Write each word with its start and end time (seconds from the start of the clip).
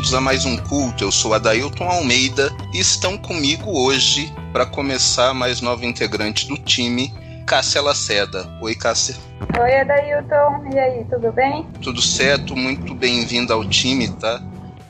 bem? 0.00 0.10
Bem-vindos 0.10 0.14
a 0.14 0.20
mais 0.20 0.44
um 0.46 0.56
culto. 0.56 1.04
Eu 1.04 1.12
sou 1.12 1.34
Adailton 1.34 1.84
Almeida 1.84 2.50
e 2.72 2.78
estão 2.78 3.18
comigo 3.18 3.70
hoje 3.70 4.32
para 4.50 4.64
começar 4.64 5.34
mais 5.34 5.60
nova 5.60 5.84
integrante 5.84 6.48
do 6.48 6.56
time, 6.56 7.12
Cássia 7.46 7.82
Laceda. 7.82 8.48
Oi, 8.62 8.74
Cássia. 8.74 9.14
Oi, 9.60 9.76
Adailton. 9.80 10.70
E 10.72 10.78
aí, 10.78 11.04
tudo 11.04 11.30
bem? 11.32 11.66
Tudo 11.82 12.00
certo, 12.00 12.56
muito 12.56 12.94
bem-vindo 12.94 13.52
ao 13.52 13.62
time, 13.68 14.08
tá? 14.08 14.42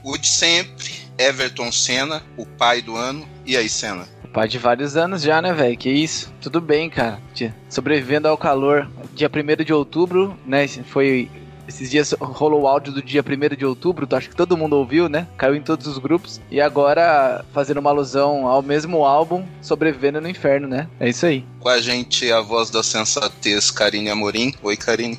O 0.05 0.16
de 0.16 0.28
sempre, 0.28 0.92
Everton 1.19 1.72
Senna, 1.72 2.22
o 2.36 2.47
pai 2.47 2.80
do 2.80 2.95
ano. 2.95 3.27
E 3.45 3.56
aí, 3.56 3.69
Senna? 3.69 4.06
Pai 4.33 4.47
de 4.47 4.58
vários 4.58 4.97
anos 4.97 5.22
já, 5.22 5.42
né, 5.42 5.52
velho? 5.52 5.77
Que 5.77 5.91
isso? 5.91 6.33
Tudo 6.41 6.61
bem, 6.61 6.88
cara. 6.88 7.20
Sobrevivendo 7.69 8.28
ao 8.28 8.38
calor. 8.38 8.88
Dia 9.12 9.28
1 9.28 9.64
de 9.64 9.72
outubro, 9.72 10.38
né? 10.47 10.69
Foi 10.69 11.28
esses 11.70 11.91
dias 11.91 12.15
rolou 12.20 12.62
o 12.62 12.66
áudio 12.66 12.92
do 12.92 13.02
dia 13.02 13.23
1 13.23 13.56
de 13.56 13.65
outubro, 13.65 14.06
acho 14.16 14.28
que 14.28 14.37
todo 14.37 14.56
mundo 14.56 14.77
ouviu, 14.77 15.09
né? 15.09 15.27
Caiu 15.37 15.55
em 15.55 15.62
todos 15.62 15.87
os 15.87 15.98
grupos. 15.98 16.41
E 16.51 16.61
agora, 16.61 17.45
fazendo 17.52 17.78
uma 17.78 17.91
alusão 17.91 18.47
ao 18.47 18.61
mesmo 18.61 19.05
álbum, 19.05 19.45
Sobrevivendo 19.62 20.20
no 20.20 20.28
Inferno, 20.28 20.66
né? 20.66 20.88
É 20.98 21.09
isso 21.09 21.25
aí. 21.25 21.45
Com 21.61 21.69
a 21.69 21.80
gente, 21.80 22.30
a 22.30 22.41
voz 22.41 22.70
da 22.70 22.83
sensatez, 22.83 23.70
Karine 23.70 24.11
Amorim. 24.11 24.52
Oi, 24.62 24.77
Karine. 24.77 25.19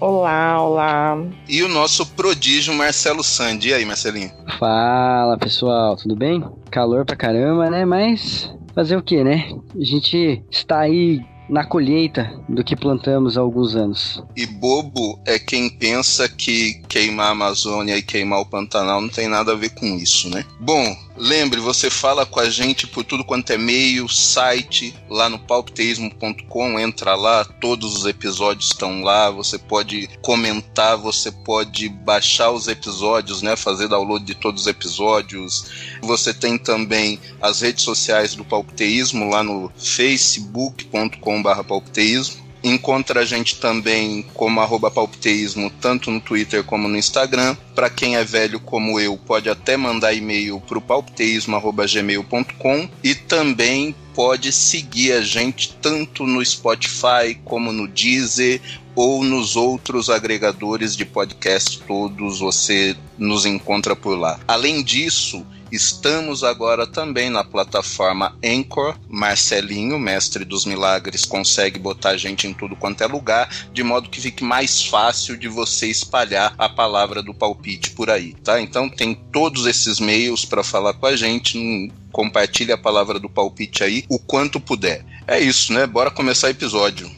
Olá, 0.00 0.60
olá. 0.60 1.16
E 1.48 1.62
o 1.62 1.68
nosso 1.68 2.06
prodígio 2.06 2.74
Marcelo 2.74 3.22
Sandi. 3.22 3.68
E 3.68 3.74
aí, 3.74 3.84
Marcelinho? 3.84 4.32
Fala, 4.58 5.36
pessoal, 5.38 5.96
tudo 5.96 6.16
bem? 6.16 6.44
Calor 6.70 7.04
pra 7.04 7.14
caramba, 7.14 7.70
né? 7.70 7.84
Mas 7.84 8.52
fazer 8.74 8.96
o 8.96 9.02
que, 9.02 9.22
né? 9.22 9.48
A 9.78 9.84
gente 9.84 10.42
está 10.50 10.80
aí 10.80 11.20
na 11.52 11.66
colheita 11.66 12.32
do 12.48 12.64
que 12.64 12.74
plantamos 12.74 13.36
há 13.36 13.42
alguns 13.42 13.76
anos. 13.76 14.24
E 14.34 14.46
bobo 14.46 15.20
é 15.26 15.38
quem 15.38 15.68
pensa 15.68 16.26
que 16.26 16.80
queimar 16.88 17.26
a 17.26 17.32
Amazônia 17.32 17.94
e 17.94 18.02
queimar 18.02 18.40
o 18.40 18.46
Pantanal 18.46 19.02
não 19.02 19.10
tem 19.10 19.28
nada 19.28 19.52
a 19.52 19.54
ver 19.54 19.68
com 19.68 19.84
isso, 19.84 20.30
né? 20.30 20.46
Bom, 20.58 20.96
lembre, 21.16 21.60
você 21.60 21.88
fala 21.90 22.26
com 22.26 22.40
a 22.40 22.50
gente 22.50 22.86
por 22.86 23.04
tudo 23.04 23.24
quanto 23.24 23.50
é 23.50 23.58
meio, 23.58 24.08
site, 24.08 24.94
lá 25.08 25.28
no 25.28 25.38
palpiteísmo.com, 25.38 26.78
entra 26.78 27.14
lá, 27.14 27.44
todos 27.44 27.96
os 27.96 28.06
episódios 28.06 28.68
estão 28.68 29.02
lá, 29.02 29.30
você 29.30 29.58
pode 29.58 30.08
comentar, 30.20 30.96
você 30.96 31.30
pode 31.30 31.88
baixar 31.88 32.50
os 32.50 32.66
episódios, 32.68 33.42
né, 33.42 33.56
fazer 33.56 33.88
download 33.88 34.24
de 34.24 34.34
todos 34.34 34.62
os 34.62 34.66
episódios. 34.66 35.92
Você 36.02 36.34
tem 36.34 36.58
também 36.58 37.20
as 37.40 37.60
redes 37.60 37.84
sociais 37.84 38.34
do 38.34 38.44
Palpiteísmo 38.44 39.30
lá 39.30 39.42
no 39.42 39.72
facebook.com/palpiteísmo 39.76 42.41
Encontra 42.64 43.20
a 43.20 43.24
gente 43.24 43.56
também 43.56 44.24
como 44.34 44.60
arroba 44.60 44.90
palpiteísmo, 44.90 45.70
tanto 45.80 46.10
no 46.10 46.20
Twitter 46.20 46.62
como 46.62 46.88
no 46.88 46.96
Instagram. 46.96 47.56
Para 47.74 47.90
quem 47.90 48.16
é 48.16 48.24
velho 48.24 48.60
como 48.60 49.00
eu, 49.00 49.16
pode 49.16 49.50
até 49.50 49.76
mandar 49.76 50.14
e-mail 50.14 50.60
para 50.60 50.78
o 50.78 50.82
palpiteísmo.gmail.com 50.82 52.88
e 53.02 53.14
também 53.14 53.94
pode 54.14 54.52
seguir 54.52 55.12
a 55.12 55.22
gente 55.22 55.74
tanto 55.80 56.26
no 56.26 56.44
Spotify 56.44 57.34
como 57.44 57.72
no 57.72 57.88
Deezer 57.88 58.60
ou 58.94 59.24
nos 59.24 59.56
outros 59.56 60.10
agregadores 60.10 60.94
de 60.94 61.04
podcast 61.04 61.80
todos, 61.80 62.40
você 62.40 62.94
nos 63.18 63.46
encontra 63.46 63.96
por 63.96 64.18
lá. 64.18 64.38
Além 64.46 64.82
disso, 64.82 65.46
Estamos 65.72 66.44
agora 66.44 66.86
também 66.86 67.30
na 67.30 67.42
plataforma 67.42 68.36
Anchor. 68.44 68.94
Marcelinho, 69.08 69.98
mestre 69.98 70.44
dos 70.44 70.66
milagres, 70.66 71.24
consegue 71.24 71.78
botar 71.78 72.10
a 72.10 72.16
gente 72.18 72.46
em 72.46 72.52
tudo 72.52 72.76
quanto 72.76 73.02
é 73.02 73.06
lugar, 73.06 73.48
de 73.72 73.82
modo 73.82 74.10
que 74.10 74.20
fique 74.20 74.44
mais 74.44 74.84
fácil 74.84 75.34
de 75.34 75.48
você 75.48 75.86
espalhar 75.86 76.54
a 76.58 76.68
palavra 76.68 77.22
do 77.22 77.32
palpite 77.32 77.92
por 77.92 78.10
aí, 78.10 78.34
tá? 78.44 78.60
Então 78.60 78.86
tem 78.86 79.14
todos 79.14 79.64
esses 79.64 79.98
meios 79.98 80.44
para 80.44 80.62
falar 80.62 80.92
com 80.92 81.06
a 81.06 81.16
gente. 81.16 81.90
Compartilhe 82.12 82.72
a 82.72 82.76
palavra 82.76 83.18
do 83.18 83.30
palpite 83.30 83.82
aí 83.82 84.04
o 84.10 84.18
quanto 84.18 84.60
puder. 84.60 85.02
É 85.26 85.40
isso, 85.40 85.72
né? 85.72 85.86
Bora 85.86 86.10
começar 86.10 86.48
o 86.48 86.50
episódio. 86.50 87.10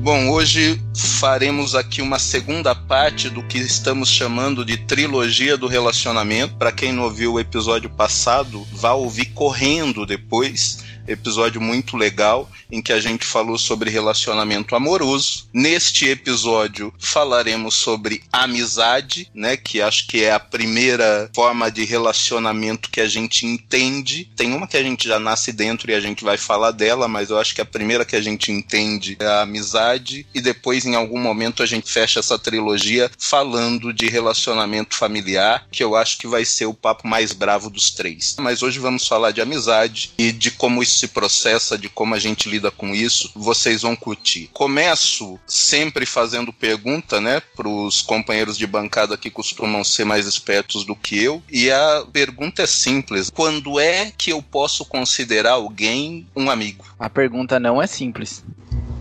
Bom, 0.00 0.30
hoje 0.30 0.82
faremos 0.98 1.74
aqui 1.74 2.02
uma 2.02 2.18
segunda 2.18 2.74
parte 2.74 3.30
do 3.30 3.42
que 3.42 3.58
estamos 3.58 4.08
chamando 4.08 4.64
de 4.64 4.76
trilogia 4.76 5.56
do 5.56 5.68
relacionamento. 5.68 6.56
Para 6.56 6.72
quem 6.72 6.92
não 6.92 7.04
ouviu 7.04 7.34
o 7.34 7.40
episódio 7.40 7.88
passado, 7.88 8.66
vá 8.72 8.92
ouvir 8.92 9.26
correndo 9.26 10.04
depois 10.04 10.78
episódio 11.08 11.60
muito 11.60 11.96
legal 11.96 12.48
em 12.70 12.82
que 12.82 12.92
a 12.92 13.00
gente 13.00 13.24
falou 13.24 13.58
sobre 13.58 13.90
relacionamento 13.90 14.76
amoroso. 14.76 15.48
Neste 15.52 16.06
episódio 16.06 16.92
falaremos 16.98 17.74
sobre 17.74 18.22
amizade, 18.32 19.30
né, 19.34 19.56
que 19.56 19.80
acho 19.80 20.06
que 20.06 20.22
é 20.22 20.32
a 20.32 20.40
primeira 20.40 21.30
forma 21.34 21.70
de 21.70 21.84
relacionamento 21.84 22.90
que 22.90 23.00
a 23.00 23.08
gente 23.08 23.46
entende. 23.46 24.30
Tem 24.36 24.52
uma 24.52 24.66
que 24.66 24.76
a 24.76 24.82
gente 24.82 25.08
já 25.08 25.18
nasce 25.18 25.52
dentro 25.52 25.90
e 25.90 25.94
a 25.94 26.00
gente 26.00 26.22
vai 26.22 26.36
falar 26.36 26.72
dela, 26.72 27.08
mas 27.08 27.30
eu 27.30 27.38
acho 27.38 27.54
que 27.54 27.60
a 27.60 27.66
primeira 27.66 28.04
que 28.04 28.16
a 28.16 28.20
gente 28.20 28.52
entende 28.52 29.16
é 29.18 29.26
a 29.26 29.42
amizade 29.42 30.26
e 30.34 30.40
depois 30.40 30.84
em 30.88 30.94
algum 30.94 31.20
momento 31.20 31.62
a 31.62 31.66
gente 31.66 31.90
fecha 31.90 32.20
essa 32.20 32.38
trilogia 32.38 33.10
falando 33.18 33.92
de 33.92 34.08
relacionamento 34.08 34.96
familiar, 34.96 35.66
que 35.70 35.82
eu 35.82 35.94
acho 35.94 36.18
que 36.18 36.26
vai 36.26 36.44
ser 36.44 36.66
o 36.66 36.74
papo 36.74 37.06
mais 37.06 37.32
bravo 37.32 37.70
dos 37.70 37.90
três. 37.90 38.36
Mas 38.38 38.62
hoje 38.62 38.78
vamos 38.78 39.06
falar 39.06 39.30
de 39.30 39.40
amizade 39.40 40.12
e 40.18 40.32
de 40.32 40.50
como 40.50 40.82
isso 40.82 40.98
se 40.98 41.08
processa, 41.08 41.78
de 41.78 41.88
como 41.88 42.14
a 42.14 42.18
gente 42.18 42.48
lida 42.48 42.70
com 42.70 42.94
isso, 42.94 43.30
vocês 43.34 43.82
vão 43.82 43.94
curtir. 43.94 44.50
Começo 44.52 45.38
sempre 45.46 46.06
fazendo 46.06 46.52
pergunta, 46.52 47.20
né, 47.20 47.40
para 47.56 47.68
os 47.68 48.02
companheiros 48.02 48.56
de 48.56 48.66
bancada 48.66 49.16
que 49.16 49.30
costumam 49.30 49.84
ser 49.84 50.04
mais 50.04 50.26
espertos 50.26 50.84
do 50.84 50.96
que 50.96 51.22
eu, 51.22 51.42
e 51.50 51.70
a 51.70 52.04
pergunta 52.12 52.62
é 52.62 52.66
simples: 52.66 53.30
quando 53.30 53.78
é 53.78 54.12
que 54.16 54.30
eu 54.30 54.42
posso 54.42 54.84
considerar 54.84 55.52
alguém 55.52 56.26
um 56.34 56.50
amigo? 56.50 56.84
A 56.98 57.08
pergunta 57.10 57.60
não 57.60 57.80
é 57.80 57.86
simples. 57.86 58.44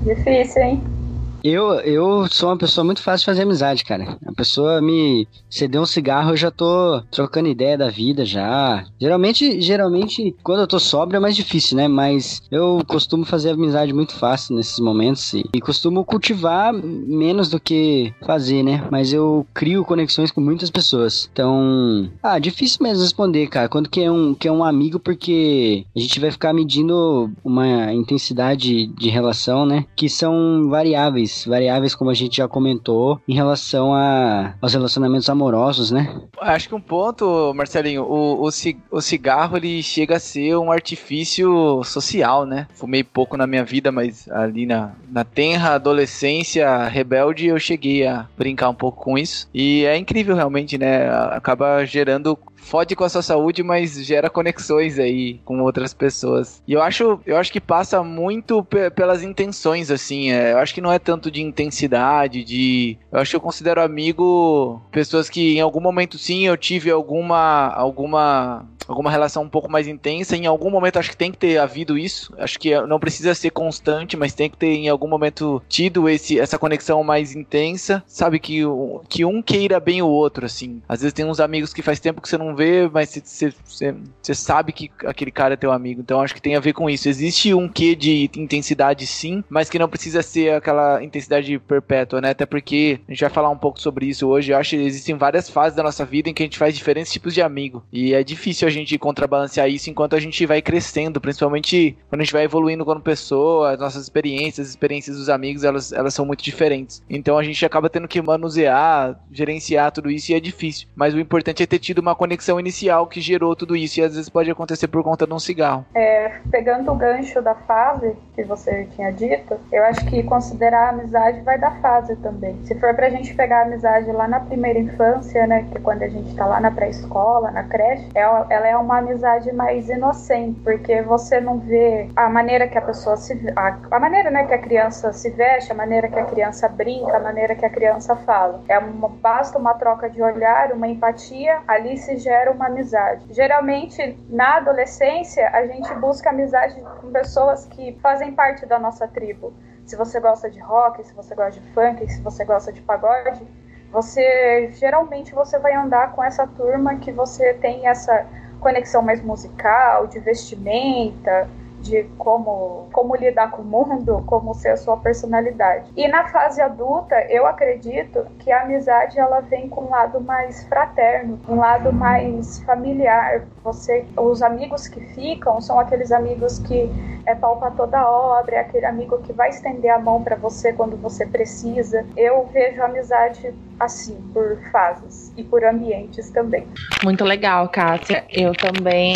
Difícil, 0.01 0.61
hein? 0.61 1.06
Eu, 1.43 1.73
eu 1.81 2.27
sou 2.27 2.49
uma 2.49 2.57
pessoa 2.57 2.83
muito 2.83 3.01
fácil 3.01 3.21
de 3.21 3.25
fazer 3.25 3.43
amizade, 3.43 3.83
cara. 3.83 4.17
A 4.25 4.33
pessoa 4.33 4.81
me 4.81 5.27
cedeu 5.49 5.81
um 5.81 5.85
cigarro, 5.85 6.31
eu 6.31 6.37
já 6.37 6.51
tô 6.51 7.01
trocando 7.11 7.47
ideia 7.47 7.77
da 7.77 7.89
vida 7.89 8.25
já. 8.25 8.85
Geralmente, 8.99 9.61
geralmente, 9.61 10.35
quando 10.43 10.61
eu 10.61 10.67
tô 10.67 10.79
sóbrio 10.79 11.17
é 11.17 11.19
mais 11.21 11.35
difícil, 11.35 11.77
né? 11.77 11.87
Mas 11.87 12.41
eu 12.51 12.81
costumo 12.87 13.25
fazer 13.25 13.51
amizade 13.51 13.93
muito 13.93 14.13
fácil 14.13 14.55
nesses 14.55 14.79
momentos 14.79 15.33
e, 15.33 15.43
e 15.53 15.61
costumo 15.61 16.03
cultivar 16.03 16.73
menos 16.73 17.49
do 17.49 17.59
que 17.59 18.13
fazer, 18.25 18.63
né? 18.63 18.87
Mas 18.91 19.13
eu 19.13 19.45
crio 19.53 19.85
conexões 19.85 20.31
com 20.31 20.41
muitas 20.41 20.69
pessoas. 20.69 21.29
Então, 21.31 22.09
ah, 22.21 22.39
difícil 22.39 22.79
mesmo 22.81 23.03
responder, 23.03 23.47
cara. 23.47 23.69
Quando 23.69 23.89
que 23.89 24.01
é 24.01 24.11
um, 24.11 24.33
que 24.33 24.47
é 24.47 24.51
um 24.51 24.63
amigo, 24.63 24.99
porque 24.99 25.85
a 25.95 25.99
gente 25.99 26.19
vai 26.19 26.31
ficar 26.31 26.53
medindo 26.53 27.29
uma 27.43 27.93
intensidade 27.93 28.87
de 28.87 29.09
relação, 29.09 29.65
né? 29.65 29.85
Que 29.95 30.09
são 30.09 30.67
variáveis 30.69 31.26
variáveis, 31.45 31.95
como 31.95 32.09
a 32.09 32.13
gente 32.13 32.37
já 32.37 32.47
comentou, 32.47 33.19
em 33.27 33.33
relação 33.33 33.93
a, 33.93 34.53
aos 34.61 34.73
relacionamentos 34.73 35.29
amorosos, 35.29 35.91
né? 35.91 36.15
Acho 36.39 36.69
que 36.69 36.75
um 36.75 36.81
ponto, 36.81 37.53
Marcelinho, 37.53 38.03
o, 38.03 38.45
o, 38.45 38.49
o 38.91 39.01
cigarro 39.01 39.57
ele 39.57 39.81
chega 39.81 40.17
a 40.17 40.19
ser 40.19 40.55
um 40.57 40.71
artifício 40.71 41.83
social, 41.83 42.45
né? 42.45 42.67
Fumei 42.73 43.03
pouco 43.03 43.37
na 43.37 43.47
minha 43.47 43.63
vida, 43.63 43.91
mas 43.91 44.29
ali 44.29 44.65
na, 44.65 44.91
na 45.09 45.23
tenra 45.23 45.75
adolescência 45.75 46.87
rebelde 46.87 47.47
eu 47.47 47.59
cheguei 47.59 48.05
a 48.05 48.25
brincar 48.37 48.69
um 48.69 48.75
pouco 48.75 49.03
com 49.03 49.17
isso. 49.17 49.49
E 49.53 49.85
é 49.85 49.97
incrível 49.97 50.35
realmente, 50.35 50.77
né? 50.77 51.09
Acaba 51.31 51.85
gerando 51.85 52.37
fode 52.67 52.95
com 52.95 53.03
a 53.03 53.09
sua 53.09 53.21
saúde, 53.21 53.63
mas 53.63 54.05
gera 54.05 54.29
conexões 54.29 54.99
aí 54.99 55.39
com 55.45 55.61
outras 55.61 55.93
pessoas. 55.93 56.61
E 56.67 56.73
eu 56.73 56.81
acho, 56.81 57.19
eu 57.25 57.37
acho 57.37 57.51
que 57.51 57.61
passa 57.61 58.03
muito 58.03 58.63
pelas 58.95 59.23
intenções, 59.23 59.89
assim. 59.89 60.31
É, 60.31 60.53
eu 60.53 60.57
acho 60.57 60.73
que 60.73 60.81
não 60.81 60.91
é 60.91 60.99
tanto 60.99 61.31
de 61.31 61.41
intensidade, 61.41 62.43
de. 62.43 62.97
Eu 63.11 63.19
acho 63.19 63.31
que 63.31 63.35
eu 63.35 63.41
considero 63.41 63.81
amigo 63.81 64.81
pessoas 64.91 65.29
que 65.29 65.57
em 65.57 65.61
algum 65.61 65.79
momento 65.79 66.17
sim 66.17 66.45
eu 66.45 66.57
tive 66.57 66.91
alguma. 66.91 67.67
alguma 67.69 68.65
alguma 68.87 69.11
relação 69.11 69.43
um 69.43 69.49
pouco 69.49 69.69
mais 69.69 69.87
intensa. 69.87 70.35
Em 70.35 70.45
algum 70.45 70.69
momento 70.69 70.97
acho 70.97 71.09
que 71.09 71.17
tem 71.17 71.31
que 71.31 71.37
ter 71.37 71.57
havido 71.57 71.97
isso. 71.97 72.33
Acho 72.37 72.59
que 72.59 72.79
não 72.81 72.99
precisa 72.99 73.35
ser 73.35 73.49
constante, 73.49 74.15
mas 74.15 74.33
tem 74.33 74.49
que 74.49 74.57
ter 74.57 74.73
em 74.73 74.89
algum 74.89 75.07
momento 75.07 75.61
tido 75.67 76.07
esse, 76.07 76.39
essa 76.39 76.57
conexão 76.57 77.03
mais 77.03 77.35
intensa. 77.35 78.03
Sabe 78.07 78.39
que, 78.39 78.61
que 79.09 79.25
um 79.25 79.41
queira 79.41 79.79
bem 79.79 80.01
o 80.01 80.07
outro, 80.07 80.45
assim. 80.45 80.81
Às 80.87 81.01
vezes 81.01 81.13
tem 81.13 81.25
uns 81.25 81.39
amigos 81.39 81.73
que 81.73 81.81
faz 81.81 81.99
tempo 81.99 82.21
que 82.21 82.29
você 82.29 82.37
não 82.37 82.55
vê, 82.57 82.89
mas 82.91 83.09
você 83.11 84.35
sabe 84.35 84.73
que 84.73 84.91
aquele 85.05 85.31
cara 85.31 85.53
é 85.53 85.57
teu 85.57 85.71
amigo. 85.71 86.01
Então 86.01 86.21
acho 86.21 86.33
que 86.33 86.41
tem 86.41 86.55
a 86.55 86.59
ver 86.59 86.73
com 86.73 86.89
isso. 86.89 87.07
Existe 87.07 87.53
um 87.53 87.67
quê 87.67 87.95
de 87.95 88.29
intensidade 88.35 89.05
sim, 89.05 89.43
mas 89.49 89.69
que 89.69 89.79
não 89.79 89.87
precisa 89.87 90.21
ser 90.21 90.53
aquela 90.53 91.03
intensidade 91.03 91.57
perpétua, 91.59 92.19
né? 92.19 92.31
Até 92.31 92.45
porque 92.45 92.99
a 93.07 93.11
gente 93.11 93.21
vai 93.21 93.29
falar 93.29 93.49
um 93.49 93.57
pouco 93.57 93.79
sobre 93.79 94.07
isso 94.07 94.27
hoje. 94.27 94.51
Eu 94.51 94.57
acho 94.57 94.71
que 94.71 94.75
existem 94.77 95.15
várias 95.15 95.49
fases 95.49 95.75
da 95.75 95.83
nossa 95.83 96.03
vida 96.03 96.29
em 96.29 96.33
que 96.33 96.43
a 96.43 96.45
gente 96.45 96.57
faz 96.57 96.75
diferentes 96.75 97.11
tipos 97.11 97.33
de 97.33 97.41
amigo. 97.41 97.83
E 97.91 98.13
é 98.13 98.23
difícil 98.23 98.67
a 98.67 98.71
gente 98.71 98.97
contrabalancear 98.97 99.69
isso 99.69 99.89
enquanto 99.89 100.15
a 100.15 100.19
gente 100.19 100.45
vai 100.45 100.61
crescendo, 100.61 101.21
principalmente 101.21 101.95
quando 102.09 102.21
a 102.21 102.23
gente 102.23 102.33
vai 102.33 102.43
evoluindo 102.43 102.83
como 102.83 102.99
pessoa, 103.01 103.73
as 103.73 103.79
nossas 103.79 104.03
experiências, 104.03 104.67
as 104.67 104.71
experiências 104.71 105.17
dos 105.17 105.29
amigos, 105.29 105.63
elas, 105.63 105.91
elas 105.91 106.13
são 106.13 106.25
muito 106.25 106.43
diferentes. 106.43 107.03
Então 107.09 107.37
a 107.37 107.43
gente 107.43 107.63
acaba 107.65 107.89
tendo 107.89 108.07
que 108.07 108.21
manusear, 108.21 109.19
gerenciar 109.31 109.91
tudo 109.91 110.09
isso 110.09 110.31
e 110.31 110.35
é 110.35 110.39
difícil. 110.39 110.87
Mas 110.95 111.13
o 111.13 111.19
importante 111.19 111.61
é 111.61 111.65
ter 111.65 111.79
tido 111.79 111.99
uma 111.99 112.15
conexão 112.15 112.46
inicial 112.59 113.07
que 113.07 113.19
gerou 113.19 113.55
tudo 113.55 113.75
isso 113.75 113.99
e 113.99 114.03
às 114.03 114.15
vezes 114.15 114.29
pode 114.29 114.49
acontecer 114.49 114.87
por 114.87 115.03
conta 115.03 115.27
de 115.27 115.33
um 115.33 115.39
cigarro. 115.39 115.85
É, 115.93 116.31
pegando 116.49 116.91
o 116.91 116.95
gancho 116.95 117.41
da 117.41 117.55
fase 117.55 118.15
que 118.33 118.43
você 118.43 118.85
tinha 118.95 119.11
dito, 119.11 119.57
eu 119.71 119.83
acho 119.83 120.05
que 120.05 120.23
considerar 120.23 120.87
a 120.87 120.89
amizade 120.89 121.41
vai 121.41 121.57
da 121.57 121.71
fase 121.71 122.15
também. 122.17 122.57
Se 122.65 122.79
for 122.79 122.93
pra 122.93 123.09
gente 123.09 123.33
pegar 123.33 123.59
a 123.59 123.61
amizade 123.63 124.11
lá 124.11 124.27
na 124.27 124.39
primeira 124.39 124.79
infância, 124.79 125.45
né, 125.47 125.65
que 125.69 125.77
é 125.77 125.81
quando 125.81 126.03
a 126.03 126.07
gente 126.07 126.35
tá 126.35 126.45
lá 126.45 126.59
na 126.59 126.71
pré-escola, 126.71 127.51
na 127.51 127.63
creche, 127.63 128.07
é 128.15 128.21
ela 128.21 128.67
é 128.67 128.77
uma 128.77 128.99
amizade 128.99 129.51
mais 129.53 129.89
inocente, 129.89 130.59
porque 130.63 131.01
você 131.01 131.39
não 131.39 131.59
vê 131.59 132.09
a 132.15 132.29
maneira 132.29 132.67
que 132.67 132.77
a 132.77 132.81
pessoa 132.81 133.17
se 133.17 133.33
a, 133.55 133.77
a 133.91 133.99
maneira, 133.99 134.29
né, 134.29 134.45
que 134.45 134.53
a 134.53 134.57
criança 134.57 135.11
se 135.13 135.29
veste, 135.31 135.71
a 135.71 135.75
maneira 135.75 136.07
que 136.07 136.19
a 136.19 136.25
criança 136.25 136.67
brinca, 136.67 137.17
a 137.17 137.19
maneira 137.19 137.55
que 137.55 137.65
a 137.65 137.69
criança 137.69 138.15
fala. 138.15 138.61
É 138.67 138.77
uma 138.77 139.09
basta 139.09 139.57
uma 139.57 139.73
troca 139.73 140.09
de 140.09 140.21
olhar, 140.21 140.71
uma 140.71 140.87
empatia, 140.87 141.59
ali 141.67 141.97
se 141.97 142.17
gera 142.17 142.36
uma 142.51 142.67
amizade. 142.67 143.25
Geralmente 143.33 144.17
na 144.29 144.57
adolescência 144.57 145.49
a 145.49 145.65
gente 145.65 145.91
busca 145.95 146.29
amizade 146.29 146.79
com 147.01 147.11
pessoas 147.11 147.65
que 147.65 147.97
fazem 148.01 148.33
parte 148.33 148.65
da 148.65 148.77
nossa 148.77 149.07
tribo. 149.07 149.53
Se 149.85 149.95
você 149.95 150.19
gosta 150.19 150.49
de 150.49 150.59
rock, 150.59 151.03
se 151.03 151.13
você 151.13 151.33
gosta 151.33 151.59
de 151.59 151.67
funk, 151.71 152.07
se 152.11 152.21
você 152.21 152.45
gosta 152.45 152.71
de 152.71 152.81
pagode, 152.81 153.47
você 153.91 154.69
geralmente 154.73 155.33
você 155.33 155.57
vai 155.57 155.73
andar 155.73 156.11
com 156.13 156.23
essa 156.23 156.45
turma 156.45 156.97
que 156.97 157.11
você 157.11 157.53
tem 157.55 157.87
essa 157.87 158.25
conexão 158.59 159.01
mais 159.01 159.21
musical, 159.21 160.07
de 160.07 160.19
vestimenta, 160.19 161.47
de 161.87 162.03
como, 162.17 162.87
como 162.91 163.15
lidar 163.15 163.51
com 163.51 163.61
o 163.61 163.65
mundo, 163.65 164.23
como 164.25 164.53
ser 164.53 164.69
a 164.69 164.77
sua 164.77 164.97
personalidade. 164.97 165.89
E 165.95 166.07
na 166.07 166.27
fase 166.27 166.61
adulta, 166.61 167.15
eu 167.29 167.47
acredito 167.47 168.25
que 168.39 168.51
a 168.51 168.63
amizade 168.63 169.17
ela 169.19 169.39
vem 169.39 169.69
com 169.69 169.85
um 169.85 169.89
lado 169.89 170.19
mais 170.19 170.63
fraterno, 170.65 171.39
um 171.47 171.55
lado 171.55 171.93
mais 171.93 172.59
familiar. 172.63 173.43
Você, 173.63 174.05
os 174.17 174.41
amigos 174.41 174.87
que 174.87 174.99
ficam 175.13 175.61
são 175.61 175.79
aqueles 175.79 176.11
amigos 176.11 176.59
que 176.59 176.89
é 177.25 177.35
pau 177.35 177.57
pra 177.57 177.71
toda 177.71 178.09
obra, 178.09 178.55
é 178.55 178.59
aquele 178.59 178.85
amigo 178.85 179.17
que 179.19 179.33
vai 179.33 179.49
estender 179.49 179.91
a 179.91 179.99
mão 179.99 180.23
para 180.23 180.35
você 180.35 180.73
quando 180.73 180.97
você 180.97 181.25
precisa. 181.25 182.05
Eu 182.15 182.45
vejo 182.51 182.81
a 182.81 182.85
amizade 182.85 183.53
assim, 183.79 184.15
por 184.33 184.57
fases 184.71 185.31
e 185.37 185.43
por 185.43 185.63
ambientes 185.63 186.29
também. 186.31 186.67
Muito 187.03 187.23
legal, 187.23 187.69
Kátia. 187.69 188.25
Eu 188.29 188.53
também 188.53 189.15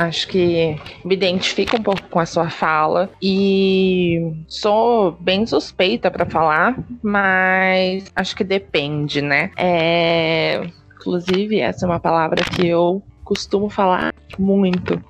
acho 0.00 0.28
que 0.28 0.76
me 1.04 1.14
identifico 1.14 1.76
um 1.76 1.82
pouco 1.82 2.02
com 2.08 2.18
a 2.18 2.26
sua 2.26 2.48
fala 2.48 3.10
e 3.22 4.32
sou 4.48 5.12
bem 5.12 5.46
suspeita 5.46 6.10
para 6.10 6.24
falar, 6.24 6.78
mas 7.02 8.10
acho 8.16 8.34
que 8.34 8.44
depende, 8.44 9.20
né? 9.20 9.50
É, 9.56 10.62
inclusive, 10.94 11.60
essa 11.60 11.84
é 11.84 11.88
uma 11.88 12.00
palavra 12.00 12.42
que 12.44 12.66
eu 12.66 13.02
costumo 13.22 13.68
falar 13.68 14.14
muito. 14.38 15.02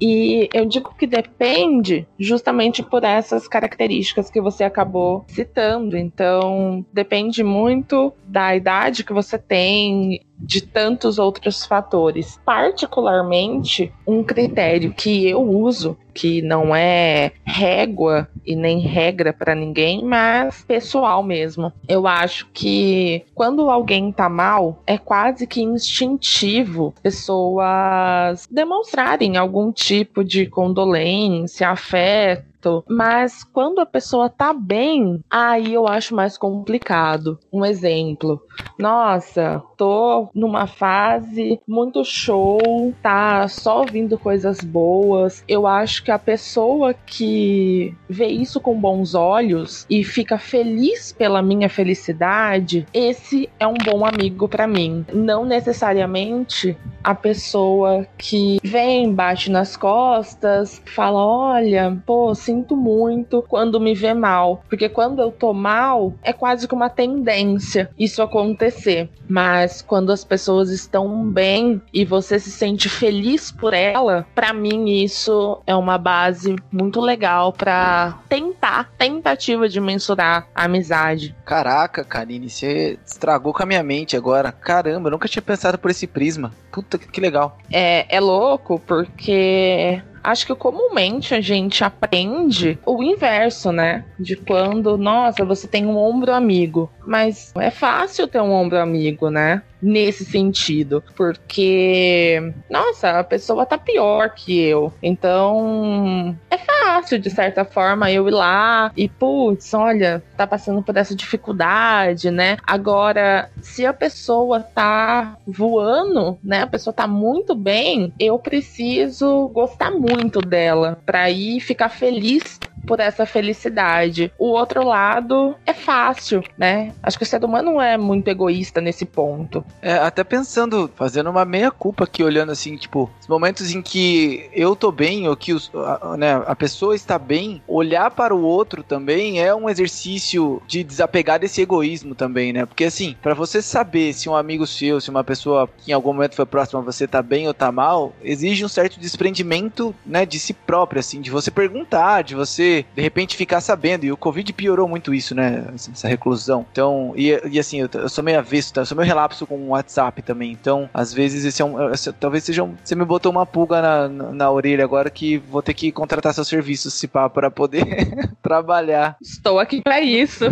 E 0.00 0.48
eu 0.54 0.64
digo 0.64 0.94
que 0.96 1.06
depende 1.06 2.06
justamente 2.18 2.82
por 2.84 3.02
essas 3.02 3.48
características 3.48 4.30
que 4.30 4.40
você 4.40 4.62
acabou 4.62 5.24
citando. 5.28 5.96
Então, 5.96 6.86
depende 6.92 7.42
muito 7.42 8.12
da 8.24 8.54
idade 8.54 9.02
que 9.02 9.12
você 9.12 9.36
tem, 9.36 10.20
de 10.38 10.62
tantos 10.62 11.18
outros 11.18 11.64
fatores. 11.64 12.40
Particularmente, 12.44 13.92
um 14.06 14.22
critério 14.22 14.92
que 14.94 15.28
eu 15.28 15.42
uso, 15.42 15.96
que 16.14 16.42
não 16.42 16.74
é 16.74 17.32
régua 17.44 18.28
e 18.44 18.56
nem 18.56 18.80
regra 18.80 19.32
para 19.32 19.54
ninguém, 19.54 20.04
mas 20.04 20.64
pessoal 20.64 21.22
mesmo. 21.22 21.72
Eu 21.88 22.06
acho 22.06 22.48
que 22.52 23.24
quando 23.34 23.70
alguém 23.70 24.10
tá 24.10 24.28
mal, 24.28 24.82
é 24.86 24.98
quase 24.98 25.46
que 25.46 25.62
instintivo 25.62 26.94
pessoas 27.02 28.46
demonstrarem 28.50 29.36
algum 29.36 29.70
tipo 29.72 30.24
de 30.24 30.46
condolência, 30.46 31.68
afeto 31.68 32.48
mas 32.88 33.44
quando 33.44 33.80
a 33.80 33.86
pessoa 33.86 34.28
tá 34.28 34.52
bem, 34.52 35.20
aí 35.30 35.72
eu 35.72 35.86
acho 35.86 36.14
mais 36.14 36.36
complicado. 36.36 37.38
Um 37.52 37.64
exemplo. 37.64 38.40
Nossa, 38.78 39.62
tô 39.78 40.28
numa 40.34 40.66
fase 40.66 41.60
muito 41.66 42.04
show, 42.04 42.92
tá 43.00 43.46
só 43.46 43.80
ouvindo 43.80 44.18
coisas 44.18 44.58
boas. 44.60 45.44
Eu 45.46 45.66
acho 45.66 46.02
que 46.02 46.10
a 46.10 46.18
pessoa 46.18 46.92
que 46.92 47.94
vê 48.08 48.26
isso 48.26 48.60
com 48.60 48.78
bons 48.78 49.14
olhos 49.14 49.86
e 49.88 50.02
fica 50.02 50.36
feliz 50.36 51.12
pela 51.12 51.40
minha 51.40 51.70
felicidade, 51.70 52.86
esse 52.92 53.48
é 53.60 53.66
um 53.66 53.76
bom 53.84 54.04
amigo 54.04 54.48
para 54.48 54.66
mim. 54.66 55.06
Não 55.12 55.44
necessariamente 55.44 56.76
a 57.04 57.14
pessoa 57.14 58.06
que 58.18 58.58
vem, 58.62 59.14
bate 59.14 59.50
nas 59.50 59.76
costas, 59.76 60.82
fala: 60.84 61.24
"Olha, 61.24 61.96
pô, 62.04 62.34
sinto 62.34 62.76
muito 62.76 63.44
quando 63.48 63.80
me 63.80 63.94
vê 63.94 64.12
mal, 64.12 64.62
porque 64.68 64.88
quando 64.88 65.22
eu 65.22 65.30
tô 65.30 65.52
mal, 65.52 66.12
é 66.22 66.32
quase 66.32 66.66
que 66.66 66.74
uma 66.74 66.90
tendência 66.90 67.90
isso 67.96 68.20
acontecer. 68.20 69.08
Mas 69.28 69.67
quando 69.82 70.12
as 70.12 70.24
pessoas 70.24 70.70
estão 70.70 71.24
bem 71.28 71.80
e 71.92 72.04
você 72.04 72.38
se 72.38 72.50
sente 72.50 72.88
feliz 72.88 73.50
por 73.50 73.74
ela, 73.74 74.26
para 74.34 74.52
mim 74.52 75.02
isso 75.02 75.60
é 75.66 75.74
uma 75.74 75.98
base 75.98 76.56
muito 76.70 77.00
legal 77.00 77.52
para 77.52 78.18
tentar, 78.28 78.90
tentativa 78.96 79.68
de 79.68 79.80
mensurar 79.80 80.48
a 80.54 80.64
amizade. 80.64 81.34
Caraca, 81.44 82.04
Karine, 82.04 82.48
você 82.48 82.98
estragou 83.04 83.52
com 83.52 83.62
a 83.62 83.66
minha 83.66 83.82
mente 83.82 84.16
agora. 84.16 84.52
Caramba, 84.52 85.08
eu 85.08 85.12
nunca 85.12 85.28
tinha 85.28 85.42
pensado 85.42 85.78
por 85.78 85.90
esse 85.90 86.06
prisma. 86.06 86.52
Puta 86.70 86.98
que 86.98 87.20
legal. 87.20 87.56
É, 87.70 88.06
é 88.14 88.20
louco 88.20 88.80
porque 88.86 90.02
acho 90.22 90.46
que 90.46 90.54
comumente 90.54 91.34
a 91.34 91.40
gente 91.40 91.82
aprende 91.84 92.78
o 92.84 93.02
inverso, 93.02 93.72
né? 93.72 94.04
De 94.18 94.36
quando, 94.36 94.96
nossa, 94.96 95.44
você 95.44 95.66
tem 95.66 95.86
um 95.86 95.96
ombro 95.96 96.32
amigo. 96.32 96.90
Mas 97.06 97.52
é 97.56 97.70
fácil 97.70 98.28
ter 98.28 98.40
um 98.40 98.52
ombro 98.52 98.78
amigo, 98.78 99.30
né? 99.30 99.62
Nesse 99.80 100.24
sentido, 100.24 101.02
porque 101.16 102.52
nossa, 102.70 103.20
a 103.20 103.24
pessoa 103.24 103.66
tá 103.66 103.78
pior 103.78 104.30
que 104.30 104.58
eu. 104.58 104.92
Então, 105.02 106.36
é 106.50 106.58
fácil 106.58 107.18
de 107.18 107.30
certa 107.30 107.64
forma 107.64 108.10
eu 108.10 108.28
ir 108.28 108.32
lá 108.32 108.90
e 108.96 109.08
putz, 109.08 109.72
olha, 109.74 110.22
tá 110.36 110.46
passando 110.46 110.82
por 110.82 110.96
essa 110.96 111.14
dificuldade, 111.14 112.30
né? 112.30 112.56
Agora, 112.66 113.50
se 113.62 113.86
a 113.86 113.92
pessoa 113.92 114.60
tá 114.60 115.36
voando, 115.46 116.38
né? 116.42 116.62
A 116.62 116.66
pessoa 116.66 116.92
tá 116.92 117.06
muito 117.06 117.54
bem, 117.54 118.12
eu 118.18 118.38
preciso 118.38 119.48
gostar 119.48 119.90
muito 119.90 120.40
dela 120.40 120.98
para 121.04 121.30
ir 121.30 121.60
ficar 121.60 121.88
feliz 121.88 122.58
por 122.88 123.00
essa 123.00 123.26
felicidade. 123.26 124.32
O 124.38 124.46
outro 124.46 124.82
lado 124.82 125.54
é 125.66 125.74
fácil, 125.74 126.42
né? 126.56 126.92
Acho 127.02 127.18
que 127.18 127.24
o 127.24 127.26
ser 127.26 127.44
humano 127.44 127.80
é 127.80 127.98
muito 127.98 128.28
egoísta 128.28 128.80
nesse 128.80 129.04
ponto. 129.04 129.64
É, 129.82 129.92
até 129.94 130.24
pensando, 130.24 130.90
fazendo 130.96 131.28
uma 131.28 131.44
meia 131.44 131.70
culpa 131.70 132.04
aqui, 132.04 132.24
olhando 132.24 132.50
assim, 132.50 132.76
tipo, 132.76 133.10
os 133.20 133.28
momentos 133.28 133.74
em 133.74 133.82
que 133.82 134.48
eu 134.54 134.74
tô 134.74 134.90
bem 134.90 135.28
ou 135.28 135.36
que 135.36 135.52
os, 135.52 135.70
a, 135.74 136.16
né, 136.16 136.42
a 136.46 136.56
pessoa 136.56 136.96
está 136.96 137.18
bem, 137.18 137.62
olhar 137.68 138.10
para 138.10 138.34
o 138.34 138.42
outro 138.42 138.82
também 138.82 139.40
é 139.40 139.54
um 139.54 139.68
exercício 139.68 140.62
de 140.66 140.82
desapegar 140.82 141.38
desse 141.38 141.60
egoísmo 141.60 142.14
também, 142.14 142.52
né? 142.52 142.64
Porque 142.64 142.84
assim, 142.84 143.14
para 143.22 143.34
você 143.34 143.60
saber 143.60 144.14
se 144.14 144.28
um 144.28 144.34
amigo 144.34 144.66
seu, 144.66 145.00
se 145.00 145.10
uma 145.10 145.22
pessoa 145.22 145.68
que 145.78 145.90
em 145.90 145.94
algum 145.94 146.14
momento 146.14 146.34
foi 146.34 146.46
próxima 146.46 146.80
a 146.80 146.84
você 146.84 147.06
tá 147.06 147.20
bem 147.20 147.46
ou 147.46 147.52
tá 147.52 147.70
mal, 147.70 148.14
exige 148.22 148.64
um 148.64 148.68
certo 148.68 148.98
desprendimento, 148.98 149.94
né, 150.06 150.24
de 150.24 150.38
si 150.38 150.54
próprio, 150.54 151.00
assim, 151.00 151.20
de 151.20 151.30
você 151.30 151.50
perguntar, 151.50 152.22
de 152.22 152.34
você 152.34 152.77
de 152.94 153.02
repente 153.02 153.36
ficar 153.36 153.60
sabendo. 153.60 154.04
E 154.04 154.12
o 154.12 154.16
Covid 154.16 154.52
piorou 154.52 154.88
muito 154.88 155.14
isso, 155.14 155.34
né? 155.34 155.64
Essa 155.74 156.08
reclusão. 156.08 156.66
Então, 156.70 157.12
e, 157.16 157.40
e 157.50 157.58
assim, 157.58 157.80
eu, 157.80 157.88
eu, 157.92 158.08
sou 158.08 158.22
meio 158.24 158.38
avesso, 158.38 158.72
tá? 158.72 158.80
eu 158.82 158.86
sou 158.86 158.96
meio 158.96 159.06
relapso 159.06 159.46
com 159.46 159.56
o 159.56 159.68
WhatsApp 159.68 160.22
também. 160.22 160.52
Então, 160.52 160.88
às 160.92 161.12
vezes, 161.12 161.44
esse 161.44 161.62
é 161.62 161.64
um. 161.64 161.92
Esse, 161.92 162.12
talvez 162.12 162.44
seja 162.44 162.62
um. 162.62 162.74
Você 162.82 162.94
me 162.94 163.04
botou 163.04 163.30
uma 163.30 163.46
pulga 163.46 163.80
na, 163.80 164.08
na, 164.08 164.32
na, 164.32 164.50
orelha 164.50 164.84
agora 164.84 165.10
que 165.10 165.38
vou 165.38 165.62
ter 165.62 165.74
que 165.74 165.92
contratar 165.92 166.34
seus 166.34 166.48
serviços, 166.48 166.94
se 166.94 167.06
pá, 167.06 167.28
para 167.28 167.50
poder 167.50 168.30
trabalhar. 168.42 169.16
Estou 169.20 169.58
aqui 169.58 169.82
para 169.82 170.00
isso. 170.00 170.44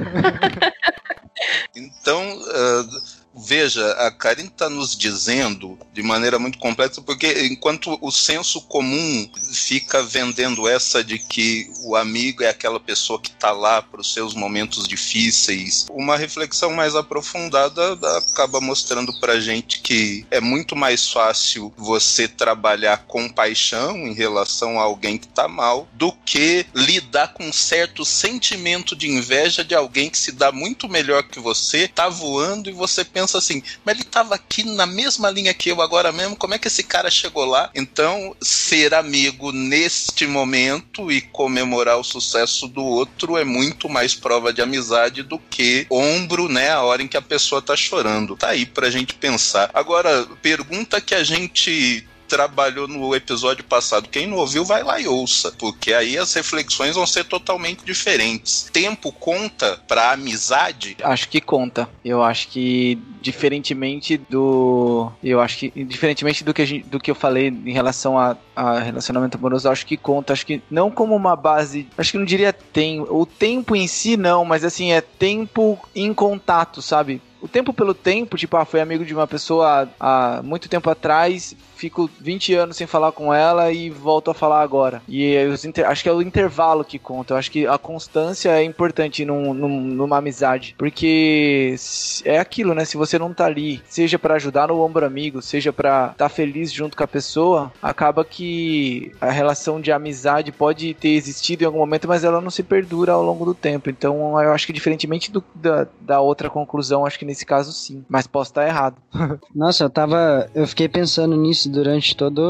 então. 1.75 2.23
Uh 2.23 3.25
Veja, 3.37 3.93
a 3.93 4.11
Karine 4.11 4.49
está 4.49 4.71
nos 4.71 4.97
dizendo 4.97 5.78
de 5.93 6.02
maneira 6.02 6.38
muito 6.38 6.59
complexa, 6.59 7.02
porque 7.02 7.47
enquanto 7.47 7.99
o 8.00 8.11
senso 8.11 8.62
comum 8.62 9.28
fica 9.52 10.02
vendendo 10.02 10.66
essa 10.66 11.05
de 11.05 11.19
que 11.19 11.71
o 11.85 11.95
amigo 11.95 12.43
é 12.43 12.49
aquela 12.49 12.81
pessoa 12.81 13.21
que 13.21 13.28
está 13.28 13.50
lá 13.52 13.83
para 13.83 14.00
os 14.00 14.12
seus 14.12 14.35
momentos 14.35 14.88
difíceis, 14.88 15.87
uma 15.90 16.16
reflexão 16.16 16.73
mais 16.73 16.97
aprofundada 16.97 17.93
acaba 18.16 18.61
mostrando 18.61 19.12
para 19.21 19.38
gente 19.38 19.81
que 19.81 20.26
é 20.31 20.40
muito 20.40 20.75
mais 20.75 21.11
fácil 21.11 21.73
você 21.76 22.26
trabalhar 22.26 23.05
com 23.07 23.28
paixão 23.28 23.97
em 23.99 24.14
relação 24.14 24.81
a 24.81 24.85
alguém 24.85 25.19
que 25.19 25.26
está 25.26 25.47
mal 25.47 25.87
do 25.93 26.11
que 26.25 26.64
lidar 26.75 27.35
com 27.35 27.45
um 27.45 27.52
certo 27.52 28.05
sentimento 28.05 28.97
de 28.97 29.09
inveja 29.09 29.62
de 29.62 29.75
alguém 29.75 30.09
que 30.09 30.19
se 30.19 30.33
dá 30.33 30.50
muito 30.50 30.88
melhor 30.88 31.23
que 31.25 31.38
você, 31.38 31.87
tá 31.88 32.09
voando 32.09 32.71
e 32.71 32.73
você 32.73 33.05
pensa 33.05 33.25
assim, 33.35 33.62
mas 33.85 33.95
ele 33.95 34.02
estava 34.02 34.35
aqui 34.35 34.62
na 34.64 34.87
mesma 34.87 35.30
linha 35.30 35.54
que 35.54 35.71
eu 35.71 35.80
agora 35.80 36.12
mesmo, 36.12 36.37
como 36.37 36.54
é 36.54 36.59
que 36.59 36.68
esse 36.68 36.83
cara 36.83 37.11
chegou 37.11 37.45
lá? 37.45 37.71
Então, 37.75 38.37
ser 38.40 38.95
amigo 38.95 39.52
neste 39.52 40.26
momento 40.26 41.11
e 41.11 41.21
comemorar 41.21 41.99
o 41.99 42.04
sucesso 42.04 42.68
do 42.68 42.85
outro 42.85 43.37
é 43.37 43.45
muito 43.45 43.88
mais 43.88 44.14
prova 44.14 44.52
de 44.52 44.61
amizade 44.61 45.23
do 45.23 45.38
que 45.38 45.87
ombro, 45.90 46.49
né, 46.49 46.71
a 46.71 46.83
hora 46.83 47.02
em 47.02 47.09
que 47.09 47.16
a 47.16 47.23
pessoa 47.23 47.62
tá 47.62 47.76
chorando. 47.76 48.37
Tá 48.37 48.49
aí 48.49 48.66
pra 48.66 48.90
gente 48.90 49.14
pensar. 49.14 49.71
Agora, 49.73 50.26
pergunta 50.42 51.00
que 51.00 51.14
a 51.14 51.25
gente 51.25 52.06
trabalhou 52.26 52.88
no 52.88 53.14
episódio 53.14 53.64
passado. 53.64 54.09
Quem 54.09 54.26
não 54.26 54.38
ouviu, 54.38 54.64
vai 54.64 54.83
lá 54.83 55.00
e 55.00 55.06
ouça, 55.06 55.52
porque 55.59 55.92
aí 55.92 56.18
as 56.18 56.33
reflexões 56.35 56.95
vão 56.95 57.06
ser 57.06 57.25
totalmente 57.25 57.85
diferentes. 57.85 58.68
Tempo 58.73 59.12
conta 59.12 59.80
pra 59.87 60.12
amizade? 60.12 60.97
Acho 61.02 61.28
que 61.28 61.40
conta. 61.40 61.88
Eu 62.04 62.23
acho 62.23 62.49
que 62.49 62.99
diferentemente 63.21 64.16
do 64.16 65.11
eu 65.23 65.40
acho 65.40 65.59
que 65.59 65.85
diferentemente 65.85 66.45
do 66.45 66.54
que 66.54 66.64
gente, 66.64 66.87
do 66.87 67.00
que 67.00 67.11
eu 67.11 67.14
falei 67.14 67.49
em 67.49 67.73
relação 67.73 68.18
a, 68.18 68.37
a 68.54 68.78
relacionamento 68.78 69.37
amoroso, 69.37 69.68
acho 69.68 69.85
que 69.85 69.97
conta, 69.97 70.33
acho 70.33 70.47
que 70.47 70.62
não 70.71 70.90
como 70.90 71.14
uma 71.14 71.35
base, 71.35 71.88
acho 71.99 72.12
que 72.12 72.18
não 72.18 72.25
diria 72.25 72.52
tem, 72.52 73.00
o 73.00 73.26
tempo 73.26 73.75
em 73.75 73.87
si 73.87 74.16
não, 74.16 74.45
mas 74.45 74.64
assim 74.64 74.92
é 74.92 75.00
tempo 75.00 75.78
em 75.95 76.14
contato, 76.14 76.80
sabe? 76.80 77.21
o 77.40 77.49
tempo 77.49 77.73
pelo 77.73 77.95
tempo, 77.95 78.37
tipo, 78.37 78.56
ah, 78.56 78.64
foi 78.64 78.80
amigo 78.80 79.04
de 79.04 79.14
uma 79.14 79.26
pessoa 79.26 79.88
há, 80.00 80.38
há 80.38 80.42
muito 80.42 80.68
tempo 80.68 80.90
atrás, 80.90 81.54
fico 81.76 82.11
20 82.21 82.54
anos 82.54 82.76
sem 82.76 82.87
falar 82.87 83.12
com 83.12 83.33
ela 83.33 83.71
e 83.71 83.90
volto 83.90 84.30
a 84.30 84.35
falar 84.35 84.62
agora. 84.62 85.02
E 85.09 85.37
inter... 85.64 85.87
acho 85.88 86.02
que 86.02 86.09
é 86.09 86.12
o 86.12 86.23
intervalo 86.23 86.85
que 86.85 86.99
conta. 86.99 87.35
Eu 87.35 87.38
acho 87.38 87.50
que 87.50 87.66
a 87.66 87.78
constância 87.78 88.50
é 88.50 88.64
importante 88.64 89.25
num, 89.25 89.52
num, 89.52 89.80
numa 89.80 90.18
amizade. 90.18 90.75
Porque 90.78 91.76
é 92.25 92.38
aquilo, 92.38 92.75
né? 92.75 92.85
Se 92.85 92.97
você 92.97 93.18
não 93.18 93.33
tá 93.33 93.47
ali, 93.47 93.83
seja 93.88 94.18
para 94.18 94.35
ajudar 94.35 94.68
no 94.68 94.80
ombro 94.80 95.04
amigo, 95.04 95.42
seja 95.42 95.73
para 95.73 96.11
estar 96.12 96.14
tá 96.16 96.28
feliz 96.28 96.73
junto 96.73 96.97
com 96.97 97.04
a 97.04 97.09
pessoa, 97.09 97.73
acaba 97.83 98.25
que 98.25 99.12
a 99.21 99.30
relação 99.30 99.80
de 99.80 99.92
amizade 99.92 100.52
pode 100.52 100.95
ter 100.95 101.11
existido 101.11 101.62
em 101.62 101.66
algum 101.66 101.78
momento, 101.78 102.09
mas 102.09 102.25
ela 102.25 102.40
não 102.40 102.50
se 102.50 102.62
perdura 102.62 103.12
ao 103.12 103.23
longo 103.23 103.45
do 103.45 103.54
tempo. 103.54 103.90
Então 103.90 104.40
eu 104.40 104.52
acho 104.52 104.66
que 104.66 104.73
diferentemente 104.73 105.30
do, 105.30 105.45
da, 105.54 105.87
da 106.00 106.21
outra 106.21 106.49
conclusão, 106.49 107.04
acho 107.04 107.18
que 107.18 107.25
nesse 107.25 107.45
caso 107.45 107.73
sim. 107.73 108.04
Mas 108.09 108.26
posso 108.26 108.50
estar 108.50 108.66
errado. 108.66 108.97
Nossa, 109.54 109.85
eu 109.85 109.90
tava. 109.90 110.49
Eu 110.54 110.66
fiquei 110.66 110.88
pensando 110.88 111.37
nisso 111.37 111.66
durante 111.69 112.17
toda 112.17 112.43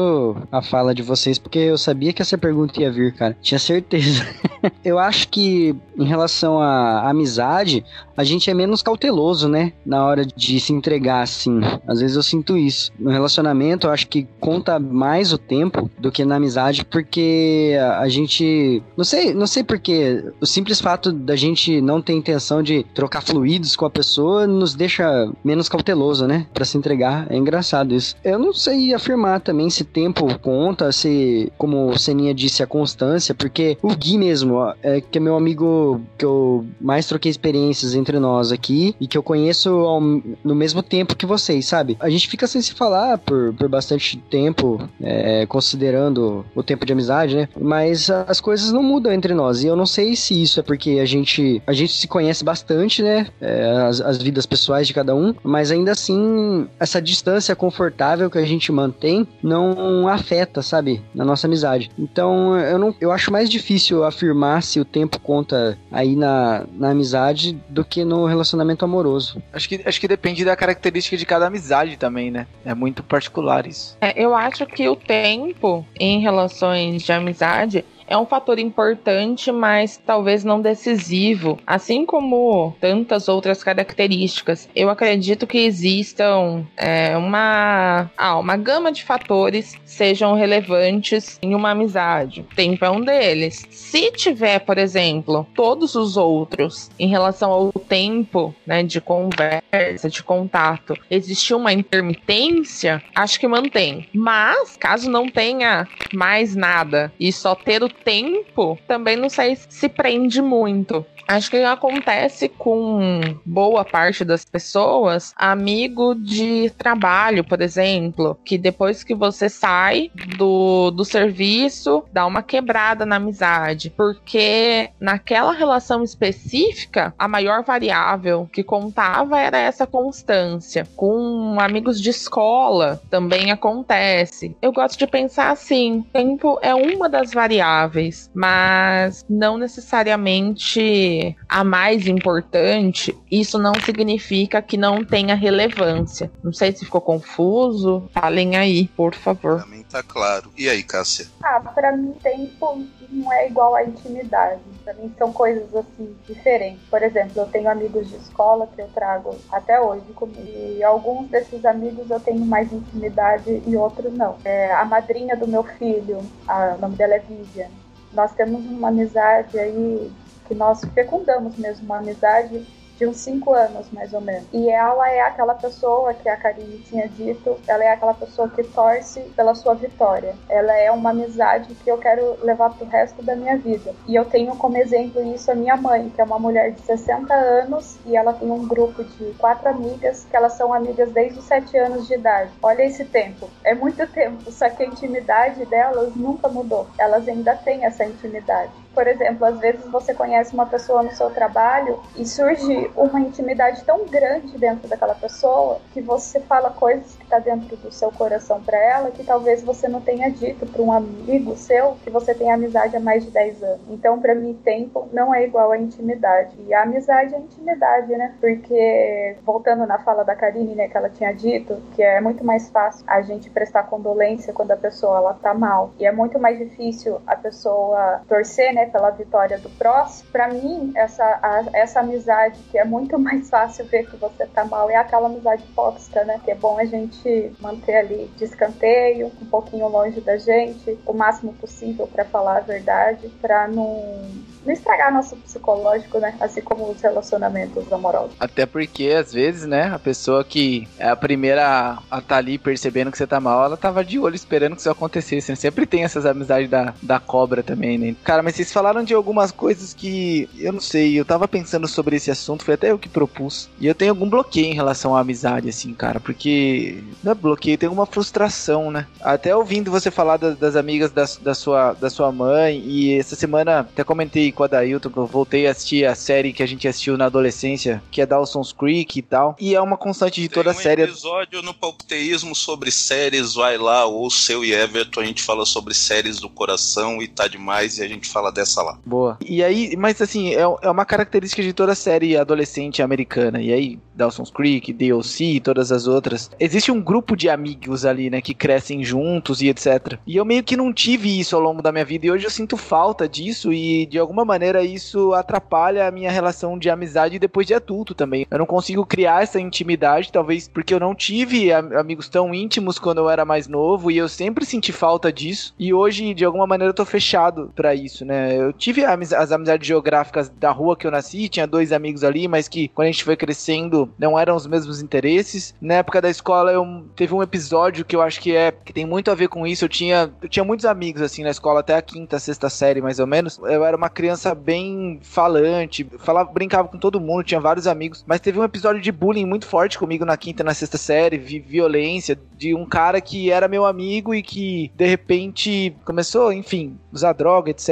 a 0.51 0.61
fala 0.61 0.93
de 0.93 1.01
vocês, 1.01 1.37
porque 1.37 1.59
eu 1.59 1.77
sabia 1.77 2.13
que 2.13 2.21
essa 2.21 2.37
pergunta 2.37 2.81
ia 2.81 2.91
vir, 2.91 3.13
cara. 3.13 3.37
Tinha 3.41 3.59
certeza. 3.59 4.25
eu 4.83 4.99
acho 4.99 5.29
que 5.29 5.75
em 5.97 6.05
relação 6.05 6.59
à 6.59 7.09
amizade, 7.09 7.83
a 8.15 8.23
gente 8.23 8.49
é 8.49 8.53
menos 8.53 8.81
cauteloso, 8.81 9.47
né? 9.47 9.73
Na 9.85 10.05
hora 10.05 10.25
de 10.25 10.59
se 10.59 10.73
entregar, 10.73 11.21
assim. 11.21 11.59
Às 11.87 11.99
vezes 11.99 12.15
eu 12.15 12.23
sinto 12.23 12.57
isso. 12.57 12.91
No 12.99 13.11
relacionamento, 13.11 13.87
eu 13.87 13.91
acho 13.91 14.07
que 14.07 14.27
conta 14.39 14.79
mais 14.79 15.33
o 15.33 15.37
tempo 15.37 15.89
do 15.97 16.11
que 16.11 16.25
na 16.25 16.35
amizade, 16.35 16.85
porque 16.85 17.77
a 17.99 18.07
gente. 18.09 18.81
Não 18.95 19.03
sei, 19.03 19.33
não 19.33 19.47
sei 19.47 19.63
porquê. 19.63 20.23
O 20.41 20.45
simples 20.45 20.79
fato 20.81 21.11
da 21.11 21.35
gente 21.35 21.81
não 21.81 22.01
ter 22.01 22.13
intenção 22.13 22.61
de 22.61 22.83
trocar 22.93 23.21
fluidos 23.21 23.75
com 23.75 23.85
a 23.85 23.89
pessoa 23.89 24.47
nos 24.47 24.75
deixa 24.75 25.31
menos 25.43 25.69
cauteloso, 25.69 26.27
né? 26.27 26.47
Pra 26.53 26.65
se 26.65 26.77
entregar. 26.77 27.27
É 27.29 27.37
engraçado 27.37 27.93
isso. 27.93 28.15
Eu 28.23 28.39
não 28.39 28.53
sei 28.53 28.93
afirmar 29.07 29.39
também 29.39 29.69
se 29.69 29.85
tempo 29.85 30.27
conta, 30.39 30.91
se, 30.91 31.51
como 31.57 31.89
o 31.89 31.97
Seninha 31.97 32.33
disse, 32.33 32.61
a 32.61 32.67
constância, 32.67 33.33
porque 33.33 33.77
o 33.81 33.95
Gui 33.95 34.17
mesmo, 34.17 34.55
ó, 34.55 34.73
é 34.83 34.99
que 34.99 35.17
é 35.17 35.21
meu 35.21 35.37
amigo 35.37 36.01
que 36.17 36.25
eu 36.25 36.65
mais 36.79 37.07
troquei 37.07 37.31
experiências 37.31 37.95
entre 37.95 38.19
nós 38.19 38.51
aqui 38.51 38.93
e 38.99 39.07
que 39.07 39.17
eu 39.17 39.23
conheço 39.23 39.69
ao, 39.69 40.01
no 40.01 40.55
mesmo 40.55 40.83
tempo 40.83 41.15
que 41.15 41.25
vocês, 41.25 41.65
sabe? 41.65 41.95
A 41.99 42.09
gente 42.09 42.27
fica 42.27 42.45
sem 42.45 42.61
se 42.61 42.73
falar 42.73 43.17
por, 43.17 43.53
por 43.53 43.69
bastante 43.69 44.17
tempo, 44.29 44.87
é, 45.01 45.45
considerando 45.45 46.45
o 46.53 46.61
tempo 46.61 46.85
de 46.85 46.91
amizade, 46.91 47.35
né? 47.35 47.49
Mas 47.59 48.09
as 48.09 48.41
coisas 48.41 48.71
não 48.73 48.83
mudam 48.83 49.13
entre 49.13 49.33
nós 49.33 49.63
e 49.63 49.67
eu 49.67 49.75
não 49.75 49.85
sei 49.85 50.15
se 50.15 50.41
isso 50.41 50.59
é 50.59 50.63
porque 50.63 50.99
a 51.01 51.05
gente, 51.05 51.61
a 51.65 51.73
gente 51.73 51.93
se 51.93 52.07
conhece 52.07 52.43
bastante, 52.43 53.01
né? 53.01 53.27
É, 53.39 53.71
as, 53.87 54.01
as 54.01 54.17
vidas 54.17 54.45
pessoais 54.45 54.85
de 54.85 54.93
cada 54.93 55.15
um, 55.15 55.33
mas 55.43 55.71
ainda 55.71 55.91
assim, 55.91 56.67
essa 56.79 57.01
distância 57.01 57.55
confortável 57.55 58.29
que 58.29 58.37
a 58.37 58.45
gente 58.45 58.71
mantém 58.71 58.96
não 59.41 60.07
afeta, 60.07 60.61
sabe, 60.61 61.01
na 61.13 61.23
nossa 61.23 61.47
amizade. 61.47 61.89
Então, 61.97 62.57
eu 62.57 62.77
não, 62.77 62.95
eu 62.99 63.11
acho 63.11 63.31
mais 63.31 63.49
difícil 63.49 64.03
afirmar 64.03 64.63
se 64.63 64.79
o 64.79 64.85
tempo 64.85 65.19
conta 65.19 65.77
aí 65.91 66.15
na, 66.15 66.65
na 66.73 66.91
amizade 66.91 67.53
do 67.69 67.83
que 67.83 68.03
no 68.03 68.25
relacionamento 68.25 68.85
amoroso. 68.85 69.41
Acho 69.53 69.69
que, 69.69 69.81
acho 69.85 69.99
que 69.99 70.07
depende 70.07 70.43
da 70.43 70.55
característica 70.55 71.17
de 71.17 71.25
cada 71.25 71.47
amizade 71.47 71.97
também, 71.97 72.31
né? 72.31 72.47
É 72.65 72.73
muito 72.73 73.03
particular 73.03 73.67
isso. 73.67 73.97
É, 74.01 74.21
eu 74.21 74.35
acho 74.35 74.65
que 74.65 74.87
o 74.87 74.95
tempo 74.95 75.85
em 75.99 76.19
relações 76.19 77.03
de 77.03 77.11
amizade 77.11 77.85
é 78.07 78.17
um 78.17 78.25
fator 78.25 78.57
importante, 78.57 79.51
mas 79.51 79.97
talvez 79.97 80.43
não 80.43 80.61
decisivo, 80.61 81.59
assim 81.67 82.05
como 82.05 82.75
tantas 82.79 83.27
outras 83.27 83.63
características. 83.63 84.69
Eu 84.75 84.89
acredito 84.89 85.45
que 85.45 85.59
existam 85.59 86.65
é, 86.75 87.15
uma, 87.17 88.09
ah, 88.17 88.39
uma 88.39 88.55
gama 88.55 88.91
de 88.91 89.03
fatores 89.03 89.75
sejam 89.85 90.35
relevantes 90.35 91.37
em 91.41 91.53
uma 91.53 91.71
amizade. 91.71 92.45
Tempo 92.55 92.85
é 92.85 92.89
um 92.89 93.01
deles. 93.01 93.65
Se 93.69 94.11
tiver, 94.11 94.59
por 94.59 94.77
exemplo, 94.77 95.45
todos 95.53 95.95
os 95.95 96.15
outros 96.15 96.89
em 96.97 97.07
relação 97.07 97.51
ao 97.51 97.71
tempo, 97.71 98.55
né, 98.65 98.83
de 98.83 99.01
conversa, 99.01 100.09
de 100.09 100.23
contato, 100.23 100.97
existir 101.09 101.53
uma 101.53 101.73
intermitência, 101.73 103.01
acho 103.13 103.39
que 103.39 103.47
mantém. 103.47 104.07
Mas 104.13 104.77
caso 104.77 105.09
não 105.09 105.29
tenha 105.29 105.87
mais 106.13 106.55
nada 106.55 107.11
e 107.19 107.31
só 107.31 107.55
ter 107.55 107.83
o 107.83 107.89
tempo, 108.03 108.77
também 108.87 109.15
não 109.15 109.29
sei 109.29 109.57
se 109.69 109.89
prende 109.89 110.41
muito. 110.41 111.05
Acho 111.27 111.51
que 111.51 111.57
acontece 111.57 112.47
com 112.47 113.19
boa 113.45 113.83
parte 113.83 114.23
das 114.23 114.45
pessoas, 114.45 115.33
amigo 115.35 116.15
de 116.15 116.69
trabalho, 116.77 117.43
por 117.43 117.61
exemplo, 117.61 118.37
que 118.45 118.57
depois 118.57 119.03
que 119.03 119.13
você 119.13 119.49
sai 119.49 120.09
do, 120.37 120.89
do 120.91 121.03
serviço, 121.03 122.03
dá 122.13 122.25
uma 122.25 122.41
quebrada 122.41 123.05
na 123.05 123.17
amizade, 123.17 123.89
porque 123.89 124.89
naquela 125.01 125.51
relação 125.51 126.01
específica, 126.01 127.13
a 127.19 127.27
maior 127.27 127.61
variável 127.63 128.49
que 128.51 128.63
contava 128.63 129.37
era 129.37 129.57
essa 129.57 129.85
constância. 129.85 130.87
Com 130.95 131.57
amigos 131.59 131.99
de 131.99 132.09
escola 132.09 133.01
também 133.09 133.51
acontece. 133.51 134.55
Eu 134.61 134.71
gosto 134.71 134.97
de 134.97 135.07
pensar 135.07 135.51
assim: 135.51 136.05
tempo 136.13 136.57
é 136.61 136.73
uma 136.73 137.09
das 137.09 137.33
variáveis, 137.33 137.86
mas 138.33 139.25
não 139.29 139.57
necessariamente 139.57 141.35
a 141.47 141.63
mais 141.63 142.07
importante, 142.07 143.15
isso 143.31 143.57
não 143.57 143.73
significa 143.83 144.61
que 144.61 144.77
não 144.77 145.03
tenha 145.03 145.35
relevância. 145.35 146.31
Não 146.43 146.53
sei 146.53 146.71
se 146.71 146.85
ficou 146.85 147.01
confuso. 147.01 148.03
Falem 148.13 148.55
aí, 148.55 148.87
por 148.95 149.13
favor. 149.15 149.67
Mim 149.67 149.83
tá 149.97 150.03
claro. 150.03 150.51
E 150.57 150.69
aí, 150.69 150.83
Cássia? 150.83 151.27
Ah, 151.41 151.59
pra 151.59 151.95
mim 151.95 152.13
tempo 152.21 152.85
não 153.09 153.31
é 153.33 153.47
igual 153.47 153.75
à 153.75 153.83
intimidade. 153.83 154.61
Pra 154.83 154.93
mim 154.93 155.13
são 155.17 155.31
coisas 155.33 155.73
assim 155.75 156.15
diferentes. 156.27 156.81
Por 156.89 157.01
exemplo, 157.01 157.41
eu 157.41 157.47
tenho 157.47 157.69
amigos 157.69 158.09
de 158.09 158.15
escola 158.17 158.67
que 158.67 158.81
eu 158.81 158.87
trago 158.89 159.35
até 159.51 159.79
hoje 159.79 160.05
comigo. 160.13 160.41
E 160.45 160.83
alguns 160.83 161.29
desses 161.29 161.65
amigos 161.65 162.09
eu 162.09 162.19
tenho 162.19 162.45
mais 162.45 162.71
intimidade 162.71 163.61
e 163.65 163.75
outros 163.75 164.13
não. 164.13 164.37
É, 164.43 164.71
a 164.73 164.85
madrinha 164.85 165.35
do 165.35 165.47
meu 165.47 165.63
filho, 165.63 166.19
a, 166.47 166.75
o 166.75 166.81
nome 166.81 166.95
dela 166.95 167.15
é 167.15 167.19
Vivian. 167.19 167.69
Nós 168.13 168.33
temos 168.33 168.63
uma 168.65 168.89
amizade 168.89 169.57
aí 169.57 170.11
que 170.47 170.55
nós 170.55 170.81
fecundamos 170.93 171.57
mesmo 171.57 171.85
uma 171.85 171.97
amizade 171.97 172.65
de 172.97 173.05
uns 173.05 173.17
5 173.17 173.53
anos, 173.53 173.89
mais 173.91 174.13
ou 174.13 174.21
menos. 174.21 174.47
E 174.51 174.69
ela 174.69 175.09
é 175.09 175.21
aquela 175.21 175.55
pessoa 175.55 176.13
que 176.13 176.27
a 176.27 176.35
Karine 176.35 176.79
tinha 176.79 177.07
dito, 177.07 177.57
ela 177.67 177.83
é 177.83 177.89
aquela 177.89 178.13
pessoa 178.13 178.49
que 178.49 178.63
torce 178.63 179.21
pela 179.35 179.55
sua 179.55 179.75
vitória. 179.75 180.35
Ela 180.49 180.75
é 180.75 180.91
uma 180.91 181.11
amizade 181.11 181.73
que 181.75 181.89
eu 181.89 181.97
quero 181.97 182.37
levar 182.43 182.71
pro 182.71 182.87
resto 182.87 183.21
da 183.23 183.35
minha 183.35 183.57
vida. 183.57 183.93
E 184.07 184.15
eu 184.15 184.25
tenho 184.25 184.55
como 184.55 184.77
exemplo 184.77 185.23
isso 185.33 185.51
a 185.51 185.55
minha 185.55 185.77
mãe, 185.77 186.09
que 186.09 186.21
é 186.21 186.23
uma 186.23 186.39
mulher 186.39 186.71
de 186.71 186.81
60 186.81 187.33
anos 187.33 187.97
e 188.05 188.15
ela 188.15 188.33
tem 188.33 188.49
um 188.49 188.67
grupo 188.67 189.03
de 189.03 189.33
quatro 189.37 189.69
amigas 189.69 190.25
que 190.29 190.35
elas 190.35 190.53
são 190.53 190.73
amigas 190.73 191.11
desde 191.11 191.39
os 191.39 191.45
7 191.45 191.77
anos 191.77 192.07
de 192.07 192.15
idade. 192.15 192.51
Olha 192.61 192.83
esse 192.83 193.05
tempo. 193.05 193.49
É 193.63 193.75
muito 193.75 194.05
tempo, 194.07 194.51
só 194.51 194.69
que 194.69 194.83
a 194.83 194.87
intimidade 194.87 195.65
delas 195.65 196.15
nunca 196.15 196.47
mudou. 196.47 196.87
Elas 196.97 197.27
ainda 197.27 197.55
têm 197.55 197.85
essa 197.85 198.05
intimidade 198.05 198.71
por 198.97 199.07
exemplo, 199.07 199.45
às 199.45 199.59
vezes 199.59 199.85
você 199.91 200.11
conhece 200.11 200.55
uma 200.55 200.65
pessoa 200.65 201.03
no 201.03 201.11
seu 201.11 201.29
trabalho 201.29 201.99
e 202.15 202.25
surge 202.25 202.89
uma 202.95 203.19
intimidade 203.19 203.83
tão 203.83 204.07
grande 204.07 204.57
dentro 204.57 204.87
daquela 204.87 205.13
pessoa 205.13 205.79
que 205.93 206.01
você 206.01 206.39
fala 206.39 206.71
coisas 206.71 207.15
que 207.15 207.23
está 207.23 207.37
dentro 207.37 207.77
do 207.77 207.91
seu 207.91 208.11
coração 208.11 208.59
para 208.59 208.75
ela 208.75 209.11
que 209.11 209.23
talvez 209.23 209.61
você 209.61 209.87
não 209.87 210.01
tenha 210.01 210.31
dito 210.31 210.65
para 210.65 210.81
um 210.81 210.91
amigo 210.91 211.55
seu 211.55 211.95
que 212.03 212.09
você 212.09 212.33
tem 212.33 212.51
amizade 212.51 212.97
há 212.97 212.99
mais 212.99 213.23
de 213.23 213.29
10 213.29 213.61
anos. 213.61 213.81
Então, 213.87 214.19
para 214.19 214.33
mim, 214.33 214.59
tempo 214.63 215.07
não 215.13 215.33
é 215.33 215.43
igual 215.43 215.71
a 215.71 215.77
intimidade. 215.77 216.55
E 216.67 216.73
a 216.73 216.81
amizade 216.81 217.35
é 217.35 217.37
intimidade, 217.37 218.11
né? 218.17 218.33
Porque, 218.41 219.35
voltando 219.45 219.85
na 219.85 219.99
fala 219.99 220.23
da 220.23 220.35
Karine, 220.35 220.73
né, 220.73 220.87
que 220.87 220.97
ela 220.97 221.09
tinha 221.09 221.31
dito, 221.33 221.77
que 221.93 222.01
é 222.01 222.19
muito 222.19 222.43
mais 222.43 222.67
fácil 222.71 223.05
a 223.05 223.21
gente 223.21 223.47
prestar 223.51 223.83
condolência 223.83 224.53
quando 224.53 224.71
a 224.71 224.77
pessoa 224.77 225.17
ela 225.17 225.33
tá 225.35 225.53
mal. 225.53 225.91
E 225.99 226.05
é 226.07 226.11
muito 226.11 226.39
mais 226.39 226.57
difícil 226.57 227.21
a 227.27 227.35
pessoa 227.35 228.21
torcer, 228.27 228.73
né, 228.73 228.86
pela 228.87 229.09
vitória 229.11 229.57
do 229.57 229.69
próximo, 229.71 230.29
para 230.31 230.47
mim, 230.47 230.91
essa, 230.95 231.23
a, 231.23 231.65
essa 231.73 231.99
amizade 231.99 232.59
que 232.71 232.77
é 232.77 232.85
muito 232.85 233.17
mais 233.19 233.49
fácil 233.49 233.85
ver 233.85 234.09
que 234.09 234.17
você 234.17 234.45
tá 234.47 234.65
mal 234.65 234.89
é 234.89 234.95
aquela 234.95 235.27
amizade 235.27 235.63
hipócrita, 235.63 236.23
né? 236.23 236.39
Que 236.43 236.51
é 236.51 236.55
bom 236.55 236.77
a 236.77 236.85
gente 236.85 237.51
manter 237.59 237.97
ali 237.97 238.31
de 238.37 238.43
escanteio, 238.43 239.31
um 239.41 239.45
pouquinho 239.45 239.87
longe 239.87 240.21
da 240.21 240.37
gente, 240.37 240.97
o 241.05 241.13
máximo 241.13 241.53
possível 241.53 242.07
para 242.07 242.25
falar 242.25 242.57
a 242.57 242.61
verdade, 242.61 243.29
para 243.41 243.67
não 243.67 244.27
não 244.67 244.73
estragar 244.73 245.13
nosso 245.13 245.35
psicológico, 245.37 246.19
né? 246.19 246.35
Assim 246.39 246.61
como 246.61 246.91
os 246.91 247.01
relacionamentos 247.01 247.91
amorosos. 247.91 248.35
Até 248.39 248.65
porque, 248.65 249.09
às 249.17 249.31
vezes, 249.31 249.65
né, 249.65 249.91
a 249.93 249.97
pessoa 249.97 250.43
que 250.43 250.87
é 250.99 251.07
a 251.07 251.15
primeira 251.15 251.97
a 252.11 252.21
tá 252.21 252.35
ali 252.35 252.57
percebendo 252.57 253.09
que 253.11 253.17
você 253.17 253.25
tá 253.25 253.39
mal, 253.39 253.63
ela 253.63 253.77
tava 253.77 254.03
de 254.03 254.19
olho 254.19 254.35
esperando 254.35 254.75
que 254.75 254.81
isso 254.81 254.89
acontecesse. 254.89 255.51
Né? 255.51 255.55
Sempre 255.55 255.85
tem 255.85 256.03
essas 256.03 256.25
amizades 256.25 256.69
da, 256.69 256.93
da 257.01 257.19
cobra 257.19 257.63
também, 257.63 257.97
né? 257.97 258.15
Cara, 258.23 258.43
mas 258.43 258.55
vocês 258.55 258.71
falaram 258.71 259.03
de 259.03 259.13
algumas 259.13 259.51
coisas 259.51 259.93
que 259.93 260.49
eu 260.59 260.73
não 260.73 260.81
sei, 260.81 261.17
eu 261.17 261.23
tava 261.23 261.47
pensando 261.47 261.87
sobre 261.87 262.17
esse 262.17 262.29
assunto, 262.29 262.65
foi 262.65 262.73
até 262.73 262.91
eu 262.91 262.99
que 262.99 263.07
propus. 263.07 263.69
E 263.79 263.87
eu 263.87 263.95
tenho 263.95 264.11
algum 264.11 264.29
bloqueio 264.29 264.65
em 264.67 264.73
relação 264.73 265.15
à 265.15 265.21
amizade, 265.21 265.69
assim, 265.69 265.93
cara, 265.93 266.19
porque 266.19 267.01
não 267.23 267.31
é 267.31 267.35
bloqueio, 267.35 267.77
tem 267.77 267.87
uma 267.87 268.05
frustração, 268.05 268.91
né? 268.91 269.07
Até 269.21 269.55
ouvindo 269.55 269.89
você 269.89 270.11
falar 270.11 270.35
da, 270.35 270.49
das 270.51 270.75
amigas 270.75 271.11
da, 271.11 271.25
da, 271.41 271.55
sua, 271.55 271.93
da 271.93 272.09
sua 272.09 272.31
mãe, 272.31 272.83
e 272.85 273.17
essa 273.17 273.35
semana 273.35 273.79
até 273.79 274.03
comentei 274.03 274.51
com 274.57 274.63
a 274.63 274.67
Dailton, 274.67 275.11
que 275.11 275.17
eu 275.17 275.27
voltei 275.27 275.67
a 275.67 275.71
assistir 275.71 276.03
a 276.03 276.15
série 276.15 276.51
que 276.51 276.63
a 276.63 276.65
gente 276.65 276.87
assistiu 276.87 277.15
na 277.15 277.25
adolescência, 277.25 278.01
que 278.09 278.19
é 278.19 278.25
Dawson's 278.25 278.73
Creek 278.73 279.19
e 279.19 279.21
tal. 279.21 279.55
E 279.59 279.75
é 279.75 279.79
uma 279.79 279.95
constante 279.95 280.41
de 280.41 280.49
toda 280.49 280.71
Tem 280.71 280.79
a 280.79 280.83
série. 280.83 281.01
Tem 281.03 281.11
episódio 281.11 281.61
no 281.61 281.73
Palpiteísmo 281.75 282.55
sobre 282.55 282.89
séries, 282.89 283.53
vai 283.53 283.77
lá, 283.77 284.05
ou 284.05 284.29
seu 284.31 284.65
e 284.65 284.73
Everton, 284.73 285.21
a 285.21 285.25
gente 285.25 285.43
fala 285.43 285.63
sobre 285.63 285.93
séries 285.93 286.39
do 286.39 286.49
coração 286.49 287.21
e 287.21 287.27
tá 287.27 287.47
demais, 287.47 287.99
e 287.99 288.03
a 288.03 288.07
gente 288.07 288.27
fala 288.27 288.51
dessa 288.51 288.81
lá. 288.81 288.97
Boa. 289.05 289.37
E 289.45 289.63
aí, 289.63 289.95
mas 289.95 290.19
assim, 290.21 290.55
é, 290.55 290.61
é 290.61 290.89
uma 290.89 291.05
característica 291.05 291.61
de 291.61 291.71
toda 291.71 291.91
a 291.91 291.95
série 291.95 292.35
adolescente 292.35 293.03
americana. 293.03 293.61
E 293.61 293.71
aí, 293.71 293.99
Dawson's 294.15 294.49
Creek, 294.49 294.91
DLC 294.91 295.43
e 295.45 295.59
todas 295.59 295.91
as 295.91 296.07
outras. 296.07 296.49
Existe 296.59 296.91
um 296.91 296.99
grupo 296.99 297.35
de 297.35 297.47
amigos 297.47 298.05
ali, 298.05 298.31
né, 298.31 298.41
que 298.41 298.55
crescem 298.55 299.03
juntos 299.03 299.61
e 299.61 299.67
etc. 299.67 300.17
E 300.25 300.35
eu 300.35 300.43
meio 300.43 300.63
que 300.63 300.75
não 300.75 300.91
tive 300.91 301.39
isso 301.39 301.55
ao 301.55 301.61
longo 301.61 301.81
da 301.81 301.91
minha 301.91 302.03
vida 302.03 302.25
e 302.25 302.31
hoje 302.31 302.45
eu 302.45 302.49
sinto 302.49 302.75
falta 302.75 303.29
disso 303.29 303.71
e 303.71 304.07
de 304.07 304.17
alguma 304.17 304.43
maneira 304.47 304.83
isso 304.83 305.33
atrapalha 305.33 306.07
a 306.07 306.11
minha 306.11 306.31
relação 306.31 306.77
de 306.77 306.89
amizade 306.89 307.37
depois 307.37 307.67
de 307.67 307.73
adulto 307.73 308.15
também. 308.15 308.47
Eu 308.49 308.57
não 308.57 308.65
consigo 308.65 309.05
criar 309.05 309.43
essa 309.43 309.59
intimidade, 309.59 310.31
talvez 310.31 310.67
porque 310.67 310.93
eu 310.93 310.99
não 310.99 311.13
tive 311.13 311.71
amigos 311.71 312.29
tão 312.29 312.53
íntimos 312.53 312.97
quando 312.97 313.19
eu 313.19 313.29
era 313.29 313.45
mais 313.45 313.67
novo 313.67 314.09
e 314.09 314.17
eu 314.17 314.27
sempre 314.27 314.65
senti 314.65 314.91
falta 314.91 315.31
disso. 315.31 315.73
E 315.77 315.93
hoje, 315.93 316.33
de 316.33 316.45
alguma 316.45 316.65
maneira, 316.65 316.89
eu 316.89 316.95
tô 316.95 317.05
fechado 317.05 317.71
para 317.75 317.93
isso, 317.93 318.25
né? 318.25 318.57
Eu 318.57 318.73
tive 318.73 319.03
as 319.05 319.51
amizades 319.51 319.87
geográficas 319.87 320.49
da 320.49 320.71
rua 320.71 320.95
que 320.95 321.05
eu 321.05 321.11
nasci, 321.11 321.49
tinha 321.49 321.67
dois 321.67 321.91
amigos 321.91 322.23
ali, 322.23 322.47
mas 322.47 322.67
que 322.67 322.87
quando 322.89 323.07
a 323.07 323.11
gente 323.11 323.23
foi 323.23 323.35
crescendo 323.35 324.09
não 324.17 324.39
eram 324.39 324.55
os 324.55 324.65
mesmos 324.65 325.01
interesses. 325.01 325.75
Na 325.81 325.95
época 325.95 326.21
da 326.21 326.29
escola, 326.29 326.71
eu 326.71 327.05
teve 327.15 327.33
um 327.33 327.43
episódio 327.43 328.05
que 328.05 328.15
eu 328.15 328.21
acho 328.21 328.39
que 328.39 328.55
é 328.55 328.71
que 328.71 328.93
tem 328.93 329.05
muito 329.05 329.29
a 329.29 329.35
ver 329.35 329.49
com 329.49 329.65
isso. 329.65 329.85
Eu 329.85 329.89
tinha, 329.89 330.31
eu 330.41 330.49
tinha 330.49 330.63
muitos 330.63 330.85
amigos 330.85 331.21
assim 331.21 331.43
na 331.43 331.49
escola 331.49 331.79
até 331.81 331.95
a 331.95 332.01
quinta, 332.01 332.39
sexta 332.39 332.69
série, 332.69 333.01
mais 333.01 333.19
ou 333.19 333.27
menos. 333.27 333.57
Eu 333.59 333.83
era 333.83 333.97
uma 333.97 334.09
criança 334.09 334.36
criança 334.37 334.53
bem 334.53 335.19
falante, 335.23 336.07
falava, 336.19 336.51
brincava 336.51 336.87
com 336.87 336.97
todo 336.97 337.19
mundo, 337.19 337.43
tinha 337.43 337.59
vários 337.59 337.87
amigos, 337.87 338.23
mas 338.27 338.39
teve 338.39 338.59
um 338.59 338.63
episódio 338.63 339.01
de 339.01 339.11
bullying 339.11 339.45
muito 339.45 339.65
forte 339.65 339.97
comigo 339.97 340.23
na 340.23 340.37
quinta 340.37 340.61
e 340.61 340.65
na 340.65 340.73
sexta 340.73 340.97
série, 340.97 341.37
vi 341.37 341.59
violência 341.59 342.37
de 342.57 342.73
um 342.75 342.85
cara 342.85 343.19
que 343.19 343.51
era 343.51 343.67
meu 343.67 343.85
amigo 343.85 344.33
e 344.33 344.41
que 344.41 344.91
de 344.95 345.05
repente 345.05 345.95
começou, 346.05 346.51
enfim, 346.53 346.97
usar 347.11 347.33
droga, 347.33 347.71
etc. 347.71 347.89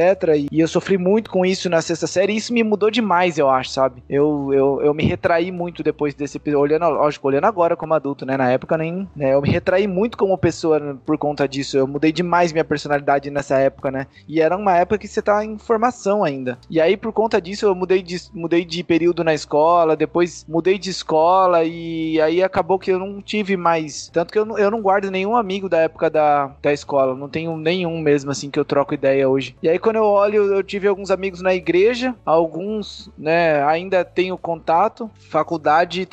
E, 0.52 0.60
eu 0.60 0.68
sofri 0.68 0.98
muito 0.98 1.30
com 1.30 1.46
isso 1.46 1.70
na 1.70 1.82
sexta 1.82 2.08
série 2.08 2.34
e 2.34 2.38
isso 2.38 2.54
me 2.54 2.64
mudou 2.64 2.90
demais, 2.90 3.38
eu 3.38 3.50
acho, 3.50 3.70
sabe? 3.72 4.04
Eu, 4.10 4.52
eu, 4.54 4.82
eu 4.82 4.94
me 4.94 5.04
retraí 5.04 5.52
muito 5.52 5.84
depois 5.84 6.14
desse 6.14 6.38
episódio, 6.38 6.62
olhando, 6.62 6.90
lógico, 6.90 7.28
olhando 7.28 7.46
agora 7.46 7.76
como 7.76 7.94
adulto, 7.94 8.26
né? 8.26 8.38
Na 8.38 8.50
época 8.52 8.78
nem, 8.78 9.08
né? 9.16 9.34
Eu 9.34 9.42
me 9.42 9.50
retraí 9.50 9.88
muito 9.88 10.18
como 10.18 10.38
pessoa 10.38 10.98
por 11.06 11.18
conta 11.18 11.48
disso. 11.48 11.78
Eu 11.78 11.88
mudei 11.88 12.12
demais 12.12 12.52
minha 12.52 12.66
personalidade 12.66 13.30
nessa 13.30 13.58
época, 13.58 13.92
né? 13.92 14.08
E 14.28 14.42
era 14.42 14.56
uma 14.56 14.76
época 14.78 14.98
que 14.98 15.08
você 15.08 15.22
tá 15.22 15.44
em 15.44 15.58
formação 15.58 16.25
ainda. 16.26 16.58
E 16.70 16.82
aí, 16.82 16.98
por 16.98 17.14
conta 17.14 17.42
disso, 17.42 17.66
eu 17.66 17.76
mudei 17.76 18.02
de, 18.02 18.18
mudei 18.34 18.66
de 18.66 18.84
período 18.84 19.24
na 19.24 19.34
escola, 19.34 19.96
depois 19.96 20.46
mudei 20.48 20.78
de 20.78 20.90
escola 20.90 21.64
e 21.64 22.20
aí 22.22 22.44
acabou 22.44 22.80
que 22.80 22.92
eu 22.92 23.00
não 23.00 23.22
tive 23.22 23.56
mais. 23.56 24.10
Tanto 24.10 24.32
que 24.32 24.40
eu 24.40 24.46
não, 24.46 24.58
eu 24.58 24.72
não 24.72 24.82
guardo 24.82 25.12
nenhum 25.12 25.36
amigo 25.36 25.70
da 25.70 25.80
época 25.80 26.10
da, 26.10 26.52
da 26.62 26.74
escola, 26.74 27.16
não 27.16 27.30
tenho 27.30 27.56
nenhum 27.58 28.00
mesmo 28.00 28.32
assim 28.32 28.50
que 28.50 28.60
eu 28.60 28.66
troco 28.66 28.94
ideia 28.94 29.30
hoje. 29.30 29.56
E 29.62 29.70
aí, 29.70 29.80
quando 29.80 29.98
eu 29.98 30.04
olho, 30.04 30.54
eu 30.54 30.64
tive 30.64 30.88
alguns 30.88 31.12
amigos 31.12 31.42
na 31.42 31.54
igreja, 31.54 32.16
alguns, 32.26 33.10
né, 33.18 33.64
ainda 33.64 34.04
tenho 34.04 34.38
contato. 34.38 35.10
Faculdade, 35.30 36.08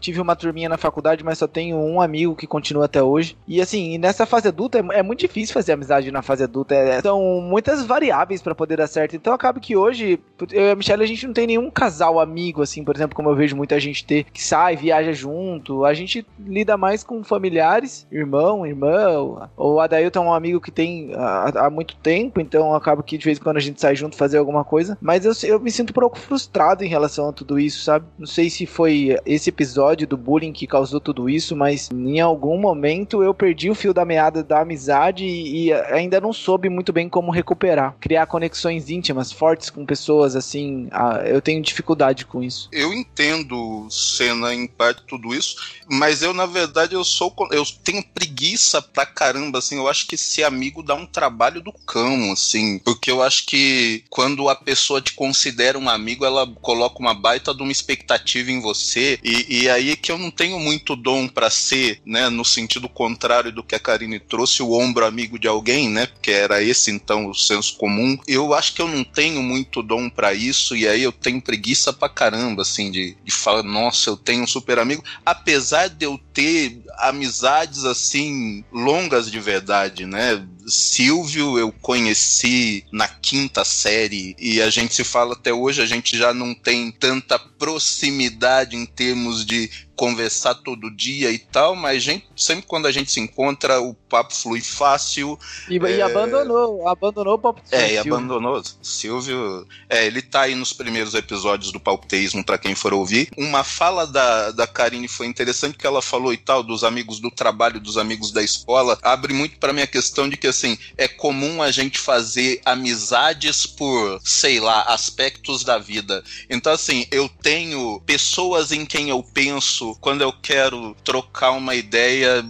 tive 0.00 0.20
uma 0.20 0.36
turminha 0.36 0.68
na 0.68 0.76
faculdade, 0.76 1.24
mas 1.24 1.38
só 1.38 1.46
tenho 1.46 1.76
um 1.76 2.00
amigo 2.00 2.36
que 2.36 2.46
continua 2.46 2.84
até 2.84 3.02
hoje. 3.02 3.36
E 3.46 3.60
assim, 3.60 3.98
nessa 3.98 4.26
fase 4.26 4.48
adulta 4.48 4.78
é, 4.78 4.98
é 4.98 5.02
muito 5.02 5.20
difícil 5.20 5.54
fazer 5.54 5.72
amizade 5.72 6.10
na 6.10 6.22
fase 6.22 6.44
adulta. 6.44 6.74
É, 6.74 7.00
são 7.00 7.40
muitas 7.40 7.84
variáveis 7.84 8.42
para 8.42 8.54
poder 8.54 8.76
dar 8.76 8.86
certo. 8.86 9.16
Então 9.16 9.32
acaba 9.32 9.53
que 9.60 9.76
hoje, 9.76 10.20
eu 10.52 10.66
e 10.66 10.70
a 10.70 10.76
Michelle, 10.76 11.02
a 11.02 11.06
gente 11.06 11.26
não 11.26 11.34
tem 11.34 11.46
nenhum 11.46 11.70
casal 11.70 12.20
amigo, 12.20 12.62
assim, 12.62 12.84
por 12.84 12.94
exemplo, 12.94 13.14
como 13.14 13.28
eu 13.28 13.34
vejo 13.34 13.56
muita 13.56 13.78
gente 13.80 14.04
ter, 14.04 14.24
que 14.24 14.42
sai, 14.42 14.76
viaja 14.76 15.12
junto. 15.12 15.84
A 15.84 15.94
gente 15.94 16.26
lida 16.38 16.76
mais 16.76 17.02
com 17.02 17.22
familiares, 17.22 18.06
irmão, 18.10 18.66
irmã. 18.66 19.48
Ou 19.56 19.80
a 19.80 19.86
Dailton 19.86 20.24
é 20.24 20.28
um 20.28 20.34
amigo 20.34 20.60
que 20.60 20.70
tem 20.70 21.12
há, 21.14 21.66
há, 21.66 21.70
muito 21.70 21.96
tempo, 21.96 22.40
então 22.40 22.74
acaba 22.74 23.02
que 23.02 23.18
de 23.18 23.24
vez 23.24 23.38
em 23.38 23.42
quando 23.42 23.56
a 23.56 23.60
gente 23.60 23.80
sai 23.80 23.96
junto 23.96 24.16
fazer 24.16 24.38
alguma 24.38 24.64
coisa. 24.64 24.96
Mas 25.00 25.24
eu, 25.24 25.32
eu 25.48 25.60
me 25.60 25.70
sinto 25.70 25.90
um 25.90 25.94
pouco 25.94 26.18
frustrado 26.18 26.84
em 26.84 26.88
relação 26.88 27.28
a 27.28 27.32
tudo 27.32 27.58
isso, 27.58 27.82
sabe? 27.84 28.06
Não 28.18 28.26
sei 28.26 28.50
se 28.50 28.66
foi 28.66 29.16
esse 29.24 29.50
episódio 29.50 30.06
do 30.06 30.16
bullying 30.16 30.52
que 30.52 30.66
causou 30.66 31.00
tudo 31.00 31.28
isso, 31.28 31.56
mas 31.56 31.90
em 31.90 32.20
algum 32.20 32.58
momento 32.58 33.22
eu 33.22 33.34
perdi 33.34 33.70
o 33.70 33.74
fio 33.74 33.94
da 33.94 34.04
meada 34.04 34.42
da 34.42 34.60
amizade 34.60 35.24
e, 35.24 35.66
e 35.66 35.72
ainda 35.72 36.20
não 36.20 36.32
soube 36.32 36.68
muito 36.68 36.92
bem 36.92 37.08
como 37.08 37.30
recuperar. 37.30 37.96
Criar 38.00 38.26
conexões 38.26 38.90
íntimas, 38.90 39.32
fortes 39.44 39.68
com 39.68 39.84
pessoas, 39.84 40.34
assim, 40.34 40.88
eu 41.26 41.42
tenho 41.42 41.60
dificuldade 41.60 42.24
com 42.24 42.42
isso. 42.42 42.66
Eu 42.72 42.94
entendo, 42.94 43.86
Cena, 43.90 44.54
em 44.54 44.66
parte 44.66 45.02
tudo 45.06 45.34
isso, 45.34 45.56
mas 45.86 46.22
eu, 46.22 46.32
na 46.32 46.46
verdade, 46.46 46.94
eu 46.94 47.04
sou. 47.04 47.34
Eu 47.50 47.62
tenho 47.82 48.02
preguiça 48.02 48.80
pra 48.80 49.04
caramba, 49.04 49.58
assim. 49.58 49.76
Eu 49.76 49.86
acho 49.86 50.06
que 50.06 50.16
ser 50.16 50.44
amigo 50.44 50.82
dá 50.82 50.94
um 50.94 51.04
trabalho 51.04 51.60
do 51.60 51.72
cão, 51.72 52.32
assim. 52.32 52.78
Porque 52.78 53.10
eu 53.10 53.22
acho 53.22 53.44
que 53.44 54.02
quando 54.08 54.48
a 54.48 54.56
pessoa 54.56 55.02
te 55.02 55.12
considera 55.12 55.78
um 55.78 55.90
amigo, 55.90 56.24
ela 56.24 56.46
coloca 56.62 56.98
uma 56.98 57.12
baita 57.12 57.54
de 57.54 57.62
uma 57.62 57.72
expectativa 57.72 58.50
em 58.50 58.60
você. 58.60 59.18
E, 59.22 59.62
e 59.62 59.68
aí 59.68 59.94
que 59.94 60.10
eu 60.10 60.16
não 60.16 60.30
tenho 60.30 60.58
muito 60.58 60.96
dom 60.96 61.28
para 61.28 61.50
ser, 61.50 62.00
né? 62.06 62.30
No 62.30 62.46
sentido 62.46 62.88
contrário 62.88 63.52
do 63.52 63.62
que 63.62 63.74
a 63.74 63.80
Karine 63.80 64.18
trouxe, 64.18 64.62
o 64.62 64.72
ombro 64.72 65.04
amigo 65.04 65.38
de 65.38 65.48
alguém, 65.48 65.90
né? 65.90 66.06
Porque 66.06 66.30
era 66.30 66.62
esse, 66.62 66.90
então, 66.90 67.28
o 67.28 67.34
senso 67.34 67.76
comum. 67.76 68.18
Eu 68.26 68.54
acho 68.54 68.74
que 68.74 68.80
eu 68.80 68.88
não 68.88 69.04
tenho 69.04 69.33
muito 69.42 69.82
dom 69.82 70.08
para 70.08 70.34
isso, 70.34 70.76
e 70.76 70.86
aí 70.86 71.02
eu 71.02 71.12
tenho 71.12 71.40
preguiça 71.40 71.92
pra 71.92 72.08
caramba, 72.08 72.62
assim, 72.62 72.90
de, 72.90 73.16
de 73.24 73.30
falar, 73.30 73.62
nossa, 73.62 74.10
eu 74.10 74.16
tenho 74.16 74.42
um 74.42 74.46
super 74.46 74.78
amigo. 74.78 75.02
Apesar 75.24 75.88
de 75.88 76.04
eu 76.04 76.18
ter 76.32 76.82
amizades, 76.98 77.84
assim, 77.84 78.64
longas 78.72 79.30
de 79.30 79.40
verdade, 79.40 80.06
né? 80.06 80.44
Silvio 80.66 81.58
eu 81.58 81.72
conheci 81.72 82.84
na 82.92 83.08
quinta 83.08 83.64
série 83.64 84.34
e 84.38 84.60
a 84.60 84.70
gente 84.70 84.94
se 84.94 85.04
fala 85.04 85.34
até 85.34 85.52
hoje, 85.52 85.82
a 85.82 85.86
gente 85.86 86.16
já 86.16 86.32
não 86.32 86.54
tem 86.54 86.90
tanta 86.90 87.38
proximidade 87.38 88.76
em 88.76 88.86
termos 88.86 89.44
de 89.44 89.70
conversar 89.96 90.54
todo 90.56 90.90
dia 90.90 91.30
e 91.30 91.38
tal, 91.38 91.74
mas 91.74 92.02
gente, 92.02 92.26
sempre 92.36 92.66
quando 92.66 92.86
a 92.86 92.92
gente 92.92 93.10
se 93.10 93.20
encontra, 93.20 93.80
o 93.80 93.94
papo 93.94 94.34
flui 94.34 94.60
fácil. 94.60 95.38
E, 95.68 95.78
é... 95.78 95.96
e 95.96 96.02
abandonou, 96.02 96.86
abandonou 96.88 97.34
o 97.34 97.38
papo 97.38 97.62
É, 97.70 97.94
e 97.94 97.98
abandonou. 97.98 98.62
Silvio, 98.82 99.66
é, 99.88 100.06
ele 100.06 100.20
tá 100.20 100.42
aí 100.42 100.54
nos 100.54 100.72
primeiros 100.72 101.14
episódios 101.14 101.72
do 101.72 101.80
Palpiteísmo, 101.80 102.44
para 102.44 102.58
quem 102.58 102.74
for 102.74 102.92
ouvir. 102.92 103.28
Uma 103.36 103.64
fala 103.64 104.06
da, 104.06 104.50
da 104.50 104.66
Karine 104.66 105.08
foi 105.08 105.26
interessante 105.26 105.78
que 105.78 105.86
ela 105.86 106.02
falou 106.02 106.32
e 106.32 106.36
tal, 106.36 106.62
dos 106.62 106.84
amigos 106.84 107.20
do 107.20 107.30
trabalho, 107.30 107.80
dos 107.80 107.96
amigos 107.96 108.30
da 108.32 108.42
escola, 108.42 108.98
abre 109.02 109.32
muito 109.32 109.58
para 109.58 109.72
mim 109.72 109.82
a 109.82 109.86
questão 109.86 110.28
de 110.28 110.36
que, 110.36 110.52
assim, 110.54 110.78
é 110.96 111.06
comum 111.06 111.62
a 111.62 111.70
gente 111.70 111.98
fazer 111.98 112.60
amizades 112.64 113.66
por, 113.66 114.20
sei 114.24 114.60
lá, 114.60 114.82
aspectos 114.82 115.64
da 115.64 115.78
vida. 115.78 116.22
Então, 116.48 116.72
assim, 116.72 117.06
eu 117.10 117.28
tenho 117.28 118.00
pessoas 118.06 118.72
em 118.72 118.86
quem 118.86 119.10
eu 119.10 119.22
penso 119.22 119.96
quando 120.00 120.22
eu 120.22 120.32
quero 120.32 120.96
trocar 121.04 121.50
uma 121.52 121.74
ideia 121.74 122.44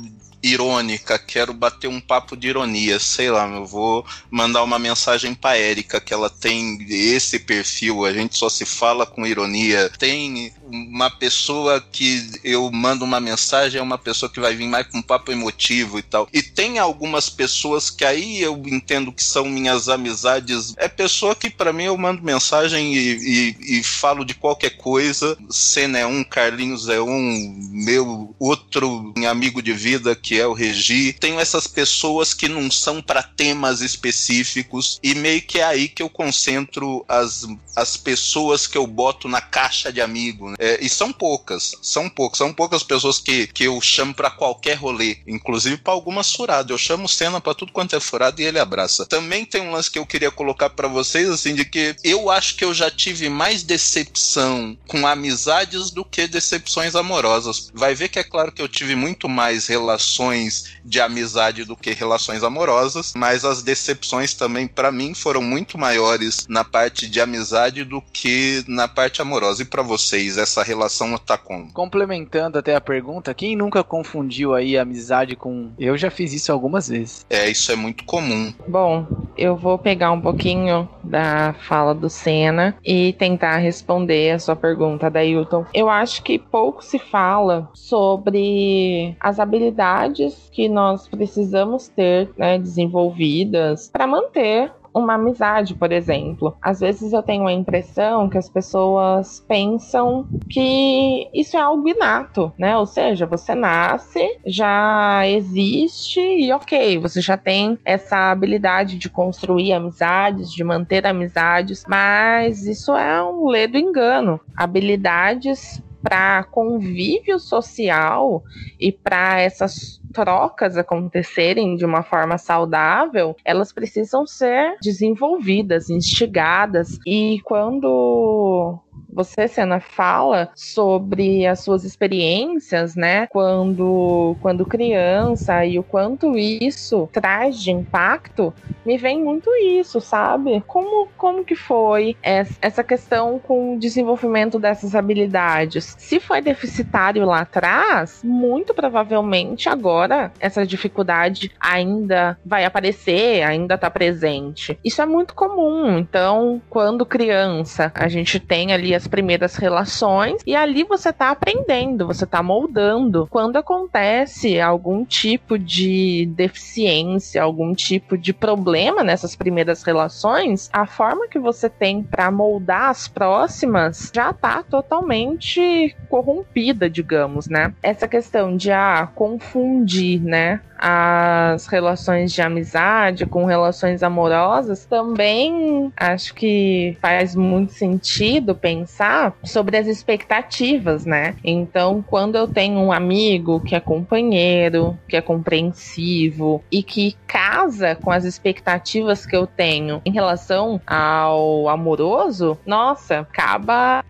irônica, 0.44 1.18
quero 1.18 1.54
bater 1.54 1.88
um 1.88 2.00
papo 2.00 2.36
de 2.36 2.48
ironia, 2.48 3.00
sei 3.00 3.30
lá, 3.30 3.48
eu 3.48 3.64
vou 3.64 4.04
mandar 4.30 4.62
uma 4.62 4.78
mensagem 4.78 5.34
pra 5.34 5.56
Érica 5.56 6.00
que 6.00 6.12
ela 6.12 6.28
tem 6.28 6.78
esse 6.90 7.38
perfil, 7.38 8.04
a 8.04 8.12
gente 8.12 8.36
só 8.36 8.50
se 8.50 8.66
fala 8.66 9.06
com 9.06 9.26
ironia. 9.26 9.90
Tem 9.98 10.52
uma 10.74 11.10
pessoa 11.10 11.80
que 11.80 12.30
eu 12.42 12.70
mando 12.70 13.04
uma 13.04 13.20
mensagem, 13.20 13.78
é 13.78 13.82
uma 13.82 13.98
pessoa 13.98 14.30
que 14.30 14.40
vai 14.40 14.54
vir 14.54 14.66
mais 14.66 14.86
com 14.88 14.98
um 14.98 15.02
papo 15.02 15.30
emotivo 15.30 15.98
e 15.98 16.02
tal. 16.02 16.28
E 16.32 16.42
tem 16.42 16.78
algumas 16.78 17.28
pessoas 17.30 17.90
que 17.90 18.04
aí 18.04 18.40
eu 18.40 18.60
entendo 18.66 19.12
que 19.12 19.22
são 19.22 19.44
minhas 19.44 19.88
amizades. 19.88 20.74
É 20.76 20.88
pessoa 20.88 21.34
que 21.34 21.50
para 21.50 21.72
mim 21.72 21.84
eu 21.84 21.96
mando 21.96 22.22
mensagem 22.22 22.94
e, 22.94 22.98
e, 22.98 23.78
e, 23.78 23.82
falo 23.82 24.24
de 24.24 24.34
qualquer 24.34 24.76
coisa. 24.76 25.36
Senna 25.50 25.98
é 25.98 26.06
um, 26.06 26.24
Carlinhos 26.24 26.88
é 26.88 27.00
um, 27.00 27.70
meu 27.70 28.34
outro 28.38 29.12
amigo 29.28 29.62
de 29.62 29.72
vida 29.72 30.14
que 30.14 30.38
é 30.38 30.46
o 30.46 30.52
Regi. 30.52 31.12
Tenho 31.12 31.38
essas 31.38 31.66
pessoas 31.66 32.34
que 32.34 32.48
não 32.48 32.70
são 32.70 33.00
para 33.00 33.22
temas 33.22 33.80
específicos 33.80 34.98
e 35.02 35.14
meio 35.14 35.42
que 35.42 35.60
é 35.60 35.64
aí 35.64 35.88
que 35.88 36.02
eu 36.02 36.08
concentro 36.08 37.04
as, 37.08 37.46
as 37.76 37.96
pessoas 37.96 38.66
que 38.66 38.78
eu 38.78 38.86
boto 38.86 39.28
na 39.28 39.40
caixa 39.40 39.92
de 39.92 40.00
amigo. 40.00 40.50
Né? 40.50 40.56
É, 40.64 40.78
e 40.80 40.88
são 40.88 41.12
poucas, 41.12 41.76
são 41.82 42.08
poucas, 42.08 42.38
são 42.38 42.50
poucas 42.50 42.82
pessoas 42.82 43.18
que, 43.18 43.48
que 43.48 43.64
eu 43.64 43.78
chamo 43.82 44.14
para 44.14 44.30
qualquer 44.30 44.78
rolê, 44.78 45.18
inclusive 45.26 45.76
para 45.76 45.92
algumas 45.92 46.32
furadas. 46.32 46.70
Eu 46.70 46.78
chamo 46.78 47.06
cena 47.06 47.38
para 47.38 47.52
tudo 47.52 47.70
quanto 47.70 47.94
é 47.94 48.00
furado 48.00 48.40
e 48.40 48.46
ele 48.46 48.58
abraça. 48.58 49.04
Também 49.04 49.44
tem 49.44 49.60
um 49.60 49.72
lance 49.72 49.90
que 49.90 49.98
eu 49.98 50.06
queria 50.06 50.30
colocar 50.30 50.70
para 50.70 50.88
vocês, 50.88 51.28
assim, 51.28 51.54
de 51.54 51.66
que 51.66 51.94
eu 52.02 52.30
acho 52.30 52.56
que 52.56 52.64
eu 52.64 52.72
já 52.72 52.90
tive 52.90 53.28
mais 53.28 53.62
decepção 53.62 54.74
com 54.88 55.06
amizades 55.06 55.90
do 55.90 56.02
que 56.02 56.26
decepções 56.26 56.94
amorosas. 56.94 57.70
Vai 57.74 57.94
ver 57.94 58.08
que 58.08 58.18
é 58.18 58.24
claro 58.24 58.50
que 58.50 58.62
eu 58.62 58.68
tive 58.68 58.96
muito 58.96 59.28
mais 59.28 59.66
relações 59.66 60.64
de 60.82 60.98
amizade 60.98 61.64
do 61.64 61.76
que 61.76 61.92
relações 61.92 62.42
amorosas, 62.42 63.12
mas 63.14 63.44
as 63.44 63.62
decepções 63.62 64.32
também, 64.32 64.66
para 64.66 64.90
mim, 64.90 65.12
foram 65.12 65.42
muito 65.42 65.76
maiores 65.76 66.46
na 66.48 66.64
parte 66.64 67.06
de 67.06 67.20
amizade 67.20 67.84
do 67.84 68.00
que 68.00 68.64
na 68.66 68.88
parte 68.88 69.20
amorosa. 69.20 69.60
E 69.60 69.66
para 69.66 69.82
vocês, 69.82 70.38
essa 70.38 70.53
relação 70.62 71.14
tá 71.18 71.38
como? 71.38 71.72
Complementando 71.72 72.58
até 72.58 72.74
a 72.74 72.80
pergunta, 72.80 73.34
quem 73.34 73.56
nunca 73.56 73.82
confundiu 73.84 74.54
aí 74.54 74.76
amizade 74.76 75.36
com. 75.36 75.72
Eu 75.78 75.96
já 75.96 76.10
fiz 76.10 76.32
isso 76.32 76.52
algumas 76.52 76.88
vezes. 76.88 77.24
É, 77.30 77.48
isso 77.48 77.70
é 77.72 77.76
muito 77.76 78.04
comum. 78.04 78.52
Bom, 78.66 79.06
eu 79.36 79.56
vou 79.56 79.78
pegar 79.78 80.12
um 80.12 80.20
pouquinho 80.20 80.88
da 81.02 81.54
fala 81.66 81.94
do 81.94 82.08
Senna 82.08 82.76
e 82.84 83.12
tentar 83.14 83.58
responder 83.58 84.32
a 84.32 84.38
sua 84.38 84.56
pergunta, 84.56 85.10
Dailton. 85.10 85.64
Eu 85.72 85.88
acho 85.88 86.22
que 86.22 86.38
pouco 86.38 86.84
se 86.84 86.98
fala 86.98 87.68
sobre 87.74 89.16
as 89.20 89.38
habilidades 89.38 90.48
que 90.52 90.68
nós 90.68 91.08
precisamos 91.08 91.88
ter 91.88 92.30
né, 92.36 92.58
desenvolvidas 92.58 93.88
para 93.88 94.06
manter 94.06 94.72
uma 94.94 95.14
amizade, 95.14 95.74
por 95.74 95.92
exemplo. 95.92 96.56
Às 96.62 96.80
vezes 96.80 97.12
eu 97.12 97.22
tenho 97.22 97.46
a 97.46 97.52
impressão 97.52 98.28
que 98.28 98.38
as 98.38 98.48
pessoas 98.48 99.44
pensam 99.46 100.26
que 100.48 101.28
isso 101.34 101.56
é 101.56 101.60
algo 101.60 101.88
inato, 101.88 102.52
né? 102.58 102.76
Ou 102.78 102.86
seja, 102.86 103.26
você 103.26 103.54
nasce, 103.54 104.38
já 104.46 105.26
existe 105.26 106.20
e 106.20 106.52
ok, 106.52 106.98
você 106.98 107.20
já 107.20 107.36
tem 107.36 107.78
essa 107.84 108.30
habilidade 108.30 108.96
de 108.96 109.10
construir 109.10 109.72
amizades, 109.72 110.52
de 110.52 110.62
manter 110.62 111.06
amizades, 111.06 111.84
mas 111.88 112.66
isso 112.66 112.94
é 112.94 113.22
um 113.22 113.48
ledo 113.48 113.76
engano. 113.76 114.40
Habilidades 114.56 115.82
para 116.04 116.44
convívio 116.44 117.38
social 117.38 118.44
e 118.78 118.92
para 118.92 119.40
essas 119.40 120.00
trocas 120.12 120.76
acontecerem 120.76 121.76
de 121.76 121.84
uma 121.84 122.02
forma 122.02 122.36
saudável, 122.36 123.34
elas 123.44 123.72
precisam 123.72 124.26
ser 124.26 124.76
desenvolvidas, 124.82 125.88
instigadas. 125.88 126.98
E 127.06 127.40
quando 127.42 128.78
você, 129.14 129.46
Senna, 129.46 129.78
fala 129.78 130.50
sobre 130.54 131.46
as 131.46 131.60
suas 131.60 131.84
experiências, 131.84 132.96
né, 132.96 133.26
quando, 133.28 134.36
quando 134.42 134.66
criança 134.66 135.64
e 135.64 135.78
o 135.78 135.84
quanto 135.84 136.36
isso 136.36 137.08
traz 137.12 137.62
de 137.62 137.70
impacto, 137.70 138.52
me 138.84 138.98
vem 138.98 139.22
muito 139.22 139.50
isso, 139.54 140.00
sabe? 140.00 140.62
Como, 140.66 141.08
como 141.16 141.44
que 141.44 141.54
foi 141.54 142.16
essa 142.22 142.82
questão 142.82 143.38
com 143.38 143.76
o 143.76 143.78
desenvolvimento 143.78 144.58
dessas 144.58 144.94
habilidades? 144.94 145.94
Se 145.98 146.18
foi 146.18 146.40
deficitário 146.40 147.24
lá 147.24 147.40
atrás, 147.40 148.20
muito 148.24 148.74
provavelmente 148.74 149.68
agora 149.68 150.32
essa 150.40 150.66
dificuldade 150.66 151.52
ainda 151.60 152.38
vai 152.44 152.64
aparecer, 152.64 153.42
ainda 153.42 153.76
está 153.76 153.90
presente. 153.90 154.78
Isso 154.84 155.00
é 155.00 155.06
muito 155.06 155.34
comum. 155.34 155.98
Então, 155.98 156.60
quando 156.68 157.06
criança, 157.06 157.92
a 157.94 158.08
gente 158.08 158.40
tem 158.40 158.72
ali 158.72 158.83
as 158.92 159.06
primeiras 159.06 159.54
relações 159.54 160.42
e 160.44 160.56
ali 160.56 160.82
você 160.82 161.10
está 161.10 161.30
aprendendo, 161.30 162.08
você 162.08 162.24
está 162.24 162.42
moldando. 162.42 163.28
Quando 163.30 163.56
acontece 163.56 164.60
algum 164.60 165.04
tipo 165.04 165.56
de 165.56 166.26
deficiência, 166.34 167.40
algum 167.40 167.72
tipo 167.72 168.18
de 168.18 168.32
problema 168.32 169.04
nessas 169.04 169.36
primeiras 169.36 169.84
relações, 169.84 170.68
a 170.72 170.86
forma 170.86 171.28
que 171.28 171.38
você 171.38 171.70
tem 171.70 172.02
para 172.02 172.30
moldar 172.32 172.90
as 172.90 173.06
próximas 173.06 174.10
já 174.12 174.30
está 174.30 174.62
totalmente 174.62 175.94
corrompida, 176.08 176.90
digamos, 176.90 177.48
né? 177.48 177.72
Essa 177.82 178.08
questão 178.08 178.56
de 178.56 178.72
ah, 178.72 179.08
confundir, 179.14 180.20
né? 180.20 180.60
As 180.78 181.66
relações 181.66 182.32
de 182.32 182.42
amizade 182.42 183.26
com 183.26 183.44
relações 183.44 184.02
amorosas, 184.02 184.84
também 184.84 185.92
acho 185.96 186.34
que 186.34 186.96
faz 187.00 187.34
muito 187.34 187.72
sentido 187.72 188.54
pensar 188.54 189.34
sobre 189.44 189.76
as 189.76 189.86
expectativas, 189.86 191.04
né? 191.04 191.34
Então, 191.44 192.04
quando 192.06 192.36
eu 192.36 192.46
tenho 192.46 192.78
um 192.78 192.92
amigo 192.92 193.60
que 193.60 193.74
é 193.74 193.80
companheiro, 193.80 194.98
que 195.08 195.16
é 195.16 195.20
compreensivo 195.20 196.62
e 196.70 196.82
que 196.82 197.16
casa 197.26 197.94
com 197.96 198.10
as 198.10 198.24
expectativas 198.24 199.26
que 199.26 199.36
eu 199.36 199.46
tenho 199.46 200.00
em 200.04 200.12
relação 200.12 200.80
ao 200.86 201.68
amoroso, 201.68 202.58
nossa, 202.66 203.20
acaba 203.20 204.04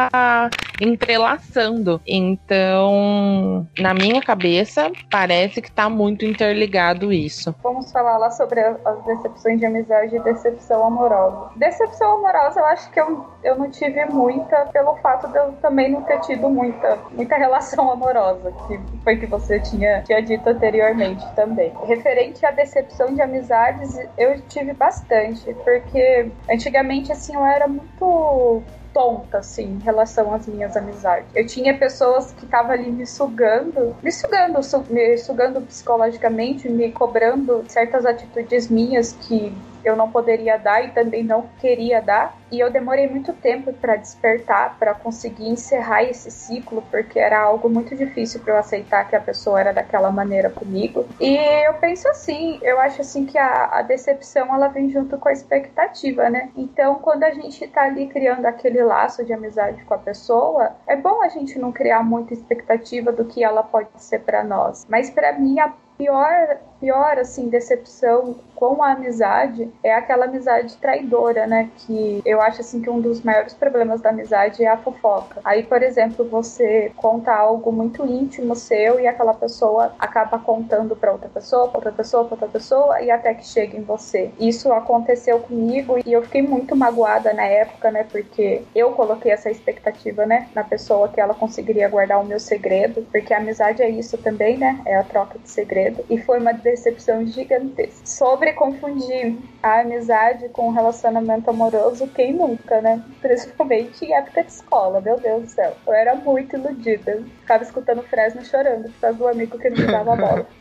entrelaçando. 0.80 2.00
Então, 2.06 3.66
na 3.78 3.94
minha 3.94 4.20
cabeça, 4.20 4.90
parece 5.10 5.62
que 5.62 5.70
tá 5.70 5.88
muito 5.88 6.24
interligado 6.54 6.84
ligado 6.84 7.12
isso. 7.12 7.54
Vamos 7.62 7.90
falar 7.90 8.16
lá 8.18 8.30
sobre 8.30 8.60
as 8.60 9.04
decepções 9.04 9.58
de 9.58 9.66
amizade 9.66 10.16
e 10.16 10.20
decepção 10.20 10.84
amorosa. 10.86 11.50
Decepção 11.56 12.18
amorosa 12.18 12.60
eu 12.60 12.66
acho 12.66 12.90
que 12.90 13.00
eu, 13.00 13.26
eu 13.42 13.56
não 13.56 13.70
tive 13.70 14.04
muita 14.06 14.66
pelo 14.66 14.96
fato 14.96 15.28
de 15.28 15.38
eu 15.38 15.52
também 15.60 15.90
não 15.90 16.02
ter 16.02 16.20
tido 16.20 16.48
muita, 16.48 16.98
muita 17.12 17.36
relação 17.36 17.90
amorosa, 17.90 18.52
que 18.66 18.80
foi 19.02 19.16
que 19.16 19.26
você 19.26 19.60
tinha, 19.60 20.02
tinha 20.02 20.22
dito 20.22 20.48
anteriormente 20.48 21.26
também. 21.34 21.72
Referente 21.84 22.44
à 22.46 22.50
decepção 22.50 23.14
de 23.14 23.20
amizades, 23.20 23.98
eu 24.16 24.40
tive 24.42 24.72
bastante, 24.72 25.52
porque 25.64 26.30
antigamente 26.50 27.12
assim 27.12 27.34
eu 27.34 27.44
era 27.44 27.66
muito 27.66 28.62
tonta, 28.94 29.38
assim, 29.38 29.64
em 29.64 29.78
relação 29.80 30.32
às 30.32 30.46
minhas 30.46 30.76
amizades. 30.76 31.26
Eu 31.34 31.44
tinha 31.46 31.76
pessoas 31.76 32.32
que 32.32 32.44
estavam 32.44 32.70
ali 32.70 32.90
me 32.90 33.04
sugando, 33.04 33.94
me 34.00 34.12
sugando, 34.12 34.62
su 34.62 34.84
me 34.88 35.18
sugando 35.18 35.60
psicologicamente, 35.60 36.68
me 36.68 36.92
cobrando 36.92 37.64
certas 37.68 38.06
atitudes 38.06 38.70
minhas 38.70 39.12
que 39.12 39.52
eu 39.84 39.96
não 39.96 40.10
poderia 40.10 40.56
dar 40.56 40.84
e 40.84 40.90
também 40.90 41.22
não 41.22 41.48
queria 41.60 42.00
dar. 42.00 42.36
E 42.50 42.60
eu 42.60 42.70
demorei 42.70 43.08
muito 43.08 43.32
tempo 43.32 43.72
para 43.72 43.96
despertar, 43.96 44.78
para 44.78 44.94
conseguir 44.94 45.48
encerrar 45.48 46.04
esse 46.04 46.30
ciclo, 46.30 46.82
porque 46.90 47.18
era 47.18 47.40
algo 47.40 47.68
muito 47.68 47.96
difícil 47.96 48.40
para 48.40 48.54
eu 48.54 48.58
aceitar 48.58 49.08
que 49.08 49.16
a 49.16 49.20
pessoa 49.20 49.60
era 49.60 49.72
daquela 49.72 50.10
maneira 50.10 50.50
comigo. 50.50 51.04
E 51.20 51.36
eu 51.66 51.74
penso 51.74 52.08
assim, 52.08 52.58
eu 52.62 52.78
acho 52.80 53.00
assim 53.00 53.26
que 53.26 53.36
a, 53.36 53.70
a 53.72 53.82
decepção 53.82 54.54
ela 54.54 54.68
vem 54.68 54.88
junto 54.90 55.18
com 55.18 55.28
a 55.28 55.32
expectativa, 55.32 56.30
né? 56.30 56.50
Então, 56.56 56.96
quando 56.96 57.24
a 57.24 57.30
gente 57.30 57.66
tá 57.66 57.82
ali 57.82 58.06
criando 58.06 58.46
aquele 58.46 58.82
laço 58.82 59.24
de 59.24 59.32
amizade 59.32 59.82
com 59.84 59.94
a 59.94 59.98
pessoa, 59.98 60.72
é 60.86 60.96
bom 60.96 61.22
a 61.22 61.28
gente 61.28 61.58
não 61.58 61.72
criar 61.72 62.02
muita 62.04 62.32
expectativa 62.32 63.10
do 63.10 63.24
que 63.24 63.42
ela 63.42 63.62
pode 63.62 63.88
ser 63.96 64.20
para 64.20 64.44
nós. 64.44 64.86
Mas 64.88 65.10
para 65.10 65.32
mim 65.32 65.58
a 65.58 65.72
pior 65.96 66.58
pior, 66.84 67.18
assim, 67.18 67.48
decepção 67.48 68.36
com 68.54 68.82
a 68.82 68.92
amizade 68.92 69.70
é 69.82 69.94
aquela 69.94 70.26
amizade 70.26 70.76
traidora, 70.76 71.46
né? 71.46 71.70
Que 71.78 72.20
eu 72.26 72.42
acho, 72.42 72.60
assim, 72.60 72.82
que 72.82 72.90
um 72.90 73.00
dos 73.00 73.22
maiores 73.22 73.54
problemas 73.54 74.02
da 74.02 74.10
amizade 74.10 74.62
é 74.62 74.68
a 74.68 74.76
fofoca. 74.76 75.40
Aí, 75.42 75.62
por 75.62 75.82
exemplo, 75.82 76.28
você 76.28 76.92
conta 76.96 77.34
algo 77.34 77.72
muito 77.72 78.06
íntimo 78.06 78.54
seu 78.54 79.00
e 79.00 79.06
aquela 79.06 79.32
pessoa 79.32 79.94
acaba 79.98 80.38
contando 80.38 80.94
para 80.94 81.10
outra 81.10 81.28
pessoa, 81.28 81.68
pra 81.68 81.78
outra 81.78 81.92
pessoa, 81.92 82.24
pra 82.24 82.34
outra 82.34 82.48
pessoa 82.48 83.00
e 83.00 83.10
até 83.10 83.32
que 83.32 83.46
chega 83.46 83.76
em 83.76 83.82
você. 83.82 84.30
Isso 84.38 84.70
aconteceu 84.72 85.40
comigo 85.40 85.98
e 86.04 86.12
eu 86.12 86.22
fiquei 86.22 86.42
muito 86.42 86.76
magoada 86.76 87.32
na 87.32 87.44
época, 87.44 87.90
né? 87.90 88.04
Porque 88.04 88.62
eu 88.74 88.92
coloquei 88.92 89.32
essa 89.32 89.50
expectativa, 89.50 90.26
né? 90.26 90.48
Na 90.54 90.62
pessoa 90.62 91.08
que 91.08 91.20
ela 91.20 91.34
conseguiria 91.34 91.88
guardar 91.88 92.20
o 92.20 92.26
meu 92.26 92.38
segredo, 92.38 93.06
porque 93.10 93.32
a 93.32 93.38
amizade 93.38 93.82
é 93.82 93.88
isso 93.88 94.18
também, 94.18 94.58
né? 94.58 94.80
É 94.84 94.96
a 94.96 95.02
troca 95.02 95.38
de 95.38 95.48
segredo. 95.84 96.04
E 96.08 96.18
foi 96.18 96.38
uma 96.38 96.52
decepção 96.52 97.26
gigantesca. 97.26 98.04
Sobre 98.04 98.52
confundir 98.52 99.36
a 99.62 99.80
amizade 99.80 100.48
com 100.50 100.68
o 100.68 100.72
relacionamento 100.72 101.50
amoroso, 101.50 102.06
quem 102.08 102.32
nunca, 102.32 102.80
né? 102.80 103.02
Principalmente 103.20 104.04
em 104.04 104.14
época 104.14 104.42
de 104.42 104.50
escola, 104.50 105.00
meu 105.00 105.18
Deus 105.18 105.42
do 105.42 105.48
céu. 105.48 105.76
Eu 105.86 105.92
era 105.92 106.14
muito 106.14 106.56
iludida. 106.56 107.22
Ficava 107.40 107.62
escutando 107.62 108.02
Fresno 108.02 108.44
chorando 108.44 108.84
por 108.84 109.00
causa 109.00 109.18
do 109.18 109.28
amigo 109.28 109.58
que 109.58 109.70
não 109.70 109.78
me 109.78 109.86
dava 109.86 110.16
bola. 110.16 110.46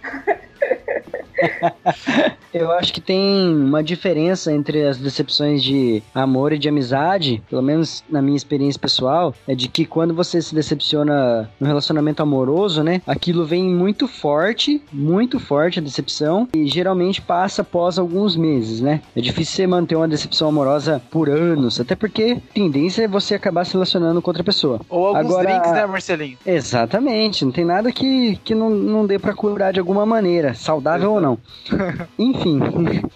Eu 2.53 2.71
acho 2.71 2.93
que 2.93 3.01
tem 3.01 3.49
uma 3.49 3.83
diferença 3.83 4.51
entre 4.51 4.85
as 4.85 4.97
decepções 4.97 5.63
de 5.63 6.03
amor 6.13 6.53
e 6.53 6.59
de 6.59 6.69
amizade, 6.69 7.41
pelo 7.49 7.63
menos 7.63 8.03
na 8.07 8.21
minha 8.21 8.37
experiência 8.37 8.79
pessoal, 8.79 9.33
é 9.47 9.55
de 9.55 9.67
que 9.67 9.85
quando 9.85 10.13
você 10.13 10.41
se 10.41 10.53
decepciona 10.53 11.49
no 11.59 11.65
relacionamento 11.65 12.21
amoroso, 12.21 12.83
né, 12.83 13.01
aquilo 13.07 13.45
vem 13.45 13.63
muito 13.63 14.07
forte, 14.07 14.81
muito 14.91 15.12
forte 15.39 15.79
a 15.79 15.81
decepção 15.81 16.47
e 16.53 16.67
geralmente 16.67 17.21
passa 17.21 17.61
após 17.61 17.97
alguns 17.97 18.35
meses, 18.35 18.81
né? 18.81 19.01
É 19.15 19.21
difícil 19.21 19.55
você 19.55 19.67
manter 19.67 19.95
uma 19.95 20.07
decepção 20.07 20.49
amorosa 20.49 21.01
por 21.11 21.29
anos, 21.29 21.79
até 21.79 21.95
porque 21.95 22.37
tendência 22.53 23.03
é 23.03 23.07
você 23.07 23.35
acabar 23.35 23.65
se 23.65 23.73
relacionando 23.73 24.21
com 24.21 24.29
outra 24.29 24.43
pessoa. 24.43 24.81
Ou 24.89 25.07
alguns 25.07 25.25
Agora, 25.25 25.49
drinks, 25.49 25.71
né, 25.71 25.85
Marcelinho? 25.85 26.37
Exatamente, 26.45 27.45
não 27.45 27.51
tem 27.51 27.65
nada 27.65 27.91
que, 27.91 28.37
que 28.43 28.55
não, 28.55 28.69
não 28.69 29.05
dê 29.05 29.19
para 29.19 29.33
curar 29.33 29.73
de 29.73 29.79
alguma 29.79 30.05
maneira, 30.05 30.53
saudável 30.53 31.13
ou 31.13 31.21
não. 31.21 31.37
Enfim, 32.17 32.59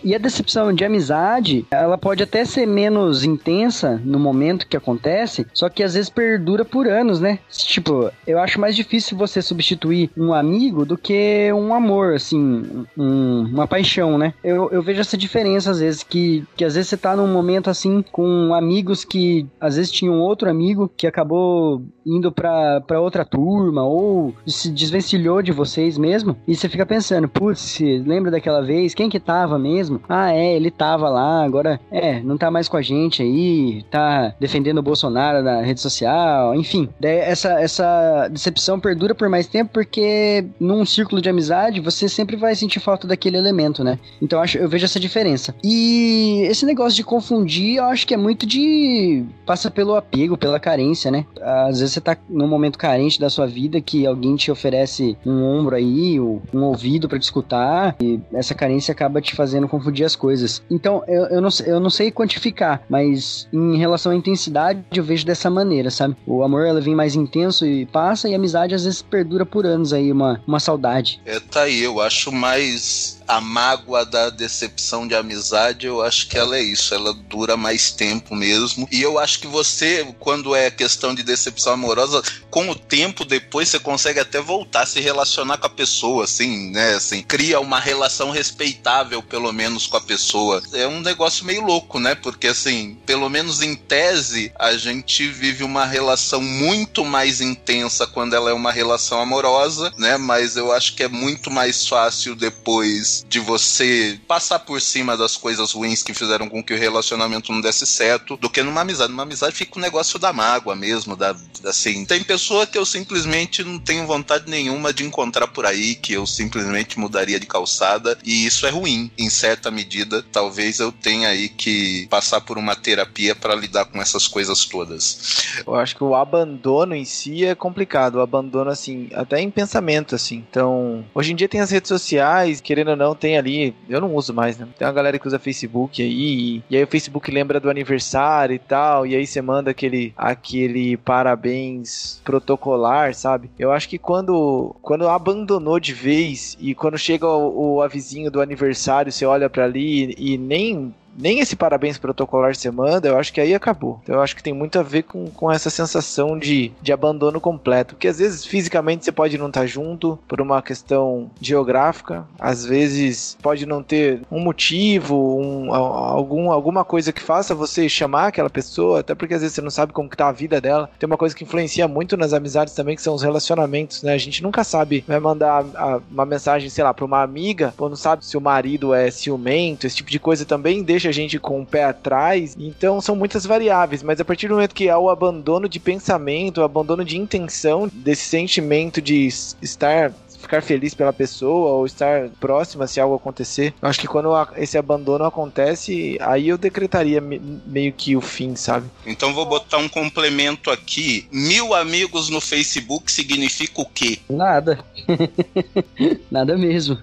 e 0.04 0.14
a 0.14 0.18
decepção 0.18 0.74
de 0.74 0.86
amizade, 0.86 1.66
ela 1.72 1.98
pode 1.98 2.24
até 2.24 2.46
ser 2.46 2.66
menos 2.66 3.24
intensa 3.24 4.02
no 4.04 4.20
momento 4.20 4.68
que 4.68 4.78
acontece, 4.78 5.46
só 5.54 5.70
que 5.70 5.84
às 5.84 5.94
vezes 5.94 6.10
perdura 6.10 6.64
por 6.64 6.88
anos, 6.88 7.20
né? 7.20 7.40
Tipo, 7.50 8.12
eu 8.26 8.40
acho 8.40 8.60
mais 8.60 8.76
difícil 8.76 9.18
você 9.18 9.42
substituir 9.42 10.10
um 10.16 10.34
amigo 10.34 10.86
do 10.86 10.98
que 10.98 11.52
um 11.54 11.74
amor, 11.74 11.87
assim, 12.15 12.86
um, 12.97 13.41
uma 13.52 13.67
paixão, 13.67 14.17
né? 14.17 14.34
Eu, 14.43 14.69
eu 14.71 14.82
vejo 14.82 15.02
essa 15.02 15.17
diferença 15.17 15.71
às 15.71 15.80
vezes, 15.80 16.04
que, 16.04 16.45
que 16.56 16.63
às 16.63 16.76
vezes 16.76 16.89
você 16.89 16.97
tá 16.97 17.15
num 17.15 17.28
momento 17.28 17.69
assim 17.69 18.04
com 18.12 18.54
amigos 18.54 19.04
que 19.04 19.47
às 19.60 19.76
vezes 19.76 19.91
tinham 19.91 20.19
outro 20.19 20.50
amigo 20.50 20.89
que 20.95 21.08
acabou 21.08 21.84
indo 22.06 22.32
pra 22.32 23.02
outra 23.02 23.26
turma 23.26 23.84
ou 23.84 24.34
se 24.45 24.71
desvencilhou 24.71 25.41
de 25.41 25.52
vocês 25.52 25.97
mesmo, 25.97 26.38
e 26.47 26.56
você 26.56 26.69
fica 26.69 26.86
pensando, 26.86 27.28
putz, 27.28 27.80
lembra 27.80 28.32
daquela 28.32 28.62
vez? 28.62 28.93
Quem 28.93 29.10
que 29.10 29.19
tava 29.19 29.60
mesmo? 29.60 30.02
Ah, 30.08 30.34
é, 30.34 30.56
ele 30.56 30.71
tava 30.71 31.10
lá, 31.10 31.43
agora, 31.43 31.80
é, 31.91 32.21
não 32.21 32.38
tá 32.38 32.50
mais 32.50 32.69
com 32.69 32.78
a 32.78 32.82
gente 32.82 33.21
aí, 33.21 33.84
tá 33.91 34.34
defendendo 34.39 34.78
o 34.78 34.84
Bolsonaro 34.84 35.43
na 35.43 35.62
rede 35.62 35.82
social, 35.82 36.56
enfim. 36.56 36.88
Essa, 37.02 37.60
essa 37.60 38.28
decepção 38.30 38.80
perdura 38.80 39.13
por 39.13 39.28
mais 39.28 39.47
tempo 39.47 39.71
porque 39.73 40.45
num 40.60 40.86
círculo 40.86 41.21
de 41.21 41.30
amizade 41.30 41.77
você 41.80 42.08
sempre 42.10 42.36
vai 42.36 42.56
sentir 42.56 42.80
falta 42.80 43.08
daquele 43.08 43.38
elemento, 43.38 43.84
né? 43.84 44.00
Então 44.22 44.42
acho, 44.42 44.58
eu 44.58 44.70
vejo 44.70 44.86
essa 44.86 45.00
diferença. 45.00 45.56
E 45.63 46.42
esse 46.50 46.66
negócio 46.66 46.96
de 46.96 47.04
confundir, 47.04 47.78
eu 47.78 47.86
acho 47.86 48.06
que 48.06 48.13
é 48.13 48.18
muito 48.18 48.46
de. 48.46 49.24
passa 49.46 49.70
pelo 49.70 49.96
apego, 49.96 50.38
pela 50.38 50.60
carência, 50.60 51.12
né? 51.12 51.26
Às 51.42 51.80
vezes 51.80 51.94
você 51.94 52.02
tá 52.02 52.18
num 52.30 52.48
momento 52.48 52.78
carente 52.78 53.20
da 53.20 53.30
sua 53.30 53.48
vida 53.48 53.80
que 53.82 54.06
alguém 54.06 54.36
te 54.36 54.52
oferece 54.52 55.18
um 55.26 55.44
ombro 55.44 55.76
aí, 55.76 56.20
um 56.20 56.63
ouvido 56.63 57.08
para 57.08 57.20
te 57.20 57.24
escutar, 57.24 57.96
e 58.02 58.20
essa 58.34 58.54
carência 58.54 58.92
acaba 58.92 59.22
te 59.22 59.36
fazendo 59.36 59.68
confundir 59.68 60.06
as 60.06 60.16
coisas. 60.16 60.63
Então, 60.70 61.04
eu, 61.08 61.26
eu, 61.26 61.42
não, 61.42 61.50
eu 61.66 61.80
não 61.80 61.90
sei 61.90 62.12
quantificar, 62.12 62.82
mas 62.90 63.48
em 63.52 63.78
relação 63.78 64.12
à 64.12 64.16
intensidade, 64.16 64.84
eu 64.94 65.04
vejo 65.04 65.26
dessa 65.26 65.50
maneira, 65.50 65.90
sabe? 65.90 66.16
O 66.26 66.44
amor, 66.44 66.66
ela 66.66 66.82
vem 66.82 66.96
mais 66.96 67.16
intenso 67.16 67.66
e 67.66 67.86
passa, 67.86 68.28
e 68.30 68.34
a 68.34 68.38
amizade 68.38 68.76
às 68.76 68.84
vezes 68.84 69.02
perdura 69.02 69.46
por 69.46 69.66
anos 69.66 69.94
aí, 69.94 70.12
uma, 70.12 70.42
uma 70.48 70.60
saudade. 70.60 71.22
É, 71.26 71.40
tá 71.40 71.66
aí, 71.67 71.82
eu 71.82 71.99
acho 72.01 72.32
mais 72.32 73.16
a 73.28 73.42
mágoa 73.42 74.06
da 74.06 74.30
decepção 74.30 75.08
de 75.08 75.16
amizade, 75.16 75.86
eu 75.86 76.02
acho 76.02 76.28
que 76.28 76.38
ela 76.38 76.58
é 76.58 76.62
isso, 76.62 76.94
ela 76.94 77.13
dura 77.13 77.58
mais 77.58 77.92
tempo 77.92 78.36
mesmo. 78.36 78.88
E 78.92 79.02
eu 79.02 79.20
acho 79.20 79.40
que 79.40 79.48
você, 79.48 80.08
quando 80.20 80.56
é 80.56 80.72
questão 80.72 81.13
de 81.13 81.24
decepção 81.24 81.74
amorosa, 81.74 82.22
com 82.50 82.70
o 82.70 82.76
tempo 82.76 83.26
depois 83.26 83.70
você 83.70 83.80
consegue 83.80 84.20
até 84.20 84.42
voltar 84.42 84.84
a 84.84 84.86
se 84.86 85.00
relacionar 85.02 85.58
com 85.58 85.68
a 85.68 85.70
pessoa, 85.70 86.24
assim, 86.24 86.72
né? 86.72 86.96
Assim, 86.96 87.22
cria 87.22 87.60
uma 87.60 87.80
relação 87.80 88.32
respeitável, 88.32 89.22
pelo 89.22 89.52
menos, 89.52 89.88
com 89.88 89.98
a 89.98 90.02
pessoa. 90.02 90.62
É 90.74 90.88
um 90.88 91.02
negócio 91.02 91.46
meio 91.46 91.62
louco, 91.62 92.00
né? 92.00 92.16
Porque, 92.16 92.48
assim, 92.48 92.98
pelo 93.06 93.30
menos 93.30 93.62
em 93.62 93.76
tese, 93.76 94.52
a 94.58 94.76
gente 94.78 95.28
vive 95.28 95.63
uma 95.63 95.86
relação 95.86 96.42
muito 96.42 97.04
mais 97.04 97.42
intensa 97.42 98.08
quando 98.08 98.36
ela 98.36 98.50
é 98.50 98.54
uma 98.54 98.72
relação 98.72 99.20
amorosa, 99.20 99.92
né? 99.98 100.18
Mas 100.18 100.56
eu 100.56 100.72
acho 100.72 100.96
que 100.96 101.04
é 101.04 101.08
muito 101.08 101.52
mais 101.52 101.88
fácil 101.88 102.36
depois 102.36 103.16
de 103.27 103.39
você 103.39 104.19
passar 104.27 104.60
por 104.60 104.82
cima 104.82 105.15
das 105.15 105.36
coisas 105.36 105.71
ruins 105.71 106.03
que 106.03 106.13
fizeram 106.13 106.49
com 106.49 106.63
que 106.63 106.73
o 106.73 106.77
relacionamento 106.77 107.51
não 107.51 107.62
desse 107.62 107.86
certo, 107.86 108.38
do 108.38 108.49
que 108.49 108.62
numa 108.63 108.82
amizade. 108.82 109.12
Numa 109.12 109.23
amizade 109.23 109.56
fica 109.56 109.77
o 109.77 109.82
negócio 109.82 110.19
da 110.19 110.34
mágoa 110.34 110.75
mesmo, 110.75 111.15
da, 111.15 111.36
assim. 111.65 112.06
Tem 112.06 112.23
pessoa 112.23 112.67
que 112.67 112.77
eu 112.77 112.86
simplesmente 112.86 113.63
não 113.63 113.80
tenho 113.80 114.06
vontade 114.06 114.49
nenhuma 114.49 114.93
de 114.93 115.03
encontrar 115.03 115.47
por 115.47 115.65
aí, 115.65 115.95
que 115.95 116.13
eu 116.13 116.25
simplesmente 116.25 116.99
mudaria 116.99 117.39
de 117.39 117.45
calçada, 117.45 118.17
e 118.23 118.45
isso 118.45 118.65
é 118.65 118.69
ruim, 118.69 119.12
em 119.17 119.30
certa 119.30 119.71
medida. 119.71 120.23
Talvez 120.32 120.80
eu 120.80 120.91
tenha 120.91 121.30
aí 121.30 121.49
que 121.49 122.08
passar 122.10 122.41
por 122.41 122.58
uma 122.58 122.75
terapia 122.75 123.36
para 123.36 123.56
lidar 123.56 123.86
com 123.86 124.01
essas 124.01 124.27
coisas 124.27 124.65
todas. 124.65 125.62
Eu 125.65 125.75
acho 125.75 125.95
que 125.95 126.03
o 126.03 126.15
abandono 126.15 126.95
em 126.95 127.06
si 127.06 127.45
é 127.45 127.56
complicado, 127.56 128.15
o 128.15 128.21
abandono 128.21 128.69
assim, 128.69 129.10
até 129.13 129.39
em 129.41 129.49
pensamento 129.49 130.15
assim. 130.15 130.45
Então, 130.49 131.06
hoje 131.13 131.32
em 131.32 131.36
dia 131.36 131.47
tem 131.47 131.62
as 131.62 131.71
redes 131.71 131.88
sociais, 131.89 132.62
querendo 132.62 132.91
ou 132.91 132.95
não, 132.95 133.07
tem 133.15 133.38
ali, 133.38 133.76
eu 133.89 134.02
não 134.02 134.15
uso 134.15 134.34
mais, 134.34 134.58
né? 134.58 134.67
Tem 134.78 134.88
uma 134.88 134.93
galera 134.93 135.20
que 135.20 135.28
usa 135.28 135.39
Facebook 135.39 136.02
aí, 136.02 136.10
e, 136.10 136.63
e 136.70 136.78
aí 136.78 136.84
o 136.84 136.88
Facebook 136.88 137.30
lembra 137.32 137.60
do 137.60 137.70
aniversário 137.70 138.56
e 138.56 138.60
tal, 138.60 139.06
e 139.06 139.15
aí 139.15 139.26
você 139.26 139.41
manda 139.41 139.72
aquele, 139.72 140.13
aquele 140.17 140.98
parabéns 140.98 142.22
protocolar, 142.24 143.13
sabe? 143.13 143.50
Eu 143.58 143.72
acho 143.72 143.89
que 143.89 143.98
quando, 143.98 144.76
quando 144.82 145.08
abandonou 145.08 145.80
de 145.80 145.93
vez 145.93 146.58
e 146.60 146.74
quando 146.74 146.98
chega 146.98 147.28
o, 147.28 147.76
o 147.76 147.82
avizinho 147.82 148.32
do 148.32 148.41
aniversário, 148.41 149.12
você 149.12 149.26
olha 149.26 149.50
para 149.50 149.65
ali 149.65 150.13
e 150.17 150.38
nem 150.38 150.93
nem 151.17 151.39
esse 151.39 151.56
parabéns 151.56 151.97
protocolar 151.97 152.56
você 152.56 152.69
manda, 152.69 153.08
eu 153.08 153.17
acho 153.17 153.34
que 153.34 153.41
aí 153.41 153.53
acabou. 153.53 153.99
Então, 154.03 154.15
eu 154.15 154.21
acho 154.21 154.36
que 154.36 154.43
tem 154.43 154.53
muito 154.53 154.80
a 154.80 154.84
ver 154.84 155.03
com, 155.03 155.27
com 155.32 155.51
essa 155.51 155.69
sensação 155.69 156.38
de, 156.38 156.71
de 156.82 156.93
abandono 156.93 157.41
completo. 157.41 157.95
Porque 157.95 158.08
às 158.08 158.19
vezes 158.19 158.45
fisicamente 158.45 159.03
você 159.03 159.12
pode 159.12 159.38
não 159.38 159.47
estar 159.47 159.65
junto 159.65 160.19
por 160.27 160.39
uma 160.39 160.62
questão 160.62 161.30
geográfica, 161.41 162.25
às 162.39 162.65
vezes 162.65 163.38
pode 163.41 163.65
não 163.65 163.82
ter 163.82 164.21
um 164.32 164.39
motivo, 164.39 165.39
um, 165.39 165.73
algum, 165.73 166.51
alguma 166.51 166.86
coisa 166.86 167.12
que 167.12 167.21
faça 167.21 167.56
você 167.56 167.89
chamar 167.89 168.27
aquela 168.27 168.49
pessoa, 168.49 168.99
até 168.99 169.15
porque 169.15 169.34
às 169.34 169.41
vezes 169.41 169.56
você 169.56 169.62
não 169.62 169.71
sabe 169.71 169.93
como 169.93 170.10
que 170.10 170.17
tá 170.17 170.27
a 170.27 170.32
vida 170.32 170.62
dela. 170.62 170.89
Tem 170.99 171.08
uma 171.08 171.17
coisa 171.17 171.36
que 171.36 171.43
influencia 171.43 171.88
muito 171.88 172.15
nas 172.15 172.34
amizades 172.34 172.73
também, 172.73 172.95
que 172.95 173.01
são 173.01 173.15
os 173.15 173.23
relacionamentos, 173.23 174.03
né? 174.03 174.13
A 174.13 174.17
gente 174.17 174.43
nunca 174.43 174.63
sabe, 174.63 175.03
vai 175.08 175.19
mandar 175.19 175.65
a, 175.75 175.99
uma 176.12 176.25
mensagem, 176.25 176.69
sei 176.69 176.84
lá, 176.84 176.93
pra 176.93 177.06
uma 177.06 177.23
amiga, 177.23 177.73
ou 177.77 177.89
não 177.89 177.95
sabe 177.95 178.25
se 178.25 178.38
o 178.38 178.41
marido 178.41 178.93
é 178.93 179.10
ciumento, 179.10 179.88
esse 179.88 179.95
tipo 179.95 180.12
de 180.12 180.19
coisa 180.19 180.45
também 180.45 180.84
deixa 180.84 181.07
deixa 181.08 181.10
a 181.10 181.12
gente 181.12 181.39
com 181.39 181.62
o 181.62 181.65
pé 181.65 181.86
atrás. 181.86 182.56
Então 182.60 183.02
são 183.02 183.15
muitas 183.15 183.46
variáveis, 183.46 184.04
mas 184.04 184.20
a 184.20 184.26
partir 184.26 184.48
do 184.48 184.56
momento 184.56 184.76
que 184.76 184.89
há 184.89 184.98
o 184.98 185.10
abandono 185.10 185.67
de 185.67 185.80
pensamento, 185.80 186.60
o 186.60 186.63
abandono 186.63 187.04
de 187.04 187.17
intenção, 187.17 187.89
desse 187.91 188.26
sentimento 188.26 189.02
de 189.02 189.28
estar 189.62 190.13
ficar 190.39 190.62
feliz 190.62 190.93
pela 190.93 191.12
pessoa 191.12 191.72
ou 191.72 191.86
estar 191.86 192.30
próxima 192.39 192.86
se 192.86 193.00
algo 193.00 193.15
acontecer. 193.15 193.74
Eu 193.82 193.89
acho 193.89 194.00
que 194.00 194.08
quando 194.08 194.30
esse 194.56 194.78
abandono 194.78 195.26
acontece, 195.26 196.15
aí 196.22 196.48
eu 196.48 196.58
decretaria 196.58 197.20
meio 197.20 197.91
que 197.91 198.15
o 198.15 198.22
fim, 198.22 198.56
sabe? 198.56 198.88
Então 199.06 199.34
vou 199.34 199.46
botar 199.46 199.78
um 199.80 199.89
complemento 199.89 200.70
aqui. 200.70 201.28
Mil 201.32 201.74
amigos 201.74 202.30
no 202.30 202.39
Facebook 202.39 203.12
significa 203.12 203.82
o 203.82 203.86
quê? 203.86 204.20
Nada. 204.30 204.80
Nada 206.30 206.56
mesmo. 206.56 206.98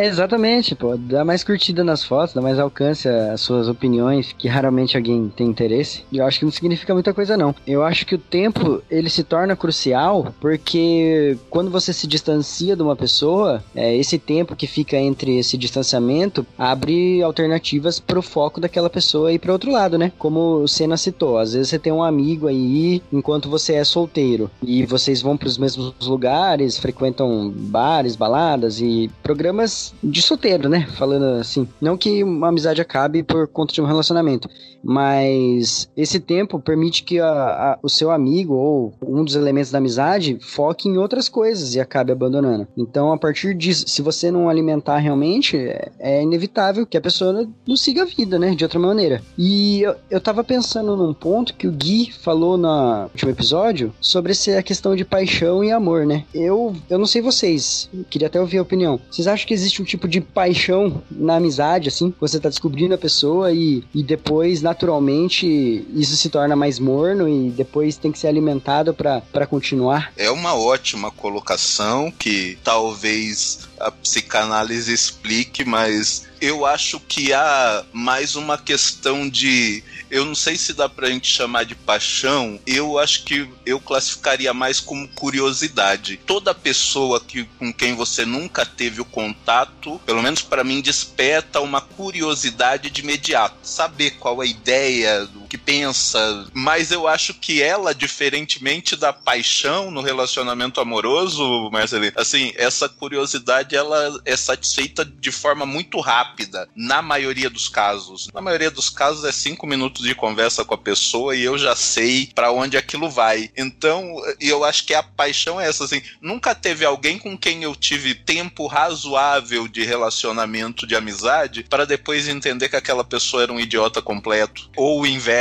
É, 0.00 0.06
exatamente, 0.06 0.74
pô. 0.74 0.96
Dá 0.96 1.26
mais 1.26 1.44
curtida 1.44 1.84
nas 1.84 2.02
fotos, 2.02 2.34
dá 2.34 2.40
mais 2.40 2.58
alcance 2.58 3.06
às 3.06 3.42
suas 3.42 3.68
opiniões, 3.68 4.32
que 4.32 4.48
raramente 4.48 4.96
alguém 4.96 5.30
tem 5.36 5.46
interesse. 5.46 6.04
E 6.10 6.16
eu 6.16 6.24
acho 6.24 6.38
que 6.38 6.44
não 6.46 6.52
significa 6.52 6.94
muita 6.94 7.12
coisa, 7.12 7.36
não. 7.36 7.54
Eu 7.66 7.84
acho 7.84 8.06
que 8.06 8.14
o 8.14 8.18
tempo, 8.18 8.82
ele 8.90 9.10
se 9.10 9.22
torna 9.22 9.54
crucial, 9.54 10.34
porque 10.40 11.36
quando 11.50 11.70
você 11.70 11.92
se 11.92 12.06
distancia 12.06 12.74
de 12.74 12.82
uma 12.82 12.96
pessoa, 12.96 13.62
é, 13.74 13.94
esse 13.94 14.18
tempo 14.18 14.56
que 14.56 14.66
fica 14.66 14.96
entre 14.96 15.36
esse 15.36 15.58
distanciamento 15.58 16.46
abre 16.56 17.22
alternativas 17.22 18.00
pro 18.00 18.22
foco 18.22 18.58
daquela 18.58 18.88
pessoa 18.88 19.34
ir 19.34 19.38
para 19.38 19.52
outro 19.52 19.70
lado, 19.70 19.98
né? 19.98 20.12
Como 20.18 20.62
o 20.62 20.68
Senna 20.68 20.96
citou, 20.96 21.36
às 21.36 21.52
vezes 21.52 21.68
você 21.68 21.78
tem 21.78 21.92
um 21.92 22.02
amigo 22.02 22.46
aí 22.46 23.02
enquanto 23.12 23.50
você 23.50 23.74
é 23.74 23.84
solteiro 23.84 24.50
e 24.62 24.86
vocês 24.86 25.20
vão 25.20 25.36
para 25.36 25.48
os 25.48 25.58
mesmos 25.58 25.94
lugares, 26.06 26.78
frequentam 26.78 27.52
bares, 27.54 28.16
baladas 28.16 28.80
e 28.80 29.10
programas 29.22 29.89
de 30.02 30.22
solteiro, 30.22 30.68
né? 30.68 30.86
Falando 30.96 31.40
assim. 31.40 31.68
Não 31.80 31.96
que 31.96 32.22
uma 32.22 32.48
amizade 32.48 32.80
acabe 32.80 33.22
por 33.22 33.46
conta 33.48 33.72
de 33.72 33.80
um 33.80 33.86
relacionamento, 33.86 34.48
mas 34.82 35.88
esse 35.96 36.18
tempo 36.20 36.60
permite 36.60 37.02
que 37.04 37.20
a, 37.20 37.28
a, 37.28 37.78
o 37.82 37.88
seu 37.88 38.10
amigo 38.10 38.54
ou 38.54 38.94
um 39.02 39.24
dos 39.24 39.34
elementos 39.34 39.70
da 39.70 39.78
amizade 39.78 40.38
foque 40.40 40.88
em 40.88 40.96
outras 40.96 41.28
coisas 41.28 41.74
e 41.74 41.80
acabe 41.80 42.12
abandonando. 42.12 42.66
Então, 42.76 43.12
a 43.12 43.18
partir 43.18 43.54
disso, 43.54 43.84
se 43.86 44.02
você 44.02 44.30
não 44.30 44.48
alimentar 44.48 44.98
realmente, 44.98 45.56
é, 45.56 45.90
é 45.98 46.22
inevitável 46.22 46.86
que 46.86 46.96
a 46.96 47.00
pessoa 47.00 47.48
não 47.66 47.76
siga 47.76 48.02
a 48.02 48.06
vida, 48.06 48.38
né? 48.38 48.54
De 48.54 48.64
outra 48.64 48.78
maneira. 48.78 49.22
E 49.36 49.82
eu, 49.82 49.94
eu 50.10 50.20
tava 50.20 50.42
pensando 50.42 50.96
num 50.96 51.14
ponto 51.14 51.54
que 51.54 51.66
o 51.66 51.72
Gui 51.72 52.12
falou 52.12 52.56
no 52.56 53.04
último 53.04 53.30
episódio 53.30 53.92
sobre 54.00 54.32
essa 54.32 54.62
questão 54.62 54.96
de 54.96 55.04
paixão 55.04 55.62
e 55.62 55.70
amor, 55.70 56.06
né? 56.06 56.24
Eu, 56.34 56.74
eu 56.88 56.98
não 56.98 57.06
sei 57.06 57.22
vocês, 57.22 57.90
queria 58.08 58.28
até 58.28 58.40
ouvir 58.40 58.58
a 58.58 58.62
opinião. 58.62 59.00
Vocês 59.10 59.26
acham 59.26 59.46
que 59.46 59.54
existe 59.54 59.82
um 59.82 59.84
tipo 59.84 60.08
de 60.08 60.20
paixão 60.20 61.02
na 61.10 61.36
amizade, 61.36 61.88
assim? 61.88 62.12
Você 62.20 62.38
tá 62.40 62.48
descobrindo 62.48 62.94
a 62.94 62.98
pessoa 62.98 63.52
e, 63.52 63.84
e 63.94 64.02
depois, 64.02 64.62
naturalmente, 64.70 65.84
isso 65.94 66.16
se 66.16 66.28
torna 66.28 66.54
mais 66.54 66.78
morno 66.78 67.28
e 67.28 67.50
depois 67.50 67.96
tem 67.96 68.12
que 68.12 68.18
ser 68.18 68.28
alimentado 68.28 68.94
para 68.94 69.46
continuar? 69.46 70.12
É 70.16 70.30
uma 70.30 70.54
ótima 70.54 71.10
colocação 71.10 72.12
que 72.16 72.56
talvez 72.62 73.68
a 73.80 73.90
psicanálise 73.90 74.92
explique, 74.92 75.64
mas 75.64 76.28
eu 76.40 76.64
acho 76.66 77.00
que 77.00 77.32
há 77.32 77.84
mais 77.92 78.36
uma 78.36 78.56
questão 78.58 79.28
de. 79.28 79.82
Eu 80.10 80.24
não 80.24 80.34
sei 80.34 80.56
se 80.56 80.72
dá 80.72 80.88
pra 80.88 81.08
gente 81.08 81.30
chamar 81.30 81.64
de 81.64 81.74
paixão, 81.74 82.58
eu 82.66 82.98
acho 82.98 83.24
que 83.24 83.48
eu 83.64 83.80
classificaria 83.80 84.52
mais 84.52 84.80
como 84.80 85.08
curiosidade. 85.08 86.18
Toda 86.26 86.54
pessoa 86.54 87.20
que, 87.20 87.44
com 87.58 87.72
quem 87.72 87.94
você 87.94 88.24
nunca 88.24 88.66
teve 88.66 89.00
o 89.00 89.04
contato, 89.04 90.00
pelo 90.04 90.22
menos 90.22 90.42
para 90.42 90.64
mim, 90.64 90.80
desperta 90.80 91.60
uma 91.60 91.80
curiosidade 91.80 92.90
de 92.90 93.02
imediato. 93.02 93.56
Saber 93.62 94.12
qual 94.12 94.42
é 94.42 94.46
a 94.46 94.50
ideia, 94.50 95.28
que 95.50 95.58
pensa. 95.58 96.46
Mas 96.54 96.92
eu 96.92 97.08
acho 97.08 97.34
que 97.34 97.60
ela, 97.60 97.92
diferentemente 97.92 98.94
da 98.94 99.12
paixão 99.12 99.90
no 99.90 100.00
relacionamento 100.00 100.80
amoroso, 100.80 101.68
Marcelinho, 101.72 102.12
assim, 102.16 102.52
essa 102.54 102.88
curiosidade 102.88 103.74
ela 103.74 104.20
é 104.24 104.36
satisfeita 104.36 105.04
de 105.04 105.32
forma 105.32 105.66
muito 105.66 105.98
rápida 105.98 106.68
na 106.76 107.02
maioria 107.02 107.50
dos 107.50 107.68
casos. 107.68 108.28
Na 108.32 108.40
maioria 108.40 108.70
dos 108.70 108.88
casos 108.88 109.24
é 109.24 109.32
cinco 109.32 109.66
minutos 109.66 110.06
de 110.06 110.14
conversa 110.14 110.64
com 110.64 110.74
a 110.74 110.78
pessoa 110.78 111.34
e 111.34 111.42
eu 111.42 111.58
já 111.58 111.74
sei 111.74 112.30
para 112.32 112.52
onde 112.52 112.76
aquilo 112.76 113.10
vai. 113.10 113.50
Então, 113.56 114.16
eu 114.38 114.64
acho 114.64 114.86
que 114.86 114.94
a 114.94 115.02
paixão 115.02 115.60
é 115.60 115.68
essa, 115.68 115.84
assim, 115.84 116.00
nunca 116.20 116.54
teve 116.54 116.84
alguém 116.84 117.18
com 117.18 117.36
quem 117.36 117.64
eu 117.64 117.74
tive 117.74 118.14
tempo 118.14 118.68
razoável 118.68 119.66
de 119.66 119.82
relacionamento, 119.82 120.86
de 120.86 120.94
amizade, 120.94 121.64
para 121.68 121.84
depois 121.84 122.28
entender 122.28 122.68
que 122.68 122.76
aquela 122.76 123.02
pessoa 123.02 123.42
era 123.42 123.52
um 123.52 123.58
idiota 123.58 124.00
completo, 124.00 124.70
ou 124.76 125.00
o 125.00 125.06
inverso, 125.06 125.39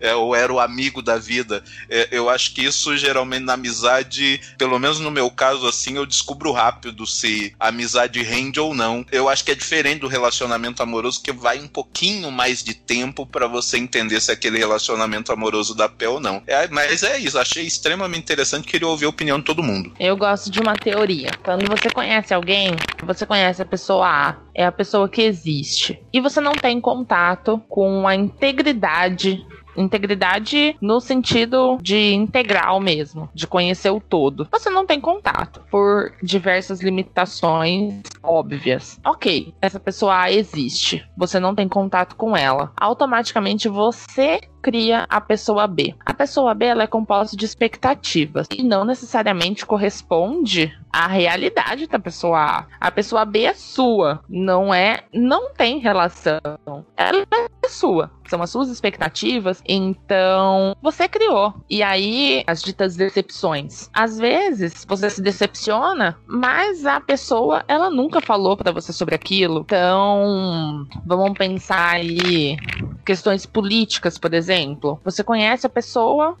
é, 0.00 0.14
ou 0.14 0.34
era 0.34 0.52
o 0.52 0.60
amigo 0.60 1.02
da 1.02 1.18
vida. 1.18 1.62
É, 1.88 2.08
eu 2.10 2.28
acho 2.28 2.54
que 2.54 2.62
isso 2.62 2.96
geralmente 2.96 3.44
na 3.44 3.54
amizade, 3.54 4.40
pelo 4.58 4.78
menos 4.78 5.00
no 5.00 5.10
meu 5.10 5.30
caso, 5.30 5.66
assim, 5.66 5.96
eu 5.96 6.06
descubro 6.06 6.52
rápido 6.52 7.06
se 7.06 7.54
a 7.58 7.68
amizade 7.68 8.22
rende 8.22 8.60
ou 8.60 8.74
não. 8.74 9.04
Eu 9.10 9.28
acho 9.28 9.44
que 9.44 9.50
é 9.50 9.54
diferente 9.54 10.00
do 10.00 10.08
relacionamento 10.08 10.82
amoroso 10.82 11.22
que 11.22 11.32
vai 11.32 11.58
um 11.58 11.68
pouquinho 11.68 12.30
mais 12.30 12.62
de 12.62 12.74
tempo 12.74 13.26
para 13.26 13.46
você 13.46 13.78
entender 13.78 14.20
se 14.20 14.30
aquele 14.30 14.58
relacionamento 14.58 15.32
amoroso 15.32 15.74
dá 15.74 15.88
pé 15.88 16.08
ou 16.08 16.20
não. 16.20 16.42
É, 16.46 16.68
mas 16.68 17.02
é 17.02 17.18
isso, 17.18 17.38
achei 17.38 17.64
extremamente 17.64 18.22
interessante, 18.22 18.68
queria 18.68 18.88
ouvir 18.88 19.06
a 19.06 19.08
opinião 19.08 19.38
de 19.38 19.44
todo 19.44 19.62
mundo. 19.62 19.92
Eu 19.98 20.16
gosto 20.16 20.50
de 20.50 20.60
uma 20.60 20.74
teoria. 20.74 21.30
Quando 21.42 21.66
você 21.68 21.90
conhece 21.90 22.32
alguém, 22.32 22.72
você 23.02 23.26
conhece 23.26 23.62
a 23.62 23.66
pessoa 23.66 24.06
A, 24.06 24.36
é 24.54 24.64
a 24.64 24.72
pessoa 24.72 25.08
que 25.08 25.22
existe, 25.22 26.02
e 26.12 26.20
você 26.20 26.40
não 26.40 26.52
tem 26.52 26.80
contato 26.80 27.60
com 27.68 28.06
a 28.06 28.14
integridade 28.14 29.44
Integridade 29.76 30.76
no 30.80 31.00
sentido 31.00 31.78
de 31.80 32.14
integral 32.14 32.80
mesmo, 32.80 33.28
de 33.34 33.46
conhecer 33.46 33.90
o 33.90 34.00
todo. 34.00 34.46
Você 34.50 34.70
não 34.70 34.86
tem 34.86 35.00
contato 35.00 35.62
por 35.70 36.12
diversas 36.22 36.80
limitações 36.80 38.02
óbvias. 38.22 39.00
Ok, 39.04 39.52
essa 39.60 39.80
pessoa 39.80 40.30
existe. 40.30 41.04
Você 41.16 41.40
não 41.40 41.54
tem 41.54 41.68
contato 41.68 42.14
com 42.16 42.36
ela. 42.36 42.72
Automaticamente 42.76 43.68
você 43.68 44.40
cria 44.64 45.04
a 45.10 45.20
pessoa 45.20 45.66
B. 45.66 45.94
A 46.06 46.14
pessoa 46.14 46.54
B 46.54 46.64
ela 46.64 46.84
é 46.84 46.86
composta 46.86 47.36
de 47.36 47.44
expectativas 47.44 48.48
e 48.50 48.62
não 48.62 48.82
necessariamente 48.82 49.66
corresponde 49.66 50.72
à 50.90 51.06
realidade 51.06 51.86
da 51.86 51.98
pessoa 51.98 52.38
A. 52.40 52.66
A 52.80 52.90
pessoa 52.90 53.26
B 53.26 53.42
é 53.42 53.52
sua, 53.52 54.24
não 54.26 54.72
é, 54.72 55.04
não 55.12 55.52
tem 55.52 55.78
relação. 55.78 56.40
Ela 56.96 57.26
é 57.30 57.68
sua 57.68 58.10
são 58.28 58.42
as 58.42 58.50
suas 58.50 58.68
expectativas, 58.68 59.62
então 59.66 60.76
você 60.82 61.08
criou. 61.08 61.54
E 61.68 61.82
aí, 61.82 62.42
as 62.46 62.62
ditas 62.62 62.96
decepções. 62.96 63.88
Às 63.92 64.18
vezes, 64.18 64.84
você 64.86 65.10
se 65.10 65.22
decepciona, 65.22 66.16
mas 66.26 66.86
a 66.86 67.00
pessoa, 67.00 67.64
ela 67.68 67.90
nunca 67.90 68.20
falou 68.20 68.56
para 68.56 68.72
você 68.72 68.92
sobre 68.92 69.14
aquilo. 69.14 69.60
Então, 69.60 70.86
vamos 71.04 71.36
pensar 71.36 71.96
aí 71.96 72.56
questões 73.04 73.44
políticas, 73.44 74.18
por 74.18 74.32
exemplo. 74.32 74.53
Você 75.04 75.22
conhece 75.22 75.66
a 75.66 75.70
pessoa, 75.70 76.36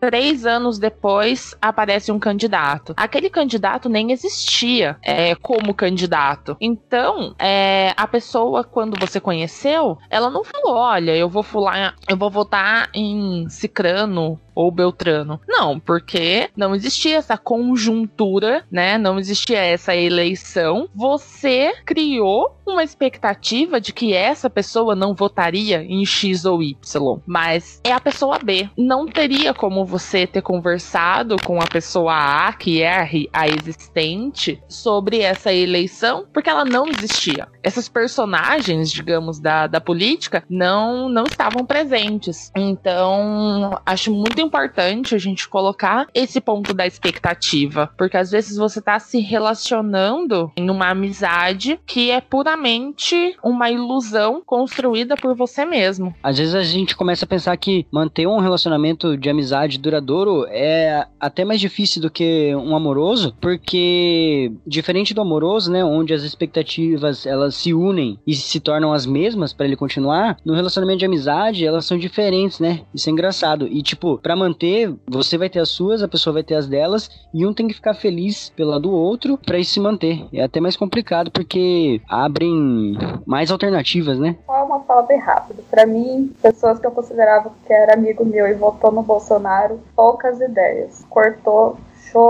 três 0.00 0.44
anos 0.44 0.78
depois 0.78 1.56
aparece 1.60 2.12
um 2.12 2.18
candidato. 2.18 2.94
Aquele 2.96 3.30
candidato 3.30 3.88
nem 3.88 4.12
existia 4.12 4.96
é, 5.02 5.34
como 5.34 5.74
candidato. 5.74 6.56
Então, 6.60 7.34
é, 7.38 7.92
a 7.96 8.06
pessoa, 8.06 8.64
quando 8.64 8.98
você 8.98 9.20
conheceu, 9.20 9.98
ela 10.10 10.30
não 10.30 10.44
falou: 10.44 10.76
olha, 10.76 11.16
eu 11.16 11.28
vou 11.28 11.42
fular, 11.42 11.94
eu 12.08 12.16
vou 12.16 12.30
votar 12.30 12.88
em 12.94 13.48
Cicrano 13.48 14.40
ou 14.56 14.70
Beltrano. 14.70 15.38
Não, 15.46 15.78
porque 15.78 16.48
não 16.56 16.74
existia 16.74 17.18
essa 17.18 17.36
conjuntura, 17.36 18.64
né? 18.72 18.96
Não 18.96 19.18
existia 19.18 19.58
essa 19.58 19.94
eleição. 19.94 20.88
Você 20.94 21.74
criou 21.84 22.56
uma 22.66 22.82
expectativa 22.82 23.80
de 23.80 23.92
que 23.92 24.12
essa 24.12 24.50
pessoa 24.50 24.96
não 24.96 25.14
votaria 25.14 25.82
em 25.82 26.04
X 26.04 26.44
ou 26.44 26.62
Y, 26.62 27.20
mas 27.26 27.80
é 27.84 27.92
a 27.92 28.00
pessoa 28.00 28.38
B. 28.38 28.68
Não 28.76 29.06
teria 29.06 29.54
como 29.54 29.84
você 29.84 30.26
ter 30.26 30.42
conversado 30.42 31.36
com 31.44 31.60
a 31.60 31.66
pessoa 31.66 32.48
A, 32.48 32.52
que 32.52 32.82
é 32.82 33.28
a 33.32 33.46
existente, 33.46 34.60
sobre 34.68 35.20
essa 35.20 35.52
eleição, 35.52 36.26
porque 36.32 36.48
ela 36.48 36.64
não 36.64 36.86
existia. 36.88 37.46
Essas 37.62 37.88
personagens, 37.88 38.90
digamos, 38.90 39.38
da, 39.38 39.66
da 39.66 39.80
política 39.80 40.42
não, 40.48 41.08
não 41.08 41.24
estavam 41.24 41.64
presentes. 41.64 42.50
Então, 42.56 43.78
acho 43.84 44.12
muito 44.12 44.40
importante 44.46 45.14
a 45.14 45.18
gente 45.18 45.48
colocar 45.48 46.06
esse 46.14 46.40
ponto 46.40 46.72
da 46.72 46.86
expectativa, 46.86 47.90
porque 47.96 48.16
às 48.16 48.30
vezes 48.30 48.56
você 48.56 48.80
tá 48.80 48.98
se 48.98 49.20
relacionando 49.20 50.50
em 50.56 50.70
uma 50.70 50.90
amizade 50.90 51.78
que 51.86 52.10
é 52.10 52.20
puramente 52.20 53.36
uma 53.42 53.70
ilusão 53.70 54.42
construída 54.44 55.16
por 55.16 55.34
você 55.34 55.64
mesmo. 55.64 56.14
Às 56.22 56.38
vezes 56.38 56.54
a 56.54 56.62
gente 56.62 56.96
começa 56.96 57.24
a 57.24 57.28
pensar 57.28 57.56
que 57.56 57.86
manter 57.90 58.26
um 58.26 58.38
relacionamento 58.38 59.16
de 59.16 59.28
amizade 59.28 59.78
duradouro 59.78 60.46
é 60.48 61.06
até 61.18 61.44
mais 61.44 61.60
difícil 61.60 62.00
do 62.00 62.10
que 62.10 62.54
um 62.54 62.76
amoroso, 62.76 63.34
porque 63.40 64.52
diferente 64.66 65.12
do 65.12 65.20
amoroso, 65.20 65.70
né, 65.70 65.84
onde 65.84 66.14
as 66.14 66.22
expectativas 66.22 67.26
elas 67.26 67.54
se 67.54 67.74
unem 67.74 68.18
e 68.26 68.34
se 68.34 68.60
tornam 68.60 68.92
as 68.92 69.06
mesmas 69.06 69.52
para 69.52 69.66
ele 69.66 69.76
continuar, 69.76 70.36
no 70.44 70.54
relacionamento 70.54 71.00
de 71.00 71.06
amizade 71.06 71.66
elas 71.66 71.84
são 71.84 71.98
diferentes, 71.98 72.60
né? 72.60 72.82
Isso 72.94 73.08
é 73.08 73.12
engraçado. 73.12 73.66
E 73.66 73.82
tipo, 73.82 74.18
para 74.18 74.35
manter, 74.36 74.94
você 75.06 75.36
vai 75.36 75.48
ter 75.48 75.60
as 75.60 75.68
suas, 75.68 76.02
a 76.02 76.08
pessoa 76.08 76.34
vai 76.34 76.42
ter 76.42 76.54
as 76.54 76.66
delas, 76.66 77.10
e 77.32 77.44
um 77.46 77.52
tem 77.52 77.66
que 77.66 77.74
ficar 77.74 77.94
feliz 77.94 78.50
pela 78.50 78.78
do 78.78 78.90
outro 78.90 79.38
para 79.38 79.58
isso 79.58 79.72
se 79.72 79.80
manter. 79.80 80.26
É 80.32 80.42
até 80.42 80.60
mais 80.60 80.76
complicado 80.76 81.30
porque 81.30 82.00
abrem 82.08 82.96
mais 83.26 83.50
alternativas, 83.50 84.18
né? 84.18 84.36
Só 84.46 84.64
uma 84.64 84.80
fala 84.80 85.02
bem 85.02 85.18
rápida. 85.18 85.62
Para 85.70 85.86
mim, 85.86 86.32
pessoas 86.42 86.78
que 86.78 86.86
eu 86.86 86.90
considerava 86.92 87.50
que 87.66 87.72
era 87.72 87.94
amigo 87.94 88.24
meu 88.24 88.46
e 88.46 88.54
votou 88.54 88.92
no 88.92 89.02
Bolsonaro, 89.02 89.80
poucas 89.94 90.40
ideias. 90.40 91.04
Cortou 91.08 91.76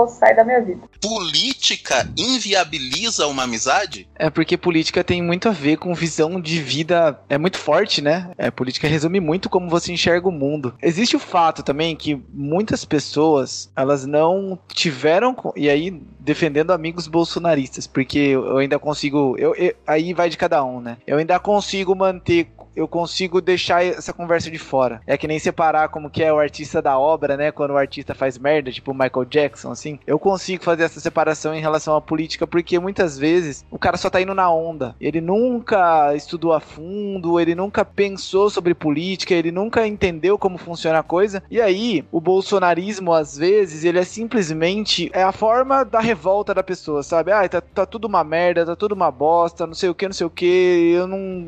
sai 0.07 0.35
da 0.35 0.43
minha 0.43 0.61
vida. 0.61 0.81
Política 1.01 2.07
inviabiliza 2.17 3.27
uma 3.27 3.43
amizade? 3.43 4.07
É 4.15 4.29
porque 4.29 4.57
política 4.57 5.03
tem 5.03 5.21
muito 5.21 5.47
a 5.47 5.51
ver 5.51 5.77
com 5.77 5.93
visão 5.93 6.39
de 6.39 6.61
vida. 6.61 7.19
É 7.29 7.37
muito 7.37 7.57
forte, 7.57 8.01
né? 8.01 8.31
É, 8.37 8.49
política 8.51 8.87
resume 8.87 9.19
muito 9.19 9.49
como 9.49 9.69
você 9.69 9.91
enxerga 9.91 10.27
o 10.27 10.31
mundo. 10.31 10.73
Existe 10.81 11.15
o 11.15 11.19
fato 11.19 11.63
também 11.63 11.95
que 11.95 12.21
muitas 12.33 12.83
pessoas 12.83 13.71
elas 13.75 14.05
não 14.05 14.59
tiveram. 14.73 15.35
E 15.55 15.69
aí, 15.69 15.91
defendendo 16.19 16.71
amigos 16.71 17.07
bolsonaristas, 17.07 17.87
porque 17.87 18.19
eu 18.19 18.57
ainda 18.57 18.79
consigo. 18.79 19.35
Eu, 19.37 19.55
eu, 19.55 19.73
aí 19.85 20.13
vai 20.13 20.29
de 20.29 20.37
cada 20.37 20.63
um, 20.63 20.81
né? 20.81 20.97
Eu 21.05 21.17
ainda 21.17 21.39
consigo 21.39 21.95
manter 21.95 22.51
eu 22.77 22.87
consigo 22.87 23.41
deixar 23.41 23.83
essa 23.83 24.13
conversa 24.13 24.51
de 24.51 24.59
fora. 24.59 25.01
É 25.07 25.17
que 25.17 25.27
nem 25.27 25.39
separar 25.39 25.89
como 25.89 26.11
que 26.11 26.23
é 26.23 26.31
o 26.31 26.37
artista 26.37 26.79
da 26.79 26.97
obra, 26.99 27.35
né? 27.35 27.51
Quando 27.51 27.71
o 27.71 27.77
artista 27.77 28.13
faz 28.13 28.37
merda, 28.37 28.71
tipo 28.71 28.91
o 28.91 28.93
Michael 28.93 29.25
Jackson, 29.25 29.71
assim. 29.71 29.99
Eu 30.05 30.19
consigo 30.19 30.63
fazer 30.63 30.83
essa 30.83 30.99
separação 30.99 31.55
em 31.55 31.59
relação 31.59 31.95
à 31.95 32.01
política, 32.01 32.45
porque 32.45 32.77
muitas 32.77 33.17
vezes 33.17 33.65
o 33.71 33.79
cara 33.79 33.97
só 33.97 34.11
tá 34.11 34.21
indo 34.21 34.35
na 34.35 34.51
onda. 34.51 34.95
Ele 35.01 35.19
nunca 35.19 36.13
estudou 36.15 36.53
a 36.53 36.59
fundo, 36.59 37.39
ele 37.39 37.55
nunca 37.55 37.83
pensou 37.83 38.47
sobre 38.51 38.75
política, 38.75 39.33
ele 39.33 39.51
nunca 39.51 39.87
entendeu 39.87 40.37
como 40.37 40.59
funciona 40.59 40.99
a 40.99 41.03
coisa. 41.03 41.41
E 41.49 41.59
aí, 41.59 42.05
o 42.11 42.21
bolsonarismo, 42.21 43.11
às 43.11 43.35
vezes, 43.35 43.83
ele 43.83 43.97
é 43.97 44.03
simplesmente 44.03 45.09
é 45.13 45.23
a 45.23 45.31
forma 45.31 45.83
da 45.83 45.99
revolta 45.99 46.53
da 46.53 46.61
pessoa, 46.61 47.01
sabe? 47.01 47.31
Ah, 47.31 47.49
tá, 47.49 47.59
tá 47.59 47.85
tudo 47.87 48.05
uma 48.05 48.23
merda, 48.23 48.67
tá 48.67 48.75
tudo 48.75 48.93
uma 48.93 49.09
bosta, 49.09 49.65
não 49.65 49.73
sei 49.73 49.89
o 49.89 49.95
que, 49.95 50.05
não 50.05 50.13
sei 50.13 50.27
o 50.27 50.29
que, 50.29 50.91
eu 50.93 51.07
não 51.07 51.47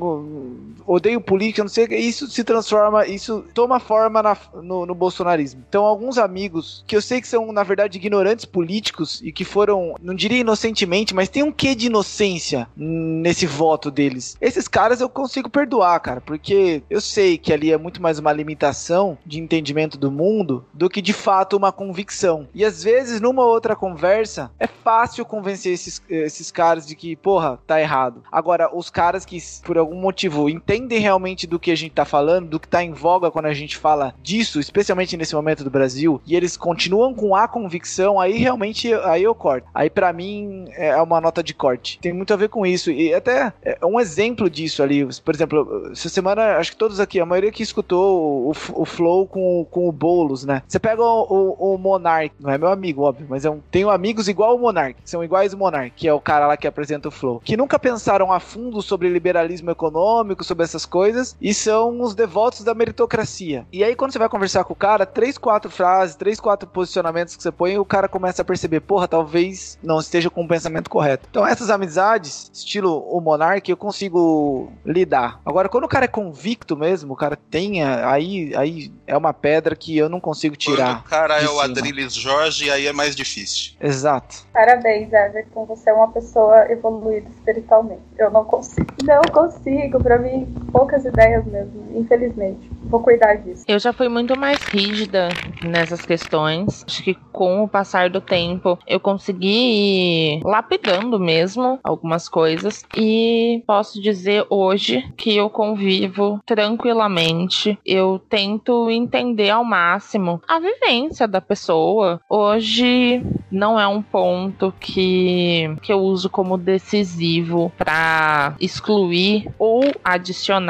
odeio 0.87 1.18
meio 1.19 1.21
política, 1.21 1.61
não 1.61 1.69
sei, 1.69 1.85
isso 1.85 2.27
se 2.27 2.43
transforma, 2.43 3.05
isso 3.05 3.45
toma 3.53 3.79
forma 3.79 4.23
na, 4.23 4.37
no, 4.55 4.85
no, 4.85 4.95
bolsonarismo. 4.95 5.63
Então, 5.67 5.85
alguns 5.85 6.17
amigos 6.17 6.83
que 6.87 6.95
eu 6.95 7.01
sei 7.01 7.21
que 7.21 7.27
são, 7.27 7.51
na 7.51 7.63
verdade, 7.63 7.97
ignorantes 7.97 8.45
políticos 8.45 9.21
e 9.23 9.31
que 9.31 9.43
foram, 9.43 9.95
não 10.01 10.15
diria 10.15 10.39
inocentemente, 10.39 11.13
mas 11.13 11.29
tem 11.29 11.43
um 11.43 11.51
quê 11.51 11.75
de 11.75 11.87
inocência 11.87 12.67
nesse 12.75 13.45
voto 13.45 13.91
deles. 13.91 14.37
Esses 14.41 14.67
caras 14.67 15.01
eu 15.01 15.09
consigo 15.09 15.49
perdoar, 15.49 15.99
cara, 15.99 16.21
porque 16.21 16.81
eu 16.89 17.01
sei 17.01 17.37
que 17.37 17.53
ali 17.53 17.71
é 17.71 17.77
muito 17.77 18.01
mais 18.01 18.17
uma 18.19 18.31
limitação 18.31 19.17
de 19.25 19.39
entendimento 19.39 19.97
do 19.97 20.11
mundo 20.11 20.65
do 20.73 20.89
que 20.89 21.01
de 21.01 21.13
fato 21.13 21.57
uma 21.57 21.71
convicção. 21.71 22.47
E 22.53 22.63
às 22.63 22.83
vezes, 22.83 23.21
numa 23.21 23.45
outra 23.45 23.75
conversa, 23.75 24.51
é 24.59 24.67
fácil 24.67 25.25
convencer 25.25 25.73
esses, 25.73 26.01
esses 26.09 26.51
caras 26.51 26.85
de 26.85 26.95
que, 26.95 27.15
porra, 27.15 27.59
tá 27.67 27.79
errado. 27.79 28.23
Agora, 28.31 28.75
os 28.75 28.89
caras 28.89 29.25
que, 29.25 29.37
por 29.63 29.77
algum 29.77 29.95
motivo, 29.95 30.49
entendem 30.49 30.99
realmente 31.09 31.47
do 31.47 31.59
que 31.59 31.71
a 31.71 31.75
gente 31.75 31.93
tá 31.93 32.05
falando, 32.05 32.49
do 32.49 32.59
que 32.59 32.67
tá 32.67 32.83
em 32.83 32.91
voga 32.91 33.31
quando 33.31 33.47
a 33.47 33.53
gente 33.53 33.75
fala 33.75 34.13
disso, 34.21 34.59
especialmente 34.59 35.17
nesse 35.17 35.35
momento 35.35 35.63
do 35.63 35.69
Brasil, 35.69 36.21
e 36.25 36.35
eles 36.35 36.55
continuam 36.55 37.13
com 37.15 37.35
a 37.35 37.47
convicção, 37.47 38.19
aí 38.19 38.37
realmente 38.37 38.93
aí 38.93 39.23
eu 39.23 39.33
corto. 39.33 39.67
Aí 39.73 39.89
para 39.89 40.13
mim 40.13 40.65
é 40.75 40.95
uma 41.01 41.19
nota 41.19 41.41
de 41.41 41.53
corte. 41.53 41.99
Tem 41.99 42.13
muito 42.13 42.33
a 42.33 42.37
ver 42.37 42.49
com 42.49 42.65
isso. 42.65 42.91
E 42.91 43.13
até 43.13 43.51
é 43.63 43.85
um 43.85 43.99
exemplo 43.99 44.49
disso 44.49 44.83
ali. 44.83 45.07
Por 45.23 45.33
exemplo, 45.33 45.89
essa 45.91 46.09
semana, 46.09 46.57
acho 46.57 46.71
que 46.71 46.77
todos 46.77 46.99
aqui, 46.99 47.19
a 47.19 47.25
maioria 47.25 47.51
que 47.51 47.63
escutou 47.63 48.49
o, 48.49 48.53
o 48.73 48.85
Flow 48.85 49.25
com, 49.27 49.65
com 49.71 49.89
o 49.89 49.91
Boulos, 49.91 50.45
né? 50.45 50.61
Você 50.67 50.79
pega 50.79 51.01
o, 51.01 51.55
o, 51.59 51.73
o 51.73 51.77
Monark, 51.77 52.31
não 52.39 52.51
é 52.51 52.57
meu 52.57 52.69
amigo, 52.69 53.03
óbvio, 53.03 53.25
mas 53.29 53.45
é 53.45 53.49
um, 53.49 53.59
tenho 53.71 53.89
amigos 53.89 54.27
igual 54.27 54.55
o 54.55 54.59
Monark, 54.59 54.97
são 55.03 55.23
iguais 55.23 55.53
o 55.53 55.57
Monark, 55.57 55.91
que 55.95 56.07
é 56.07 56.13
o 56.13 56.21
cara 56.21 56.45
lá 56.45 56.55
que 56.55 56.67
apresenta 56.67 57.07
o 57.07 57.11
Flow, 57.11 57.41
que 57.43 57.57
nunca 57.57 57.79
pensaram 57.79 58.31
a 58.31 58.39
fundo 58.39 58.81
sobre 58.81 59.09
liberalismo 59.09 59.71
econômico, 59.71 60.43
sobre 60.43 60.63
essas 60.63 60.85
coisas 60.85 60.98
e 61.41 61.53
são 61.53 62.01
os 62.01 62.15
devotos 62.15 62.63
da 62.63 62.73
meritocracia. 62.73 63.65
E 63.71 63.83
aí, 63.83 63.95
quando 63.95 64.11
você 64.11 64.19
vai 64.19 64.29
conversar 64.29 64.63
com 64.63 64.73
o 64.73 64.75
cara, 64.75 65.05
três, 65.05 65.37
quatro 65.37 65.69
frases, 65.69 66.15
três, 66.15 66.39
quatro 66.39 66.67
posicionamentos 66.67 67.35
que 67.35 67.43
você 67.43 67.51
põe, 67.51 67.77
o 67.77 67.85
cara 67.85 68.07
começa 68.07 68.41
a 68.41 68.45
perceber, 68.45 68.81
porra, 68.81 69.07
talvez 69.07 69.77
não 69.83 69.99
esteja 69.99 70.29
com 70.29 70.43
o 70.43 70.47
pensamento 70.47 70.89
correto. 70.89 71.27
Então, 71.29 71.45
essas 71.45 71.69
amizades, 71.69 72.49
estilo 72.53 72.99
o 73.09 73.19
Monark, 73.21 73.69
eu 73.69 73.77
consigo 73.77 74.71
lidar. 74.85 75.39
Agora, 75.45 75.69
quando 75.69 75.83
o 75.85 75.89
cara 75.89 76.05
é 76.05 76.07
convicto 76.07 76.75
mesmo, 76.75 77.13
o 77.13 77.17
cara 77.17 77.37
tem, 77.49 77.83
aí, 77.83 78.55
aí 78.55 78.91
é 79.05 79.15
uma 79.17 79.33
pedra 79.33 79.75
que 79.75 79.97
eu 79.97 80.09
não 80.09 80.19
consigo 80.19 80.55
tirar. 80.55 80.95
Quando 80.95 81.05
o 81.05 81.09
cara 81.09 81.41
é 81.41 81.47
o 81.47 81.59
Adriles 81.59 82.13
Jorge, 82.13 82.69
aí 82.69 82.87
é 82.87 82.93
mais 82.93 83.15
difícil. 83.15 83.73
Exato. 83.79 84.45
Parabéns, 84.53 85.11
Everton. 85.11 85.65
Você 85.65 85.89
é 85.89 85.93
uma 85.93 86.11
pessoa 86.11 86.71
evoluída 86.71 87.29
espiritualmente. 87.29 88.01
Eu 88.17 88.31
não 88.31 88.45
consigo. 88.45 88.87
Não 89.03 89.21
consigo. 89.31 90.01
Pra 90.01 90.17
mim, 90.17 90.53
poucas 90.79 91.03
ideias 91.03 91.45
mesmo, 91.45 91.91
infelizmente. 91.93 92.71
Vou 92.83 93.01
cuidar 93.01 93.33
disso. 93.35 93.65
Eu 93.67 93.77
já 93.79 93.91
fui 93.91 94.07
muito 94.07 94.39
mais 94.39 94.63
rígida 94.63 95.27
nessas 95.61 96.05
questões. 96.05 96.85
Acho 96.87 97.03
que 97.03 97.13
com 97.33 97.61
o 97.61 97.67
passar 97.67 98.09
do 98.09 98.21
tempo 98.21 98.79
eu 98.87 98.97
consegui 98.97 100.37
ir 100.37 100.41
lapidando 100.45 101.19
mesmo 101.19 101.77
algumas 101.83 102.29
coisas 102.29 102.85
e 102.95 103.61
posso 103.67 104.01
dizer 104.01 104.45
hoje 104.49 105.05
que 105.17 105.35
eu 105.35 105.49
convivo 105.49 106.39
tranquilamente. 106.45 107.77
Eu 107.85 108.21
tento 108.29 108.89
entender 108.89 109.49
ao 109.49 109.65
máximo 109.65 110.41
a 110.47 110.61
vivência 110.61 111.27
da 111.27 111.41
pessoa. 111.41 112.21
Hoje 112.29 113.21
não 113.51 113.77
é 113.77 113.85
um 113.85 114.01
ponto 114.01 114.73
que, 114.79 115.75
que 115.81 115.91
eu 115.91 115.99
uso 115.99 116.29
como 116.29 116.57
decisivo 116.57 117.69
para 117.77 118.55
excluir 118.61 119.51
ou 119.59 119.83
adicionar 120.03 120.68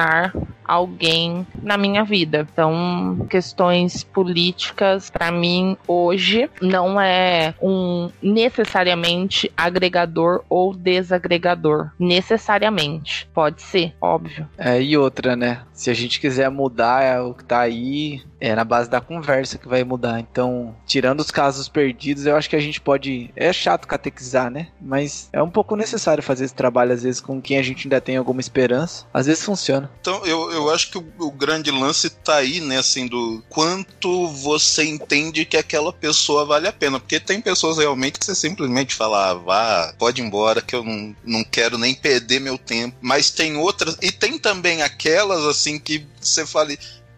alguém 0.70 1.48
na 1.64 1.78
minha 1.78 2.04
vida. 2.04 2.48
Então, 2.54 3.26
questões 3.28 4.04
políticas 4.04 5.10
para 5.10 5.32
mim 5.32 5.76
hoje 5.88 6.48
não 6.62 7.02
é 7.02 7.56
um 7.60 8.12
necessariamente 8.22 9.52
agregador 9.58 10.44
ou 10.48 10.76
desagregador, 10.76 11.90
necessariamente. 11.98 13.28
Pode 13.34 13.64
ser, 13.64 13.96
óbvio. 14.00 14.48
É, 14.58 14.80
e 14.80 14.96
outra, 14.96 15.36
né? 15.36 15.62
Se 15.74 15.90
a 15.90 15.94
gente 15.94 16.20
quiser 16.20 16.52
mudar 16.52 17.24
o 17.24 17.34
que 17.34 17.44
tá 17.44 17.62
aí, 17.62 18.22
é 18.40 18.56
na 18.56 18.64
base 18.64 18.90
da 18.90 19.02
conversa 19.02 19.58
que 19.58 19.68
vai 19.68 19.84
mudar. 19.84 20.20
Então, 20.20 20.76
tirando 20.86 21.20
os 21.20 21.32
casos 21.32 21.68
perdidos, 21.68 22.26
eu 22.26 22.36
acho 22.36 22.50
que 22.50 22.56
a 22.56 22.62
gente 22.62 22.80
pode. 22.80 23.32
É 23.36 23.52
chato 23.52 23.88
catequizar, 23.88 24.50
né? 24.50 24.68
Mas 24.82 25.30
é 25.34 25.42
um 25.42 25.50
pouco 25.50 25.76
necessário 25.76 26.24
fazer 26.24 26.46
esse 26.46 26.54
trabalho, 26.54 26.94
às 26.94 27.04
vezes, 27.04 27.22
com 27.22 27.42
quem 27.42 27.58
a 27.58 27.62
gente 27.62 27.88
ainda 27.88 28.02
tem 28.02 28.18
alguma 28.18 28.42
esperança. 28.42 29.06
Às 29.14 29.26
vezes 29.26 29.44
funciona. 29.44 29.92
Então, 30.02 30.26
eu, 30.26 30.52
eu 30.52 30.70
acho 30.70 30.92
que 30.92 30.98
o, 30.98 31.06
o 31.20 31.32
grande 31.32 31.72
lance 31.72 32.10
tá 32.10 32.36
aí, 32.36 32.60
né? 32.60 32.78
Assim, 32.78 33.08
do 33.08 33.44
quanto 33.50 34.28
você 34.28 34.86
entende 34.86 35.46
que 35.46 35.58
aquela 35.58 35.92
pessoa 35.92 36.46
vale 36.46 36.68
a 36.68 36.74
pena. 36.74 37.00
Porque 37.00 37.20
tem 37.20 37.42
pessoas 37.42 37.78
realmente 37.78 38.20
que 38.20 38.26
você 38.26 38.36
simplesmente 38.36 38.96
fala, 38.96 39.32
ah, 39.32 39.34
vá, 39.34 39.94
pode 39.98 40.22
ir 40.22 40.26
embora, 40.26 40.62
que 40.62 40.76
eu 40.76 40.84
não, 40.84 41.16
não 41.24 41.44
quero 41.44 41.78
nem 41.78 41.94
perder 41.94 42.40
meu 42.40 42.58
tempo. 42.58 42.98
Mas 43.02 43.30
tem 43.30 43.58
outras. 43.58 43.98
E 44.02 44.12
tem 44.12 44.38
também 44.38 44.82
aquelas, 44.82 45.44
assim, 45.46 45.80
que 45.80 46.06
você 46.20 46.46
fala 46.46 46.70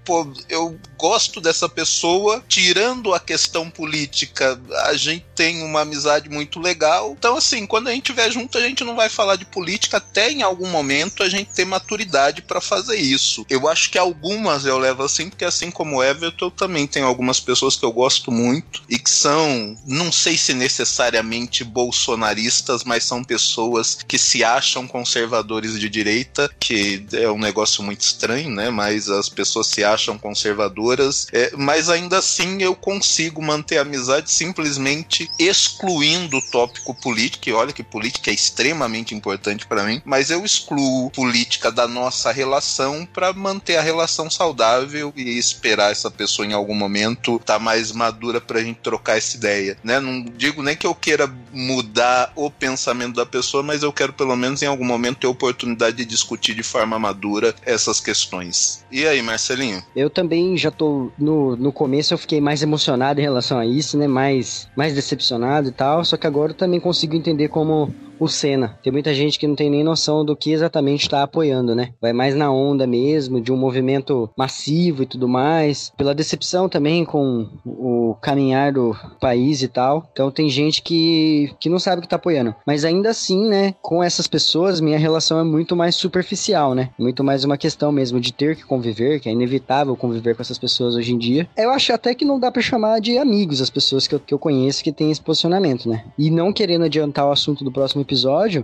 pô, 0.03 0.31
eu 0.49 0.79
gosto 0.97 1.41
dessa 1.41 1.67
pessoa, 1.67 2.43
tirando 2.47 3.13
a 3.13 3.19
questão 3.19 3.69
política, 3.69 4.59
a 4.85 4.93
gente 4.93 5.25
tem 5.35 5.63
uma 5.63 5.81
amizade 5.81 6.29
muito 6.29 6.59
legal. 6.59 7.15
Então, 7.17 7.37
assim, 7.37 7.65
quando 7.65 7.87
a 7.87 7.91
gente 7.91 8.03
estiver 8.03 8.31
junto, 8.31 8.57
a 8.57 8.61
gente 8.61 8.83
não 8.83 8.95
vai 8.95 9.09
falar 9.09 9.35
de 9.35 9.45
política 9.45 9.97
até 9.97 10.31
em 10.31 10.41
algum 10.41 10.67
momento 10.67 11.23
a 11.23 11.29
gente 11.29 11.51
ter 11.51 11.65
maturidade 11.65 12.41
para 12.41 12.61
fazer 12.61 12.97
isso. 12.97 13.45
Eu 13.49 13.67
acho 13.67 13.89
que 13.89 13.97
algumas 13.97 14.65
eu 14.65 14.77
levo 14.77 15.03
assim, 15.03 15.29
porque 15.29 15.45
assim 15.45 15.71
como 15.71 15.97
o 15.97 16.03
Everton, 16.03 16.45
eu 16.45 16.51
também 16.51 16.85
tenho 16.85 17.07
algumas 17.07 17.39
pessoas 17.39 17.75
que 17.75 17.85
eu 17.85 17.91
gosto 17.91 18.31
muito 18.31 18.83
e 18.89 18.99
que 18.99 19.09
são, 19.09 19.75
não 19.85 20.11
sei 20.11 20.37
se 20.37 20.53
necessariamente 20.53 21.63
bolsonaristas, 21.63 22.83
mas 22.83 23.03
são 23.03 23.23
pessoas 23.23 23.97
que 24.07 24.17
se 24.17 24.43
acham 24.43 24.87
conservadores 24.87 25.79
de 25.79 25.89
direita, 25.89 26.49
que 26.59 27.05
é 27.13 27.29
um 27.29 27.39
negócio 27.39 27.83
muito 27.83 28.01
estranho, 28.01 28.49
né? 28.49 28.69
Mas 28.69 29.09
as 29.09 29.29
pessoas 29.29 29.67
se 29.67 29.83
acham 29.83 29.90
conservadoras, 30.17 31.27
é, 31.31 31.51
mas 31.57 31.89
ainda 31.89 32.19
assim 32.19 32.61
eu 32.61 32.75
consigo 32.75 33.41
manter 33.41 33.77
a 33.77 33.81
amizade 33.81 34.31
simplesmente 34.31 35.29
excluindo 35.37 36.37
o 36.37 36.51
tópico 36.51 36.93
político, 36.93 37.49
e 37.49 37.53
olha 37.53 37.73
que 37.73 37.83
política 37.83 38.29
é 38.29 38.33
extremamente 38.33 39.15
importante 39.15 39.65
para 39.65 39.83
mim, 39.83 40.01
mas 40.05 40.29
eu 40.29 40.45
excluo 40.45 41.09
política 41.11 41.71
da 41.71 41.87
nossa 41.87 42.31
relação 42.31 43.05
para 43.05 43.33
manter 43.33 43.77
a 43.77 43.81
relação 43.81 44.29
saudável 44.29 45.13
e 45.15 45.37
esperar 45.37 45.91
essa 45.91 46.09
pessoa 46.09 46.45
em 46.45 46.53
algum 46.53 46.75
momento 46.75 47.35
estar 47.35 47.53
tá 47.53 47.59
mais 47.59 47.91
madura 47.91 48.39
pra 48.39 48.61
gente 48.61 48.79
trocar 48.79 49.17
essa 49.17 49.35
ideia, 49.35 49.77
né? 49.83 49.99
Não 49.99 50.23
digo 50.23 50.63
nem 50.63 50.75
que 50.75 50.87
eu 50.87 50.95
queira 50.95 51.31
mudar 51.51 52.31
o 52.35 52.49
pensamento 52.49 53.15
da 53.15 53.25
pessoa, 53.25 53.63
mas 53.63 53.83
eu 53.83 53.91
quero 53.91 54.13
pelo 54.13 54.35
menos 54.35 54.61
em 54.61 54.67
algum 54.67 54.85
momento 54.85 55.19
ter 55.19 55.27
oportunidade 55.27 55.97
de 55.97 56.05
discutir 56.05 56.53
de 56.53 56.63
forma 56.63 56.97
madura 56.99 57.53
essas 57.65 57.99
questões. 57.99 58.83
E 58.91 59.05
aí, 59.05 59.21
Marcelinho? 59.21 59.80
Eu 59.95 60.09
também 60.09 60.57
já 60.57 60.71
tô 60.71 61.11
no, 61.17 61.55
no 61.55 61.71
começo 61.71 62.13
eu 62.13 62.17
fiquei 62.17 62.39
mais 62.39 62.61
emocionado 62.61 63.19
em 63.19 63.23
relação 63.23 63.57
a 63.57 63.65
isso, 63.65 63.97
né? 63.97 64.07
Mais 64.07 64.67
mais 64.75 64.93
decepcionado 64.93 65.69
e 65.69 65.71
tal, 65.71 66.03
só 66.05 66.17
que 66.17 66.27
agora 66.27 66.51
eu 66.51 66.55
também 66.55 66.79
consigo 66.79 67.15
entender 67.15 67.47
como 67.47 67.93
o 68.21 68.27
Senna. 68.27 68.77
Tem 68.83 68.93
muita 68.93 69.15
gente 69.15 69.39
que 69.39 69.47
não 69.47 69.55
tem 69.55 69.67
nem 69.67 69.83
noção 69.83 70.23
do 70.23 70.35
que 70.35 70.51
exatamente 70.51 71.01
está 71.01 71.23
apoiando, 71.23 71.73
né? 71.73 71.89
Vai 71.99 72.13
mais 72.13 72.35
na 72.35 72.51
onda 72.51 72.85
mesmo, 72.85 73.41
de 73.41 73.51
um 73.51 73.57
movimento 73.57 74.29
massivo 74.37 75.01
e 75.01 75.07
tudo 75.07 75.27
mais. 75.27 75.91
Pela 75.97 76.13
decepção 76.13 76.69
também 76.69 77.03
com 77.03 77.49
o 77.65 78.15
caminhar 78.21 78.73
do 78.73 78.95
país 79.19 79.63
e 79.63 79.67
tal. 79.67 80.07
Então 80.13 80.29
tem 80.29 80.47
gente 80.49 80.83
que, 80.83 81.51
que 81.59 81.67
não 81.67 81.79
sabe 81.79 81.97
o 81.97 82.01
que 82.01 82.05
está 82.05 82.17
apoiando. 82.17 82.53
Mas 82.65 82.85
ainda 82.85 83.09
assim, 83.09 83.47
né? 83.47 83.73
Com 83.81 84.03
essas 84.03 84.27
pessoas, 84.27 84.79
minha 84.79 84.99
relação 84.99 85.39
é 85.39 85.43
muito 85.43 85.75
mais 85.75 85.95
superficial, 85.95 86.75
né? 86.75 86.91
Muito 86.99 87.23
mais 87.23 87.43
uma 87.43 87.57
questão 87.57 87.91
mesmo 87.91 88.19
de 88.19 88.31
ter 88.31 88.55
que 88.55 88.63
conviver, 88.63 89.19
que 89.19 89.29
é 89.29 89.31
inevitável 89.31 89.95
conviver 89.95 90.35
com 90.35 90.43
essas 90.43 90.59
pessoas 90.59 90.95
hoje 90.95 91.11
em 91.11 91.17
dia. 91.17 91.49
Eu 91.57 91.71
acho 91.71 91.91
até 91.91 92.13
que 92.13 92.23
não 92.23 92.39
dá 92.39 92.51
para 92.51 92.61
chamar 92.61 93.01
de 93.01 93.17
amigos 93.17 93.61
as 93.61 93.69
pessoas 93.71 94.07
que 94.07 94.13
eu, 94.13 94.19
que 94.19 94.33
eu 94.33 94.39
conheço 94.39 94.83
que 94.83 94.91
têm 94.91 95.09
esse 95.09 95.21
posicionamento, 95.21 95.89
né? 95.89 96.03
E 96.19 96.29
não 96.29 96.53
querendo 96.53 96.85
adiantar 96.85 97.25
o 97.25 97.31
assunto 97.31 97.63
do 97.63 97.71
próximo 97.71 98.01
episódio, 98.01 98.10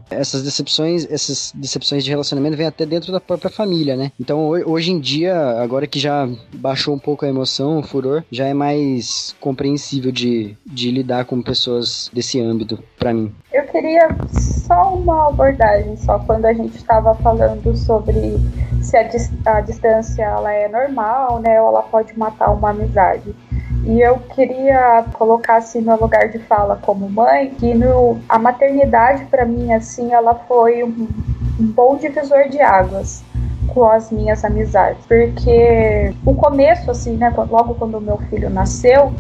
essas 0.10 0.43
decepções, 0.43 1.10
essas 1.10 1.52
decepções 1.56 2.04
de 2.04 2.10
relacionamento 2.10 2.58
vêm 2.58 2.68
até 2.68 2.86
dentro 2.86 3.12
da 3.12 3.20
própria 3.20 3.50
família, 3.50 3.95
né? 3.95 4.12
Então 4.20 4.48
hoje 4.50 4.91
em 4.91 5.00
dia, 5.00 5.36
agora 5.62 5.88
que 5.88 6.00
já 6.00 6.28
baixou 6.54 6.95
um 6.95 7.00
pouco 7.00 7.26
a 7.26 7.30
emoção, 7.30 7.80
o 7.80 7.84
furor, 7.84 8.24
já 8.32 8.45
é 8.45 8.54
mais 8.54 9.36
compreensível 9.39 10.12
de, 10.12 10.56
de 10.66 10.91
lidar 10.91 11.26
com 11.26 11.41
pessoas 11.41 12.10
desse 12.14 12.39
âmbito, 12.39 12.80
para 12.98 13.14
mim. 13.14 13.34
Eu 13.54 13.64
queria 13.64 14.08
só 14.68 14.95
uma 14.95 15.30
abordagem, 15.30 15.95
só 15.98 16.20
quando 16.20 16.45
a 16.45 16.54
gente 16.54 16.76
estava 16.78 17.16
falando 17.16 17.76
sobre 17.76 18.38
se 18.82 18.98
a, 18.98 19.10
a 19.45 19.62
distância 19.62 20.24
ela 20.24 20.52
é 20.52 20.68
normal, 20.68 21.39
né, 21.39 21.62
ou 21.62 21.70
ela 21.70 21.84
pode 21.84 22.18
matar 22.18 22.52
uma 22.52 22.70
amizade. 22.70 23.36
E 23.88 24.02
eu 24.02 24.20
queria 24.36 25.06
colocar 25.14 25.56
assim 25.56 25.80
no 25.80 25.98
lugar 25.98 26.28
de 26.28 26.40
fala 26.40 26.76
como 26.76 27.10
mãe 27.10 27.52
que 27.52 27.74
no, 27.74 28.20
a 28.28 28.38
maternidade 28.38 29.24
para 29.26 29.46
mim 29.46 29.72
assim 29.72 30.14
ela 30.14 30.36
foi 30.36 30.84
um, 30.84 31.08
um 31.58 31.66
bom 31.68 31.96
divisor 31.96 32.50
de 32.50 32.60
águas 32.60 33.24
com 33.74 33.86
as 33.86 34.12
minhas 34.12 34.44
amizades, 34.44 35.06
porque 35.06 36.14
o 36.26 36.34
começo 36.34 36.92
assim, 36.92 37.16
né, 37.16 37.34
logo 37.50 37.76
quando 37.76 37.98
o 37.98 38.02
meu 38.02 38.18
filho 38.30 38.50
nasceu, 38.50 39.14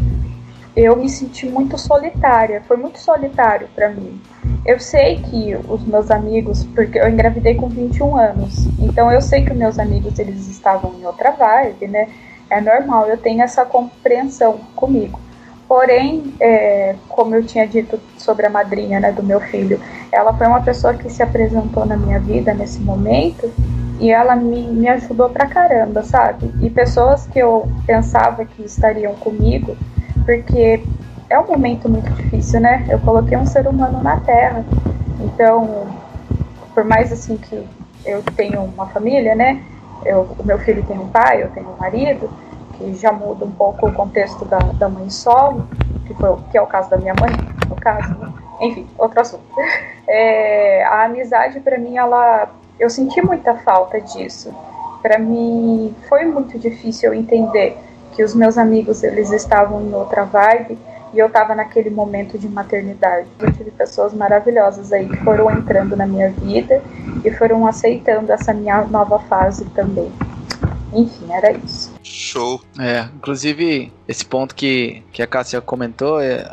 eu 0.75 0.97
me 0.97 1.09
senti 1.09 1.47
muito 1.47 1.77
solitária, 1.77 2.61
foi 2.67 2.75
muito 2.75 2.99
solitário 2.99 3.69
para 3.73 3.89
mim. 3.89 4.21
Eu 4.65 4.79
sei 4.81 5.17
que 5.19 5.55
os 5.69 5.81
meus 5.85 6.11
amigos, 6.11 6.65
porque 6.75 6.99
eu 6.99 7.07
engravidei 7.07 7.55
com 7.55 7.69
21 7.69 8.17
anos, 8.17 8.67
então 8.79 9.09
eu 9.11 9.21
sei 9.21 9.45
que 9.45 9.51
os 9.51 9.57
meus 9.57 9.79
amigos 9.79 10.19
eles 10.19 10.47
estavam 10.49 10.93
em 10.99 11.05
outra 11.05 11.31
vibe, 11.31 11.87
né? 11.87 12.09
É 12.49 12.61
normal, 12.61 13.07
eu 13.07 13.17
tenho 13.17 13.41
essa 13.41 13.65
compreensão 13.65 14.59
comigo. 14.75 15.19
Porém, 15.67 16.33
é, 16.39 16.95
como 17.09 17.35
eu 17.35 17.43
tinha 17.43 17.67
dito 17.67 17.99
sobre 18.17 18.45
a 18.45 18.49
madrinha 18.49 19.01
né, 19.01 19.11
do 19.11 19.21
meu 19.21 19.41
filho, 19.41 19.81
ela 20.11 20.33
foi 20.33 20.47
uma 20.47 20.61
pessoa 20.61 20.93
que 20.93 21.09
se 21.09 21.21
apresentou 21.21 21.85
na 21.85 21.97
minha 21.97 22.19
vida 22.19 22.53
nesse 22.53 22.79
momento 22.79 23.51
e 23.99 24.09
ela 24.09 24.35
me, 24.35 24.61
me 24.61 24.87
ajudou 24.87 25.29
pra 25.29 25.45
caramba, 25.45 26.03
sabe? 26.03 26.53
E 26.61 26.69
pessoas 26.69 27.27
que 27.27 27.39
eu 27.39 27.67
pensava 27.85 28.45
que 28.45 28.63
estariam 28.63 29.13
comigo, 29.15 29.75
porque 30.25 30.81
é 31.29 31.37
um 31.37 31.47
momento 31.47 31.89
muito 31.89 32.09
difícil, 32.13 32.61
né? 32.61 32.85
Eu 32.89 32.99
coloquei 32.99 33.37
um 33.37 33.45
ser 33.45 33.67
humano 33.67 34.01
na 34.01 34.21
Terra, 34.21 34.63
então, 35.19 35.87
por 36.73 36.85
mais 36.85 37.11
assim 37.11 37.35
que 37.35 37.67
eu 38.05 38.23
tenho 38.35 38.61
uma 38.61 38.87
família, 38.87 39.35
né? 39.35 39.61
Eu, 40.05 40.27
o 40.37 40.43
meu 40.43 40.59
filho 40.59 40.83
tem 40.85 40.97
um 40.97 41.07
pai, 41.07 41.43
eu 41.43 41.49
tenho 41.49 41.67
um 41.69 41.77
marido, 41.77 42.29
que 42.77 42.93
já 42.95 43.11
muda 43.11 43.45
um 43.45 43.51
pouco 43.51 43.87
o 43.87 43.93
contexto 43.93 44.45
da, 44.45 44.59
da 44.59 44.87
mãe 44.87 45.09
solo, 45.09 45.67
que, 46.05 46.13
foi, 46.13 46.35
que 46.51 46.57
é 46.57 46.61
o 46.61 46.67
caso 46.67 46.89
da 46.89 46.97
minha 46.97 47.13
mãe, 47.19 47.31
no 47.67 47.75
caso, 47.75 48.13
né? 48.19 48.33
enfim, 48.61 48.87
outro 48.97 49.21
assunto. 49.21 49.43
É, 50.09 50.85
a 50.85 51.03
amizade, 51.03 51.59
para 51.59 51.77
mim, 51.77 51.97
ela, 51.97 52.49
eu 52.79 52.89
senti 52.89 53.21
muita 53.21 53.55
falta 53.55 53.99
disso. 53.99 54.55
Para 55.01 55.19
mim, 55.19 55.93
foi 56.07 56.23
muito 56.23 56.57
difícil 56.57 57.13
entender 57.13 57.77
que 58.13 58.23
os 58.23 58.33
meus 58.33 58.57
amigos 58.57 59.03
eles 59.03 59.31
estavam 59.31 59.81
em 59.81 59.93
outra 59.93 60.23
vibe 60.23 60.79
e 61.13 61.19
eu 61.19 61.27
estava 61.27 61.53
naquele 61.53 61.89
momento 61.89 62.37
de 62.37 62.47
maternidade. 62.47 63.27
Eu 63.39 63.51
tive 63.51 63.69
pessoas 63.71 64.13
maravilhosas 64.13 64.93
aí 64.93 65.09
que 65.09 65.17
foram 65.17 65.51
entrando 65.51 65.95
na 65.95 66.07
minha 66.07 66.29
vida 66.31 66.81
e 67.23 67.31
foram 67.31 67.65
aceitando 67.67 68.31
essa 68.31 68.53
minha 68.53 68.85
nova 68.85 69.19
fase 69.19 69.65
também. 69.71 70.11
Enfim, 70.93 71.31
era 71.31 71.51
isso. 71.51 71.93
Show. 72.03 72.61
É, 72.79 73.01
inclusive, 73.15 73.91
esse 74.07 74.25
ponto 74.25 74.55
que, 74.55 75.03
que 75.11 75.21
a 75.21 75.27
Cássia 75.27 75.61
comentou 75.61 76.19
é, 76.21 76.45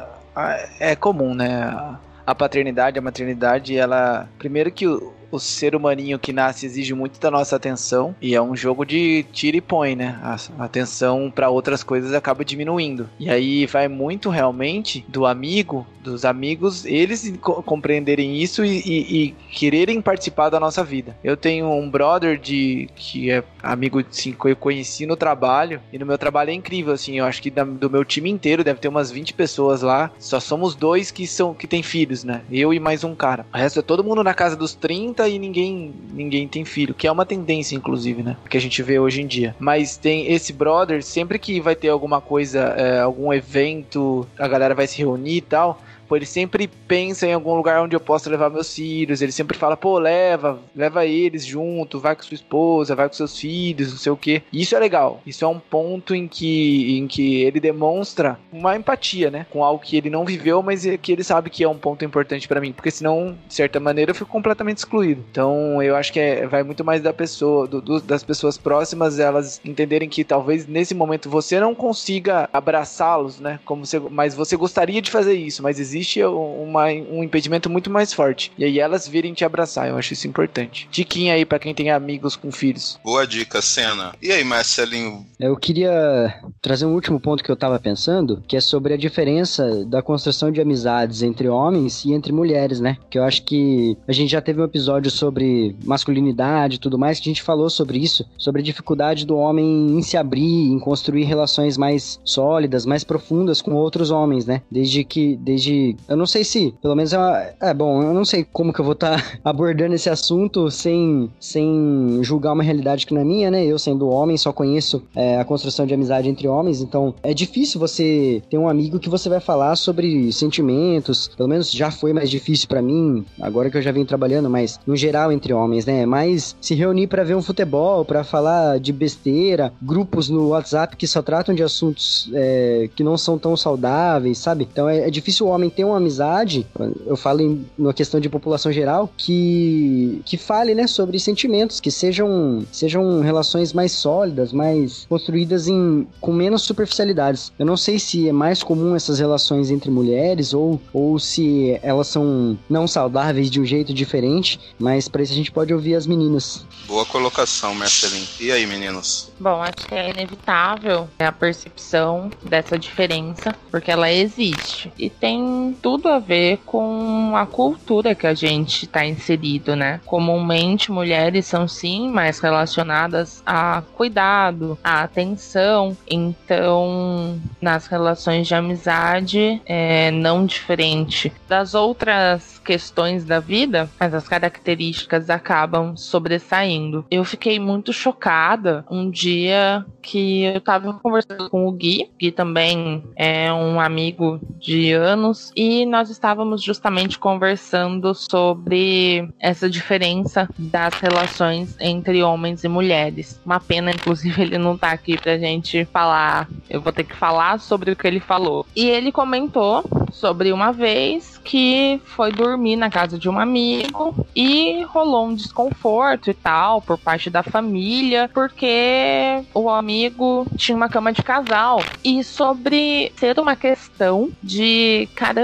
é 0.80 0.96
comum, 0.96 1.34
né? 1.34 1.96
A 2.26 2.34
paternidade, 2.34 2.98
a 2.98 3.02
maternidade, 3.02 3.76
ela. 3.76 4.28
Primeiro 4.38 4.70
que 4.72 4.86
o, 4.86 5.12
o 5.34 5.40
ser 5.40 5.74
humaninho 5.74 6.18
que 6.18 6.32
nasce 6.32 6.66
exige 6.66 6.94
muito 6.94 7.18
da 7.18 7.30
nossa 7.30 7.56
atenção 7.56 8.14
e 8.20 8.34
é 8.34 8.42
um 8.42 8.54
jogo 8.56 8.84
de 8.84 9.24
tira 9.32 9.56
e 9.56 9.60
põe, 9.60 9.96
né? 9.96 10.18
A 10.22 10.64
atenção 10.64 11.32
para 11.34 11.50
outras 11.50 11.82
coisas 11.82 12.14
acaba 12.14 12.44
diminuindo. 12.44 13.08
E 13.18 13.28
aí 13.28 13.66
vai 13.66 13.88
muito 13.88 14.28
realmente 14.28 15.04
do 15.08 15.26
amigo, 15.26 15.86
dos 16.04 16.24
amigos, 16.24 16.84
eles 16.84 17.32
compreenderem 17.40 18.36
isso 18.36 18.64
e, 18.64 18.78
e, 18.84 19.24
e 19.24 19.30
quererem 19.50 20.00
participar 20.00 20.50
da 20.50 20.60
nossa 20.60 20.84
vida. 20.84 21.16
Eu 21.24 21.36
tenho 21.36 21.70
um 21.72 21.88
brother 21.90 22.38
de 22.38 22.88
que 22.94 23.30
é 23.30 23.42
amigo 23.62 24.00
assim, 24.00 24.32
que 24.32 24.48
eu 24.48 24.56
conheci 24.56 25.06
no 25.06 25.16
trabalho 25.16 25.80
e 25.92 25.98
no 25.98 26.06
meu 26.06 26.18
trabalho 26.18 26.50
é 26.50 26.54
incrível 26.54 26.92
assim, 26.92 27.18
eu 27.18 27.24
acho 27.24 27.40
que 27.40 27.50
da, 27.50 27.64
do 27.64 27.88
meu 27.88 28.04
time 28.04 28.30
inteiro 28.30 28.62
deve 28.62 28.80
ter 28.80 28.88
umas 28.88 29.10
20 29.10 29.32
pessoas 29.32 29.80
lá, 29.82 30.10
só 30.18 30.38
somos 30.38 30.74
dois 30.74 31.10
que 31.10 31.26
são 31.26 31.54
que 31.54 31.66
têm 31.66 31.82
filhos, 31.82 32.22
né? 32.22 32.42
Eu 32.50 32.74
e 32.74 32.78
mais 32.78 33.02
um 33.02 33.14
cara. 33.14 33.46
O 33.52 33.56
resto 33.56 33.78
é 33.78 33.82
todo 33.82 34.04
mundo 34.04 34.22
na 34.22 34.34
casa 34.34 34.54
dos 34.54 34.74
30 34.74 35.23
e 35.28 35.38
ninguém 35.38 35.92
ninguém 36.12 36.46
tem 36.48 36.64
filho, 36.64 36.94
que 36.94 37.06
é 37.06 37.12
uma 37.12 37.26
tendência, 37.26 37.76
inclusive, 37.76 38.22
né? 38.22 38.36
Que 38.48 38.56
a 38.56 38.60
gente 38.60 38.82
vê 38.82 38.98
hoje 38.98 39.22
em 39.22 39.26
dia. 39.26 39.54
Mas 39.58 39.96
tem 39.96 40.32
esse 40.32 40.52
brother, 40.52 41.02
sempre 41.02 41.38
que 41.38 41.60
vai 41.60 41.74
ter 41.74 41.88
alguma 41.88 42.20
coisa, 42.20 42.60
é, 42.76 43.00
algum 43.00 43.32
evento, 43.32 44.26
a 44.38 44.48
galera 44.48 44.74
vai 44.74 44.86
se 44.86 44.98
reunir 44.98 45.36
e 45.36 45.40
tal 45.40 45.80
Pô, 46.08 46.16
ele 46.16 46.26
sempre 46.26 46.68
pensa 46.68 47.26
em 47.26 47.32
algum 47.32 47.54
lugar 47.54 47.82
onde 47.82 47.96
eu 47.96 48.00
posso 48.00 48.28
levar 48.30 48.50
meus 48.50 48.74
filhos. 48.74 49.22
Ele 49.22 49.32
sempre 49.32 49.58
fala, 49.58 49.76
pô, 49.76 49.98
leva, 49.98 50.60
leva 50.74 51.06
eles 51.06 51.44
junto, 51.44 52.00
vai 52.00 52.14
com 52.14 52.22
sua 52.22 52.34
esposa, 52.34 52.94
vai 52.94 53.08
com 53.08 53.14
seus 53.14 53.38
filhos, 53.38 53.90
não 53.90 53.98
sei 53.98 54.12
o 54.12 54.16
quê. 54.16 54.42
isso 54.52 54.74
é 54.74 54.78
legal. 54.78 55.20
Isso 55.26 55.44
é 55.44 55.48
um 55.48 55.58
ponto 55.58 56.14
em 56.14 56.26
que, 56.28 56.98
em 56.98 57.06
que 57.06 57.42
ele 57.42 57.60
demonstra 57.60 58.38
uma 58.52 58.76
empatia, 58.76 59.30
né? 59.30 59.46
Com 59.50 59.64
algo 59.64 59.82
que 59.82 59.96
ele 59.96 60.10
não 60.10 60.24
viveu, 60.24 60.62
mas 60.62 60.86
é 60.86 60.96
que 60.96 61.12
ele 61.12 61.24
sabe 61.24 61.50
que 61.50 61.64
é 61.64 61.68
um 61.68 61.78
ponto 61.78 62.04
importante 62.04 62.46
para 62.46 62.60
mim. 62.60 62.72
Porque 62.72 62.90
senão, 62.90 63.36
de 63.46 63.54
certa 63.54 63.80
maneira, 63.80 64.10
eu 64.10 64.14
fico 64.14 64.30
completamente 64.30 64.78
excluído. 64.78 65.24
Então, 65.30 65.82
eu 65.82 65.96
acho 65.96 66.12
que 66.12 66.20
é, 66.20 66.46
vai 66.46 66.62
muito 66.62 66.84
mais 66.84 67.02
da 67.02 67.12
pessoa, 67.12 67.66
do, 67.66 67.80
do, 67.80 68.00
das 68.00 68.22
pessoas 68.22 68.56
próximas, 68.56 69.18
elas 69.18 69.60
entenderem 69.64 70.08
que 70.08 70.24
talvez 70.24 70.66
nesse 70.66 70.94
momento 70.94 71.28
você 71.28 71.58
não 71.60 71.74
consiga 71.74 72.48
abraçá-los, 72.52 73.40
né? 73.40 73.58
Como 73.64 73.84
você, 73.84 73.98
mas 73.98 74.34
você 74.34 74.56
gostaria 74.56 75.00
de 75.00 75.10
fazer 75.10 75.34
isso, 75.34 75.62
mas 75.62 75.80
existe 75.80 75.93
existe 75.94 76.22
uma, 76.24 76.86
um 76.86 77.22
impedimento 77.22 77.70
muito 77.70 77.90
mais 77.90 78.12
forte. 78.12 78.50
E 78.58 78.64
aí 78.64 78.78
elas 78.80 79.06
virem 79.06 79.32
te 79.32 79.44
abraçar, 79.44 79.88
eu 79.88 79.96
acho 79.96 80.12
isso 80.12 80.26
importante. 80.26 80.88
Diquinha 80.90 81.34
aí 81.34 81.44
para 81.44 81.58
quem 81.58 81.74
tem 81.74 81.90
amigos 81.90 82.34
com 82.36 82.50
filhos. 82.50 82.98
Boa 83.04 83.26
dica, 83.26 83.62
Cena. 83.62 84.14
E 84.20 84.32
aí, 84.32 84.42
Marcelinho? 84.42 85.24
Eu 85.38 85.56
queria 85.56 86.34
trazer 86.60 86.86
um 86.86 86.94
último 86.94 87.20
ponto 87.20 87.44
que 87.44 87.50
eu 87.50 87.56
tava 87.56 87.78
pensando, 87.78 88.42
que 88.46 88.56
é 88.56 88.60
sobre 88.60 88.94
a 88.94 88.96
diferença 88.96 89.84
da 89.84 90.02
construção 90.02 90.50
de 90.50 90.60
amizades 90.60 91.22
entre 91.22 91.48
homens 91.48 92.04
e 92.04 92.12
entre 92.12 92.32
mulheres, 92.32 92.80
né? 92.80 92.96
Que 93.10 93.18
eu 93.18 93.24
acho 93.24 93.44
que 93.44 93.96
a 94.08 94.12
gente 94.12 94.30
já 94.30 94.40
teve 94.40 94.60
um 94.60 94.64
episódio 94.64 95.10
sobre 95.10 95.76
masculinidade 95.84 96.76
e 96.76 96.78
tudo 96.78 96.98
mais, 96.98 97.20
que 97.20 97.28
a 97.28 97.32
gente 97.32 97.42
falou 97.42 97.70
sobre 97.70 97.98
isso, 97.98 98.24
sobre 98.36 98.60
a 98.60 98.64
dificuldade 98.64 99.26
do 99.26 99.36
homem 99.36 99.98
em 99.98 100.02
se 100.02 100.16
abrir, 100.16 100.72
em 100.72 100.78
construir 100.78 101.24
relações 101.24 101.76
mais 101.76 102.20
sólidas, 102.24 102.86
mais 102.86 103.04
profundas 103.04 103.60
com 103.60 103.74
outros 103.74 104.10
homens, 104.10 104.46
né? 104.46 104.62
Desde 104.70 105.04
que, 105.04 105.36
desde 105.36 105.83
eu 106.08 106.16
não 106.16 106.26
sei 106.26 106.44
se, 106.44 106.74
pelo 106.80 106.94
menos 106.94 107.12
é, 107.12 107.18
uma, 107.18 107.38
é 107.60 107.74
bom, 107.74 108.02
eu 108.02 108.14
não 108.14 108.24
sei 108.24 108.46
como 108.52 108.72
que 108.72 108.80
eu 108.80 108.84
vou 108.84 108.94
estar 108.94 109.20
tá 109.20 109.38
abordando 109.44 109.94
esse 109.94 110.08
assunto 110.08 110.70
sem, 110.70 111.30
sem 111.40 112.20
julgar 112.22 112.52
uma 112.52 112.62
realidade 112.62 113.06
que 113.06 113.14
não 113.14 113.20
é 113.20 113.24
minha, 113.24 113.50
né? 113.50 113.64
Eu 113.64 113.78
sendo 113.78 114.08
homem 114.08 114.36
só 114.36 114.52
conheço 114.52 115.02
é, 115.14 115.38
a 115.38 115.44
construção 115.44 115.86
de 115.86 115.94
amizade 115.94 116.28
entre 116.28 116.48
homens, 116.48 116.80
então 116.80 117.14
é 117.22 117.34
difícil 117.34 117.80
você 117.80 118.42
ter 118.48 118.58
um 118.58 118.68
amigo 118.68 118.98
que 118.98 119.08
você 119.08 119.28
vai 119.28 119.40
falar 119.40 119.76
sobre 119.76 120.32
sentimentos, 120.32 121.28
pelo 121.36 121.48
menos 121.48 121.70
já 121.70 121.90
foi 121.90 122.12
mais 122.12 122.30
difícil 122.30 122.68
para 122.68 122.82
mim, 122.82 123.24
agora 123.40 123.70
que 123.70 123.76
eu 123.76 123.82
já 123.82 123.92
venho 123.92 124.06
trabalhando, 124.06 124.48
mas 124.48 124.78
no 124.86 124.96
geral 124.96 125.32
entre 125.32 125.52
homens, 125.52 125.86
né? 125.86 126.06
Mas 126.06 126.56
se 126.60 126.74
reunir 126.74 127.06
para 127.06 127.24
ver 127.24 127.34
um 127.34 127.42
futebol, 127.42 128.04
para 128.04 128.24
falar 128.24 128.78
de 128.78 128.92
besteira, 128.92 129.72
grupos 129.80 130.28
no 130.28 130.48
WhatsApp 130.48 130.96
que 130.96 131.06
só 131.06 131.22
tratam 131.22 131.54
de 131.54 131.62
assuntos 131.62 132.30
é, 132.34 132.88
que 132.94 133.02
não 133.02 133.16
são 133.16 133.38
tão 133.38 133.56
saudáveis, 133.56 134.38
sabe? 134.38 134.68
Então 134.70 134.88
é, 134.88 135.06
é 135.06 135.10
difícil 135.10 135.46
o 135.46 135.50
homem 135.50 135.70
ter 135.74 135.84
uma 135.84 135.96
amizade, 135.96 136.66
eu 137.06 137.16
falo 137.16 137.40
em 137.40 137.66
uma 137.78 137.92
questão 137.92 138.20
de 138.20 138.28
população 138.28 138.72
geral, 138.72 139.10
que, 139.16 140.20
que 140.24 140.36
fale, 140.36 140.74
né, 140.74 140.86
sobre 140.86 141.18
sentimentos, 141.18 141.80
que 141.80 141.90
sejam, 141.90 142.64
sejam 142.72 143.20
relações 143.20 143.72
mais 143.72 143.92
sólidas, 143.92 144.52
mais 144.52 145.06
construídas 145.08 145.68
em, 145.68 146.06
com 146.20 146.32
menos 146.32 146.62
superficialidades. 146.62 147.52
Eu 147.58 147.66
não 147.66 147.76
sei 147.76 147.98
se 147.98 148.28
é 148.28 148.32
mais 148.32 148.62
comum 148.62 148.94
essas 148.94 149.18
relações 149.18 149.70
entre 149.70 149.90
mulheres 149.90 150.54
ou, 150.54 150.80
ou 150.92 151.18
se 151.18 151.78
elas 151.82 152.08
são 152.08 152.58
não 152.68 152.86
saudáveis 152.86 153.50
de 153.50 153.60
um 153.60 153.64
jeito 153.64 153.92
diferente, 153.92 154.60
mas 154.78 155.08
para 155.08 155.22
isso 155.22 155.32
a 155.32 155.36
gente 155.36 155.52
pode 155.52 155.72
ouvir 155.72 155.94
as 155.94 156.06
meninas. 156.06 156.64
Boa 156.86 157.04
colocação, 157.06 157.74
Marcelinho. 157.74 158.26
E 158.40 158.52
aí, 158.52 158.66
meninos? 158.66 159.30
Bom, 159.40 159.62
acho 159.62 159.86
que 159.86 159.94
é 159.94 160.10
inevitável 160.10 161.08
a 161.18 161.32
percepção 161.32 162.30
dessa 162.42 162.78
diferença, 162.78 163.54
porque 163.70 163.90
ela 163.90 164.12
existe. 164.12 164.92
E 164.98 165.08
tem 165.08 165.63
tudo 165.72 166.08
a 166.08 166.18
ver 166.18 166.58
com 166.64 167.32
a 167.36 167.46
cultura 167.46 168.14
que 168.14 168.26
a 168.26 168.34
gente 168.34 168.84
está 168.84 169.04
inserido, 169.04 169.76
né? 169.76 170.00
Comumente, 170.06 170.90
mulheres 170.90 171.46
são 171.46 171.66
sim 171.68 172.08
mais 172.10 172.38
relacionadas 172.38 173.42
a 173.46 173.82
cuidado, 173.94 174.78
a 174.82 175.02
atenção. 175.02 175.96
Então, 176.08 177.40
nas 177.60 177.86
relações 177.86 178.46
de 178.46 178.54
amizade, 178.54 179.60
é 179.66 180.10
não 180.10 180.44
diferente 180.44 181.32
das 181.48 181.74
outras 181.74 182.58
questões 182.64 183.24
da 183.24 183.40
vida, 183.40 183.88
mas 184.00 184.14
as 184.14 184.26
características 184.26 185.28
acabam 185.28 185.96
sobressaindo. 185.96 187.04
Eu 187.10 187.24
fiquei 187.24 187.60
muito 187.60 187.92
chocada 187.92 188.84
um 188.90 189.10
dia 189.10 189.84
que 190.00 190.44
eu 190.44 190.60
tava 190.60 190.94
conversando 190.94 191.50
com 191.50 191.66
o 191.66 191.72
Gui, 191.72 192.10
Gui 192.18 192.32
também 192.32 193.04
é 193.16 193.52
um 193.52 193.80
amigo 193.80 194.40
de 194.58 194.92
anos, 194.92 195.52
e 195.56 195.86
nós 195.86 196.10
estávamos 196.10 196.62
justamente 196.62 197.18
conversando 197.18 198.14
sobre 198.14 199.28
essa 199.38 199.68
diferença 199.68 200.48
das 200.58 200.94
relações 200.94 201.76
entre 201.80 202.22
homens 202.22 202.64
e 202.64 202.68
mulheres. 202.68 203.40
Uma 203.44 203.60
pena, 203.60 203.90
inclusive, 203.90 204.42
ele 204.42 204.58
não 204.58 204.76
tá 204.76 204.90
aqui 204.90 205.18
pra 205.18 205.38
gente 205.38 205.84
falar. 205.86 206.48
Eu 206.68 206.80
vou 206.80 206.92
ter 206.92 207.04
que 207.04 207.14
falar 207.14 207.60
sobre 207.60 207.90
o 207.90 207.96
que 207.96 208.06
ele 208.06 208.20
falou. 208.20 208.66
E 208.74 208.88
ele 208.88 209.12
comentou 209.12 209.84
sobre 210.12 210.52
uma 210.52 210.72
vez 210.72 211.38
que 211.38 212.00
foi 212.04 212.32
dormir 212.32 212.76
na 212.76 212.88
casa 212.88 213.18
de 213.18 213.28
um 213.28 213.38
amigo 213.38 214.26
e 214.34 214.82
rolou 214.84 215.26
um 215.26 215.34
desconforto 215.34 216.30
e 216.30 216.34
tal 216.34 216.80
por 216.80 216.96
parte 216.96 217.28
da 217.28 217.42
família, 217.42 218.30
porque 218.32 219.44
o 219.52 219.68
amigo 219.68 220.46
tinha 220.56 220.76
uma 220.76 220.88
cama 220.88 221.12
de 221.12 221.22
casal. 221.22 221.82
E 222.02 222.24
sobre 222.24 223.12
ser 223.16 223.38
uma 223.38 223.56
questão 223.56 224.30
de 224.42 225.08
caramba, 225.14 225.43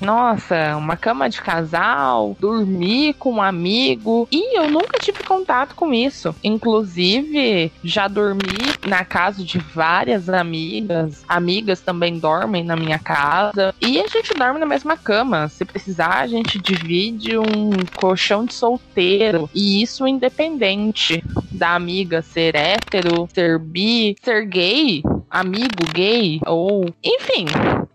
nossa, 0.00 0.76
uma 0.76 0.96
cama 0.96 1.28
de 1.28 1.40
casal, 1.40 2.36
dormir 2.38 3.14
com 3.14 3.34
um 3.34 3.42
amigo. 3.42 4.28
E 4.30 4.58
eu 4.58 4.70
nunca 4.70 4.98
tive 4.98 5.22
contato 5.22 5.74
com 5.74 5.92
isso. 5.92 6.34
Inclusive, 6.42 7.72
já 7.82 8.08
dormi 8.08 8.40
na 8.86 9.04
casa 9.04 9.42
de 9.44 9.58
várias 9.58 10.28
amigas. 10.28 11.24
Amigas 11.28 11.80
também 11.80 12.18
dormem 12.18 12.64
na 12.64 12.76
minha 12.76 12.98
casa. 12.98 13.74
E 13.80 14.00
a 14.00 14.06
gente 14.06 14.34
dorme 14.34 14.60
na 14.60 14.66
mesma 14.66 14.96
cama. 14.96 15.48
Se 15.48 15.64
precisar, 15.64 16.20
a 16.20 16.26
gente 16.26 16.58
divide 16.58 17.38
um 17.38 17.70
colchão 17.96 18.44
de 18.44 18.54
solteiro. 18.54 19.48
E 19.54 19.82
isso 19.82 20.06
independente 20.06 21.22
da 21.50 21.74
amiga 21.74 22.22
ser 22.22 22.54
hétero, 22.54 23.28
ser 23.32 23.58
bi, 23.58 24.16
ser 24.22 24.46
gay, 24.46 25.02
amigo 25.30 25.84
gay, 25.92 26.40
ou. 26.46 26.86
Enfim, 27.04 27.46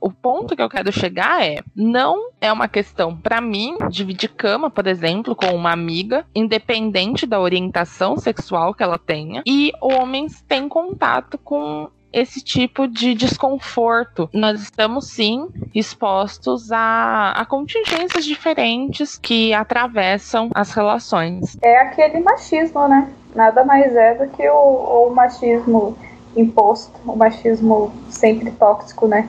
o 0.05 0.11
ponto 0.11 0.55
que 0.55 0.61
eu 0.61 0.69
quero 0.69 0.91
chegar 0.91 1.43
é: 1.43 1.63
não 1.75 2.29
é 2.39 2.53
uma 2.53 2.67
questão 2.67 3.17
para 3.17 3.41
mim 3.41 3.75
dividir 3.89 4.29
cama, 4.29 4.69
por 4.69 4.85
exemplo, 4.85 5.35
com 5.35 5.47
uma 5.47 5.71
amiga, 5.71 6.23
independente 6.35 7.25
da 7.25 7.39
orientação 7.39 8.15
sexual 8.15 8.75
que 8.75 8.83
ela 8.83 8.99
tenha, 8.99 9.41
e 9.47 9.71
homens 9.81 10.43
têm 10.47 10.69
contato 10.69 11.39
com 11.39 11.89
esse 12.13 12.39
tipo 12.39 12.87
de 12.87 13.15
desconforto. 13.15 14.29
Nós 14.31 14.61
estamos 14.61 15.07
sim 15.07 15.47
expostos 15.73 16.71
a, 16.71 17.31
a 17.31 17.43
contingências 17.43 18.23
diferentes 18.23 19.17
que 19.17 19.55
atravessam 19.55 20.51
as 20.53 20.71
relações. 20.71 21.57
É 21.63 21.79
aquele 21.79 22.19
machismo, 22.19 22.87
né? 22.87 23.11
Nada 23.33 23.65
mais 23.65 23.95
é 23.95 24.13
do 24.13 24.29
que 24.29 24.47
o, 24.47 25.07
o 25.07 25.15
machismo 25.15 25.97
imposto, 26.37 26.93
o 27.05 27.15
machismo 27.15 27.91
sempre 28.09 28.51
tóxico, 28.51 29.07
né? 29.07 29.27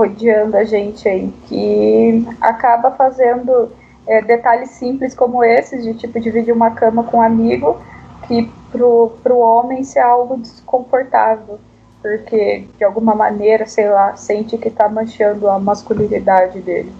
Rodeando 0.00 0.56
a 0.56 0.64
gente 0.64 1.06
aí, 1.06 1.30
que 1.46 2.26
acaba 2.40 2.90
fazendo 2.92 3.70
é, 4.06 4.22
detalhes 4.22 4.70
simples 4.70 5.14
como 5.14 5.44
esses, 5.44 5.84
de 5.84 5.92
tipo 5.94 6.18
dividir 6.18 6.54
uma 6.54 6.70
cama 6.70 7.04
com 7.04 7.18
um 7.18 7.22
amigo, 7.22 7.78
que 8.26 8.50
pro, 8.72 9.12
pro 9.22 9.38
homem 9.38 9.82
é 9.94 10.00
algo 10.00 10.38
desconfortável 10.38 11.58
porque 12.00 12.66
de 12.78 12.84
alguma 12.84 13.14
maneira, 13.14 13.66
sei 13.66 13.88
lá, 13.88 14.16
sente 14.16 14.56
que 14.56 14.70
tá 14.70 14.88
manchando 14.88 15.48
a 15.48 15.58
masculinidade 15.58 16.60
dele. 16.60 16.92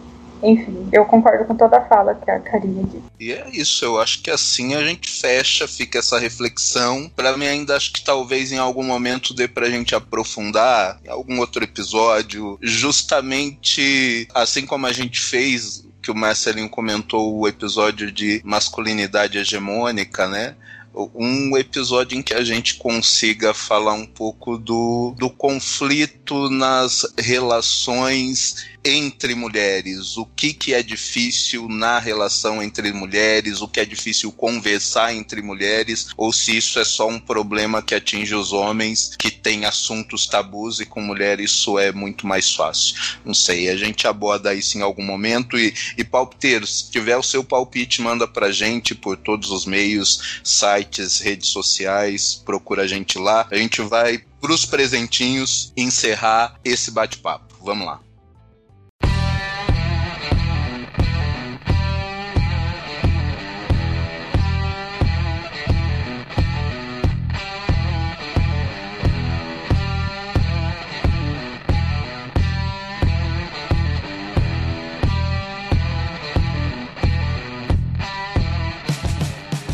Enfim, 0.43 0.89
eu 0.93 1.05
concordo 1.05 1.45
com 1.45 1.55
toda 1.55 1.79
a 1.79 1.85
fala 1.87 2.15
que 2.15 2.31
a 2.31 2.41
Karine 2.41 2.85
disse. 2.85 3.03
E 3.19 3.33
é 3.33 3.49
isso, 3.51 3.85
eu 3.85 4.01
acho 4.01 4.23
que 4.23 4.31
assim 4.31 4.75
a 4.75 4.83
gente 4.83 5.11
fecha, 5.11 5.69
fica 5.69 5.99
essa 5.99 6.19
reflexão. 6.19 7.11
Para 7.15 7.37
mim, 7.37 7.47
ainda 7.47 7.77
acho 7.77 7.93
que 7.93 8.03
talvez 8.03 8.53
em 8.53 8.59
algum 8.59 8.83
momento 8.83 9.35
dê 9.35 9.47
pra 9.47 9.69
gente 9.69 9.95
aprofundar 9.95 10.99
em 11.05 11.09
algum 11.09 11.39
outro 11.39 11.63
episódio, 11.63 12.59
justamente 12.63 14.27
assim 14.35 14.65
como 14.65 14.87
a 14.87 14.93
gente 14.93 15.21
fez, 15.21 15.85
que 16.03 16.11
o 16.11 16.15
Marcelinho 16.15 16.69
comentou 16.69 17.39
o 17.39 17.47
episódio 17.47 18.11
de 18.11 18.41
masculinidade 18.45 19.39
hegemônica, 19.39 20.27
né? 20.29 20.57
Um 20.95 21.57
episódio 21.57 22.19
em 22.19 22.23
que 22.23 22.35
a 22.35 22.43
gente 22.43 22.77
consiga 22.77 23.53
falar 23.53 23.95
um 23.95 24.07
pouco 24.07 24.59
do, 24.59 25.15
do 25.19 25.31
conflito 25.31 26.49
nas 26.49 27.07
relações 27.19 28.71
entre 28.83 29.35
mulheres, 29.35 30.17
o 30.17 30.25
que, 30.25 30.55
que 30.55 30.73
é 30.73 30.83
difícil 30.83 31.69
na 31.69 31.99
relação 31.99 32.63
entre 32.63 32.93
mulheres, 32.95 33.61
o 33.61 33.69
que 33.69 33.79
é 33.79 33.85
difícil 33.85 34.33
conversar 34.33 35.15
entre 35.15 35.43
mulheres, 35.43 36.09
ou 36.17 36.33
se 36.33 36.57
isso 36.57 36.79
é 36.79 36.85
só 36.85 37.07
um 37.07 37.21
problema 37.21 37.83
que 37.83 37.95
atinge 37.95 38.35
os 38.35 38.55
homens 38.55 39.15
que 39.19 39.31
têm 39.31 39.67
assuntos 39.67 40.27
tabus 40.27 40.81
e 40.81 40.87
com 40.87 41.03
mulheres 41.03 41.51
isso 41.51 41.79
é 41.79 41.93
muito 41.93 42.27
mais 42.27 42.55
fácil. 42.55 42.95
Não 43.25 43.35
sei, 43.35 43.69
a 43.69 43.77
gente 43.77 44.07
aborda 44.07 44.55
isso 44.55 44.79
em 44.79 44.83
algum 44.83 45.05
momento 45.05 45.59
e, 45.59 45.75
e 45.97 46.05
palpiteiro, 46.05 46.67
se 46.67 46.91
tiver 46.91 47.17
o 47.17 47.23
seu 47.23 47.43
palpite, 47.43 48.01
manda 48.01 48.27
pra 48.27 48.53
gente 48.53 48.95
por 48.95 49.17
todos 49.17 49.51
os 49.51 49.67
meios, 49.67 50.41
sites, 50.81 51.21
redes 51.21 51.49
sociais, 51.49 52.43
procura 52.45 52.83
a 52.83 52.87
gente 52.87 53.19
lá. 53.19 53.47
A 53.51 53.57
gente 53.57 53.83
vai 53.83 54.19
pros 54.41 54.65
presentinhos 54.65 55.73
encerrar 55.77 56.59
esse 56.65 56.91
bate-papo. 56.91 57.55
Vamos 57.63 57.87
lá. 57.87 58.01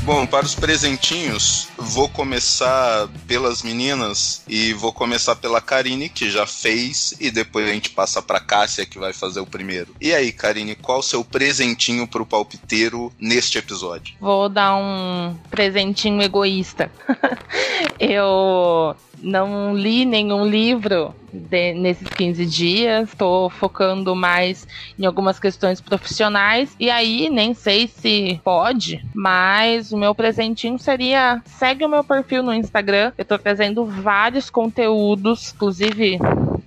Bom, 0.06 0.24
para 0.24 0.46
os 0.46 0.54
presentinhos, 0.54 1.66
vou 1.76 2.08
começar 2.08 3.08
pelas 3.26 3.64
meninas 3.64 4.40
e 4.46 4.72
vou 4.72 4.92
começar 4.92 5.34
pela 5.34 5.60
Karine, 5.60 6.08
que 6.08 6.30
já 6.30 6.46
fez, 6.46 7.12
e 7.18 7.28
depois 7.28 7.68
a 7.68 7.72
gente 7.72 7.90
passa 7.90 8.22
para 8.22 8.38
Cássia, 8.38 8.86
que 8.86 9.00
vai 9.00 9.12
fazer 9.12 9.40
o 9.40 9.46
primeiro. 9.46 9.96
E 10.00 10.14
aí, 10.14 10.30
Karine, 10.30 10.76
qual 10.76 11.00
o 11.00 11.02
seu 11.02 11.24
presentinho 11.24 12.06
para 12.06 12.22
o 12.22 12.26
palpiteiro 12.26 13.12
neste 13.18 13.58
episódio? 13.58 14.14
Vou 14.20 14.48
dar 14.48 14.76
um 14.76 15.36
presentinho 15.50 16.22
egoísta. 16.22 16.88
Eu 17.98 18.94
não 19.22 19.74
li 19.74 20.04
nenhum 20.04 20.46
livro 20.46 21.14
de, 21.32 21.74
nesses 21.74 22.08
15 22.08 22.46
dias, 22.46 23.08
estou 23.08 23.50
focando 23.50 24.14
mais 24.14 24.66
em 24.98 25.04
algumas 25.04 25.38
questões 25.38 25.80
profissionais 25.80 26.74
e 26.78 26.90
aí 26.90 27.28
nem 27.28 27.54
sei 27.54 27.86
se 27.86 28.40
pode, 28.42 29.04
mas 29.14 29.92
o 29.92 29.96
meu 29.96 30.14
presentinho 30.14 30.78
seria 30.78 31.42
segue 31.44 31.84
o 31.84 31.88
meu 31.88 32.02
perfil 32.02 32.42
no 32.42 32.54
Instagram. 32.54 33.12
Eu 33.16 33.22
estou 33.22 33.38
trazendo 33.38 33.84
vários 33.84 34.50
conteúdos, 34.50 35.52
inclusive 35.52 36.18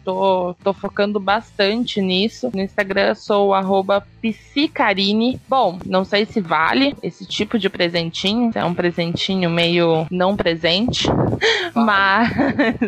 tô, 0.10 0.56
tô 0.64 0.74
focando 0.74 1.20
bastante 1.20 2.02
nisso. 2.02 2.50
No 2.54 2.62
Instagram 2.62 3.14
sou 3.14 3.54
arroba 3.54 4.06
psicarine. 4.22 5.40
Bom, 5.48 5.80
não 5.86 6.04
sei 6.04 6.26
se 6.26 6.42
vale 6.42 6.96
esse 7.04 7.26
tipo 7.26 7.60
de 7.60 7.70
presentinho, 7.70 8.52
é 8.56 8.66
um 8.66 8.74
presentinho 8.74 9.50
meio 9.50 10.08
não 10.10 10.36
presente, 10.36 11.08
mas 11.76 12.30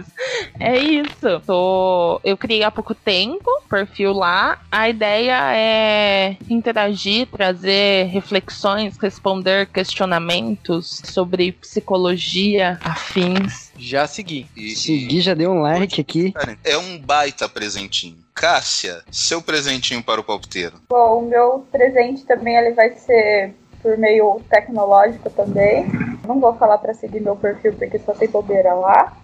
é 0.60 0.78
isso. 0.80 1.40
Tô, 1.46 2.20
eu 2.24 2.36
criei 2.36 2.64
há 2.64 2.72
pouco 2.72 2.96
tempo 2.96 3.50
perfil 3.70 4.14
lá. 4.14 4.60
A 4.72 4.90
ideia 4.90 5.56
é 5.56 6.38
interagir, 6.50 7.28
trazer 7.28 8.08
reflexões, 8.08 8.98
responder 8.98 9.68
questionamentos 9.68 11.02
sobre 11.06 11.52
psicologia, 11.52 12.80
afins. 12.84 13.71
Já 13.82 14.06
segui. 14.06 14.46
E, 14.56 14.76
Segui, 14.76 15.22
já 15.22 15.34
deu 15.34 15.50
um 15.50 15.62
like 15.62 16.00
aqui. 16.00 16.34
É 16.64 16.78
um 16.78 17.00
baita 17.00 17.50
presentinho. 17.50 18.18
Cássia, 18.34 19.02
seu 19.12 19.42
presentinho 19.42 20.04
para 20.04 20.22
o 20.22 20.24
palpiteiro. 20.24 20.76
Bom, 20.88 21.20
o 21.20 21.28
meu 21.28 21.66
presente 21.72 22.24
também 22.26 22.56
ele 22.56 22.74
vai 22.74 22.92
ser 22.92 23.56
por 23.82 23.98
meio 23.98 24.40
tecnológico 24.50 25.32
também. 25.32 25.88
Não 26.28 26.40
vou 26.40 26.56
falar 26.56 26.78
para 26.78 26.94
seguir 26.94 27.22
meu 27.22 27.36
perfil 27.36 27.74
porque 27.74 27.98
só 27.98 28.14
tem 28.14 28.30
bobeira 28.30 28.74
lá. 28.76 29.18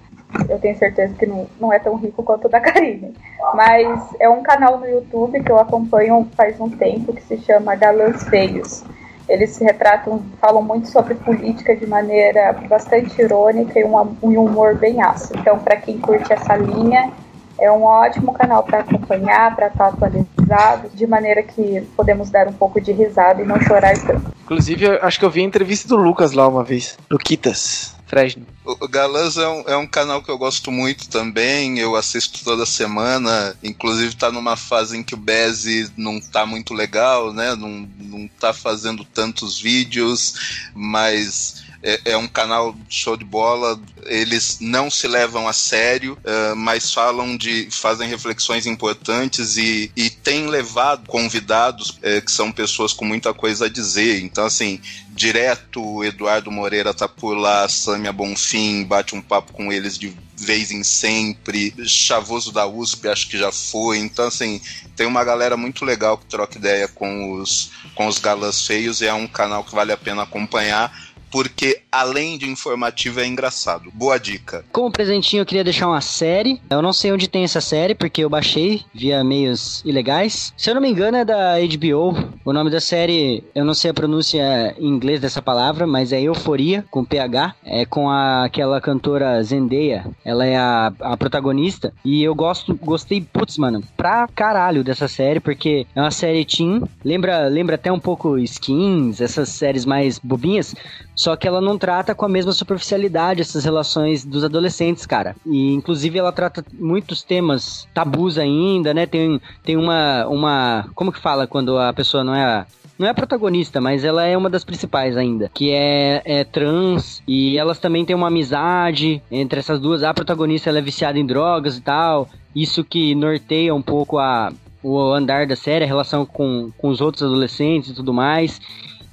Eu 0.50 0.60
tenho 0.60 0.78
certeza 0.78 1.14
que 1.14 1.28
não, 1.28 1.48
não 1.60 1.72
é 1.72 1.78
tão 1.78 1.96
rico 1.96 2.24
quanto 2.24 2.46
o 2.46 2.50
da 2.50 2.60
Karine. 2.60 3.14
Mas 3.54 4.10
é 4.20 4.28
um 4.28 4.42
canal 4.42 4.80
no 4.80 4.88
YouTube 4.88 5.42
que 5.42 5.52
eu 5.52 5.60
acompanho 5.60 6.28
faz 6.36 6.60
um 6.60 6.70
tempo 6.70 7.14
que 7.14 7.22
se 7.22 7.38
chama 7.38 7.76
Galãs 7.76 8.24
Feios. 8.24 8.84
Eles 9.28 9.52
se 9.52 9.64
retratam, 9.64 10.24
falam 10.40 10.62
muito 10.62 10.88
sobre 10.88 11.16
política 11.16 11.76
de 11.76 11.86
maneira 11.86 12.54
bastante 12.70 13.22
irônica 13.22 13.78
e 13.80 13.84
um, 13.84 14.16
um 14.22 14.44
humor 14.44 14.76
bem 14.76 15.02
ácido. 15.02 15.40
Então, 15.40 15.60
para 15.60 15.76
quem 15.78 16.00
curte 16.00 16.32
essa 16.32 16.56
linha, 16.56 17.12
é 17.60 17.72
um 17.72 17.84
ótimo 17.84 18.34
canal 18.34 18.64
para 18.64 18.80
acompanhar, 18.80 19.56
para 19.56 19.68
estar 19.68 19.88
atualizado, 19.88 20.90
de 20.94 21.08
maneira 21.08 21.44
que 21.44 21.82
podemos 21.96 22.30
dar 22.30 22.48
um 22.48 22.54
pouco 22.54 22.80
de 22.80 22.92
risada 22.92 23.42
e 23.42 23.46
não 23.46 23.60
chorar 23.60 23.98
tanto. 23.98 24.32
Inclusive, 24.44 24.88
acho 25.02 25.20
que 25.20 25.26
eu 25.26 25.30
vi 25.30 25.42
a 25.42 25.44
entrevista 25.44 25.88
do 25.88 25.98
Lucas 25.98 26.32
lá 26.32 26.48
uma 26.48 26.64
vez, 26.64 26.98
Luquitas. 27.10 27.96
Fresno. 28.06 28.46
O 28.68 28.86
Galãs 28.86 29.38
é 29.38 29.48
um, 29.48 29.64
é 29.66 29.78
um 29.78 29.88
canal 29.88 30.22
que 30.22 30.30
eu 30.30 30.38
gosto 30.38 30.70
muito 30.70 31.08
também, 31.08 31.80
eu 31.80 31.96
assisto 31.96 32.44
toda 32.44 32.66
semana, 32.66 33.56
inclusive 33.64 34.14
tá 34.14 34.30
numa 34.30 34.58
fase 34.58 34.98
em 34.98 35.04
que 35.04 35.14
o 35.14 35.18
Bezzi 35.18 35.90
não 35.96 36.20
tá 36.20 36.46
muito 36.46 36.74
legal, 36.74 37.32
né? 37.32 37.56
Não, 37.56 37.88
não 37.98 38.28
tá 38.28 38.52
fazendo 38.52 39.06
tantos 39.06 39.58
vídeos, 39.58 40.68
mas 40.76 41.64
é, 41.82 42.02
é, 42.06 42.18
um 42.18 42.28
canal 42.28 42.76
show 42.90 43.16
de 43.16 43.24
bola. 43.24 43.80
Eles 44.06 44.58
não 44.60 44.90
se 44.90 45.08
levam 45.08 45.48
a 45.48 45.54
sério, 45.54 46.18
uh, 46.24 46.56
mas 46.56 46.94
falam 46.94 47.38
de. 47.38 47.70
fazem 47.72 48.10
reflexões 48.10 48.66
importantes 48.66 49.58
e, 49.58 49.92
e 49.96 50.10
têm 50.10 50.48
levado 50.48 51.08
convidados 51.08 51.92
uh, 51.92 52.22
que 52.24 52.32
são 52.32 52.52
pessoas 52.52 52.94
com 52.94 53.06
muita 53.06 53.34
coisa 53.34 53.66
a 53.66 53.70
dizer. 53.70 54.22
Então, 54.22 54.46
assim, 54.46 54.82
direto 55.10 56.04
Eduardo 56.04 56.52
Moreira 56.52 56.94
tá 56.94 57.08
por 57.08 57.36
lá, 57.36 57.64
a 57.64 57.70
Sâmia 57.70 58.12
Bonfim 58.12 58.57
bate 58.86 59.16
um 59.16 59.22
papo 59.22 59.54
com 59.54 59.72
eles 59.72 59.98
de 59.98 60.16
vez 60.36 60.72
em 60.72 60.84
sempre, 60.84 61.74
Chavoso 61.86 62.52
da 62.52 62.68
USP 62.68 63.08
acho 63.08 63.28
que 63.28 63.38
já 63.38 63.52
foi, 63.52 63.98
então 63.98 64.28
assim, 64.28 64.62
tem 64.96 65.08
uma 65.08 65.24
galera 65.24 65.58
muito 65.58 65.84
legal 65.84 66.18
que 66.18 66.26
troca 66.26 66.58
ideia 66.58 66.88
com 66.88 67.34
os, 67.34 67.72
com 67.96 68.08
os 68.08 68.20
galãs 68.20 68.66
feios 68.66 69.02
e 69.02 69.08
é 69.08 69.14
um 69.14 69.28
canal 69.28 69.64
que 69.64 69.74
vale 69.74 69.92
a 69.92 69.98
pena 69.98 70.24
acompanhar 70.24 71.07
porque 71.32 71.82
além 71.92 72.38
de 72.38 72.50
informativo 72.50 73.20
é 73.20 73.26
engraçado. 73.26 73.92
Boa 73.94 74.18
dica. 74.18 74.64
Como 74.72 74.92
presentinho 74.92 75.42
eu 75.42 75.46
queria 75.46 75.64
deixar 75.64 75.88
uma 75.88 76.02
série. 76.02 76.62
Eu 76.70 76.82
não 76.82 76.94
sei 76.94 77.12
onde 77.12 77.28
tem 77.28 77.44
essa 77.44 77.62
série 77.62 77.96
porque 77.96 78.24
eu 78.24 78.30
baixei 78.30 78.84
via 78.94 79.24
meios 79.24 79.82
ilegais. 79.86 80.54
Se 80.58 80.70
eu 80.70 80.76
não 80.76 80.82
me 80.82 80.90
engano 80.90 81.18
é 81.18 81.26
da 81.26 81.56
HBO. 81.60 82.16
O 82.46 82.54
nome 82.54 82.70
da 82.70 82.80
série, 82.80 83.44
eu 83.54 83.66
não 83.66 83.74
sei 83.74 83.92
a 83.92 83.94
pronúncia 83.94 84.76
em 84.78 84.88
inglês 84.88 85.20
dessa 85.20 85.42
palavra, 85.42 85.86
mas 85.86 86.12
é 86.12 86.22
Euforia 86.22 86.86
com 86.90 87.04
PH. 87.04 87.56
É 87.64 87.86
com 87.86 88.10
a, 88.10 88.46
aquela 88.46 88.80
cantora 88.80 89.42
Zendaya. 89.44 90.06
Ela 90.24 90.46
é 90.46 90.58
a, 90.58 90.94
a 91.00 91.18
protagonista 91.18 91.94
e 92.04 92.24
eu 92.24 92.34
gosto, 92.34 92.76
gostei, 92.76 93.22
putz, 93.22 93.58
mano, 93.58 93.84
pra 93.96 94.28
caralho 94.28 94.84
dessa 94.84 95.08
série 95.08 95.40
porque 95.40 95.86
é 95.96 96.02
uma 96.02 96.12
série 96.12 96.46
teen. 96.46 96.84
Lembra, 97.04 97.48
lembra 97.48 97.76
até 97.76 97.92
um 97.92 98.00
pouco 98.00 98.38
Skins, 98.40 99.22
essas 99.22 99.50
séries 99.50 99.86
mais 99.86 100.20
bobinhas, 100.20 100.76
só 101.18 101.36
que 101.36 101.48
ela 101.48 101.60
não 101.60 101.80
trata 101.80 102.14
com 102.14 102.26
a 102.26 102.30
mesma 102.30 102.52
superficialidade 102.52 103.42
essas 103.42 103.66
relações 103.66 104.24
dos 104.24 104.44
adolescentes, 104.44 105.04
cara. 105.08 105.36
E 105.44 105.74
inclusive 105.74 106.20
ela 106.20 106.32
trata 106.32 106.64
muitos 106.80 107.24
temas 107.24 107.88
tabus 107.92 108.38
ainda, 108.38 108.94
né? 108.94 109.08
Tem, 109.08 109.42
tem 109.64 109.76
uma, 109.76 110.28
uma. 110.28 110.88
Como 110.94 111.12
que 111.12 111.20
fala 111.20 111.48
quando 111.48 111.76
a 111.80 111.92
pessoa 111.92 112.24
não 112.24 112.36
é 112.36 112.46
a, 112.46 112.68
não 113.00 113.08
é 113.08 113.10
a 113.10 113.16
protagonista, 113.16 113.82
mas 113.82 114.04
ela 114.04 114.26
é 114.26 114.38
uma 114.38 114.48
das 114.48 114.64
principais 114.64 115.18
ainda, 115.18 115.50
que 115.56 115.72
é, 115.72 116.22
é, 116.24 116.44
trans 116.44 117.24
e 117.28 117.58
elas 117.58 117.80
também 117.80 118.06
têm 118.06 118.16
uma 118.16 118.28
amizade 118.28 119.20
entre 119.32 119.60
essas 119.60 119.80
duas. 119.80 120.04
A 120.04 120.14
protagonista 120.14 120.70
ela 120.70 120.78
é 120.78 120.84
viciada 120.84 121.18
em 121.18 121.26
drogas 121.26 121.78
e 121.78 121.82
tal, 121.82 122.30
isso 122.56 122.84
que 122.84 123.16
norteia 123.16 123.74
um 123.74 123.82
pouco 123.82 124.20
a, 124.20 124.54
o 124.84 125.00
andar 125.00 125.48
da 125.48 125.56
série, 125.56 125.84
a 125.84 125.88
relação 125.88 126.28
com, 126.28 126.72
com 126.78 126.90
os 126.90 127.02
outros 127.02 127.24
adolescentes 127.24 127.90
e 127.90 127.96
tudo 127.96 128.14
mais. 128.14 128.62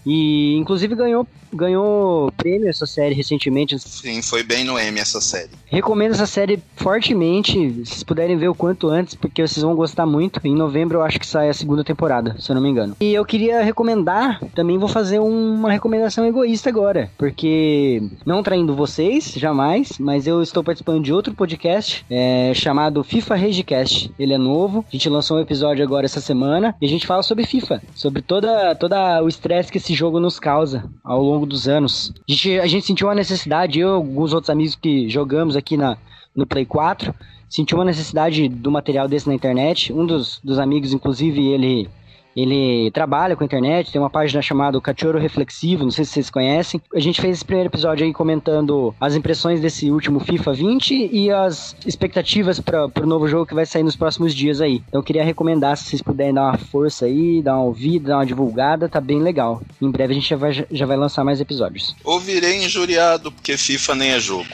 E 0.07 0.55
inclusive 0.57 0.94
ganhou 0.94 1.26
ganhou 1.55 2.30
prêmio 2.36 2.68
essa 2.68 2.86
série 2.86 3.14
recentemente. 3.14 3.78
Sim, 3.78 4.22
foi 4.22 4.42
bem 4.42 4.64
no 4.64 4.78
M 4.78 4.98
essa 4.98 5.20
série. 5.20 5.50
Recomendo 5.66 6.12
essa 6.12 6.26
série 6.26 6.62
fortemente, 6.76 7.52
se 7.52 7.84
vocês 7.84 8.02
puderem 8.02 8.36
ver 8.36 8.48
o 8.48 8.55
quanto 8.55 8.88
antes, 8.88 9.14
porque 9.14 9.46
vocês 9.46 9.62
vão 9.62 9.74
gostar 9.74 10.07
muito. 10.07 10.40
Em 10.44 10.55
novembro 10.55 10.98
eu 10.98 11.02
acho 11.02 11.18
que 11.18 11.26
sai 11.26 11.48
a 11.48 11.55
segunda 11.55 11.84
temporada, 11.84 12.36
se 12.38 12.50
eu 12.50 12.55
não 12.55 12.62
me 12.62 12.68
engano. 12.68 12.96
E 13.00 13.12
eu 13.12 13.24
queria 13.24 13.62
recomendar, 13.62 14.40
também 14.55 14.78
vou 14.78 14.88
fazer 14.88 15.18
uma 15.18 15.70
recomendação 15.70 16.26
egoísta 16.26 16.68
agora, 16.68 17.11
porque 17.18 18.02
não 18.24 18.42
traindo 18.42 18.74
vocês, 18.74 19.32
jamais, 19.36 19.98
mas 19.98 20.26
eu 20.26 20.42
estou 20.42 20.62
participando 20.62 21.02
de 21.02 21.12
outro 21.12 21.34
podcast 21.34 22.05
é, 22.11 22.52
chamado 22.55 23.02
FIFA 23.02 23.34
Regicast. 23.34 24.12
Ele 24.18 24.34
é 24.34 24.38
novo, 24.38 24.84
a 24.88 24.92
gente 24.92 25.09
lançou 25.09 25.38
um 25.38 25.40
episódio 25.40 25.84
agora 25.84 26.07
essa 26.07 26.20
semana 26.20 26.74
e 26.80 26.86
a 26.86 26.88
gente 26.88 27.07
fala 27.07 27.22
sobre 27.22 27.46
FIFA, 27.46 27.82
sobre 27.94 28.22
toda, 28.22 28.74
toda 28.74 29.22
o 29.22 29.28
estresse 29.28 29.70
que 29.70 29.78
esse 29.78 29.94
jogo 29.94 30.20
nos 30.20 30.38
causa 30.38 30.84
ao 31.02 31.22
longo 31.22 31.43
longo 31.45 31.47
dos 31.47 31.68
anos. 31.68 32.12
A 32.28 32.32
gente, 32.32 32.61
a 32.61 32.66
gente 32.66 32.86
sentiu 32.86 33.07
uma 33.07 33.14
necessidade, 33.14 33.78
eu 33.78 33.88
e 33.88 33.92
alguns 33.92 34.32
outros 34.32 34.51
amigos 34.51 34.74
que 34.74 35.09
jogamos 35.09 35.55
aqui 35.55 35.76
na, 35.76 35.97
no 36.34 36.47
Play 36.47 36.64
4, 36.64 37.14
sentiu 37.49 37.78
uma 37.78 37.84
necessidade 37.84 38.49
do 38.49 38.70
material 38.70 39.07
desse 39.07 39.28
na 39.28 39.34
internet. 39.34 39.92
Um 39.92 40.05
dos, 40.05 40.40
dos 40.42 40.59
amigos, 40.59 40.92
inclusive, 40.92 41.47
ele 41.47 41.88
ele 42.37 42.91
trabalha 42.91 43.37
com 43.37 43.43
a 43.43 43.47
internet, 43.47 43.91
tem 43.91 44.01
uma 44.01 44.11
página 44.11 44.43
chamada 44.43 44.80
Cachorro 44.80 45.18
Reflexivo, 45.18 45.85
não 45.85 45.91
sei 45.91 46.05
se 46.05 46.12
vocês 46.12 46.30
conhecem. 46.30 46.80
A 46.95 47.01
gente 47.01 47.20
fez 47.20 47.37
esse 47.37 47.45
primeiro 47.45 47.68
episódio 47.68 48.05
aí 48.05 48.12
comentando 48.12 48.95
as 49.01 49.14
impressões 49.14 49.61
desse 49.61 49.91
último 49.91 50.20
FIFA 50.20 50.53
20 50.53 51.11
e 51.12 51.30
as 51.30 51.74
expectativas 51.87 52.61
para 52.61 52.87
o 53.03 53.07
novo 53.07 53.26
jogo 53.26 53.47
que 53.47 53.55
vai 53.55 53.66
sair 53.66 53.82
nos 53.82 53.97
próximos 53.97 54.35
dias 54.35 54.61
aí. 54.61 54.82
Então 54.89 55.01
eu 55.01 55.05
queria 55.05 55.24
recomendar, 55.24 55.76
se 55.76 55.85
vocês 55.85 56.03
puderem 56.03 56.35
dar 56.35 56.43
uma 56.43 56.59
força 56.59 57.07
aí, 57.07 57.43
dar 57.43 57.57
uma 57.57 57.64
ouvida, 57.64 58.09
dar 58.09 58.16
uma 58.18 58.26
divulgada, 58.26 58.89
tá 58.89 59.01
bem 59.01 59.20
legal. 59.20 59.62
Em 59.80 59.91
breve 59.91 60.12
a 60.12 60.16
gente 60.16 60.28
já 60.28 60.37
vai, 60.37 60.66
já 60.70 60.87
vai 60.87 60.97
lançar 60.97 61.24
mais 61.24 61.41
episódios. 61.41 61.95
Ouvirei 62.05 62.64
injuriado, 62.64 63.32
porque 63.32 63.57
FIFA 63.57 63.95
nem 63.95 64.11
é 64.11 64.20
jogo. 64.20 64.45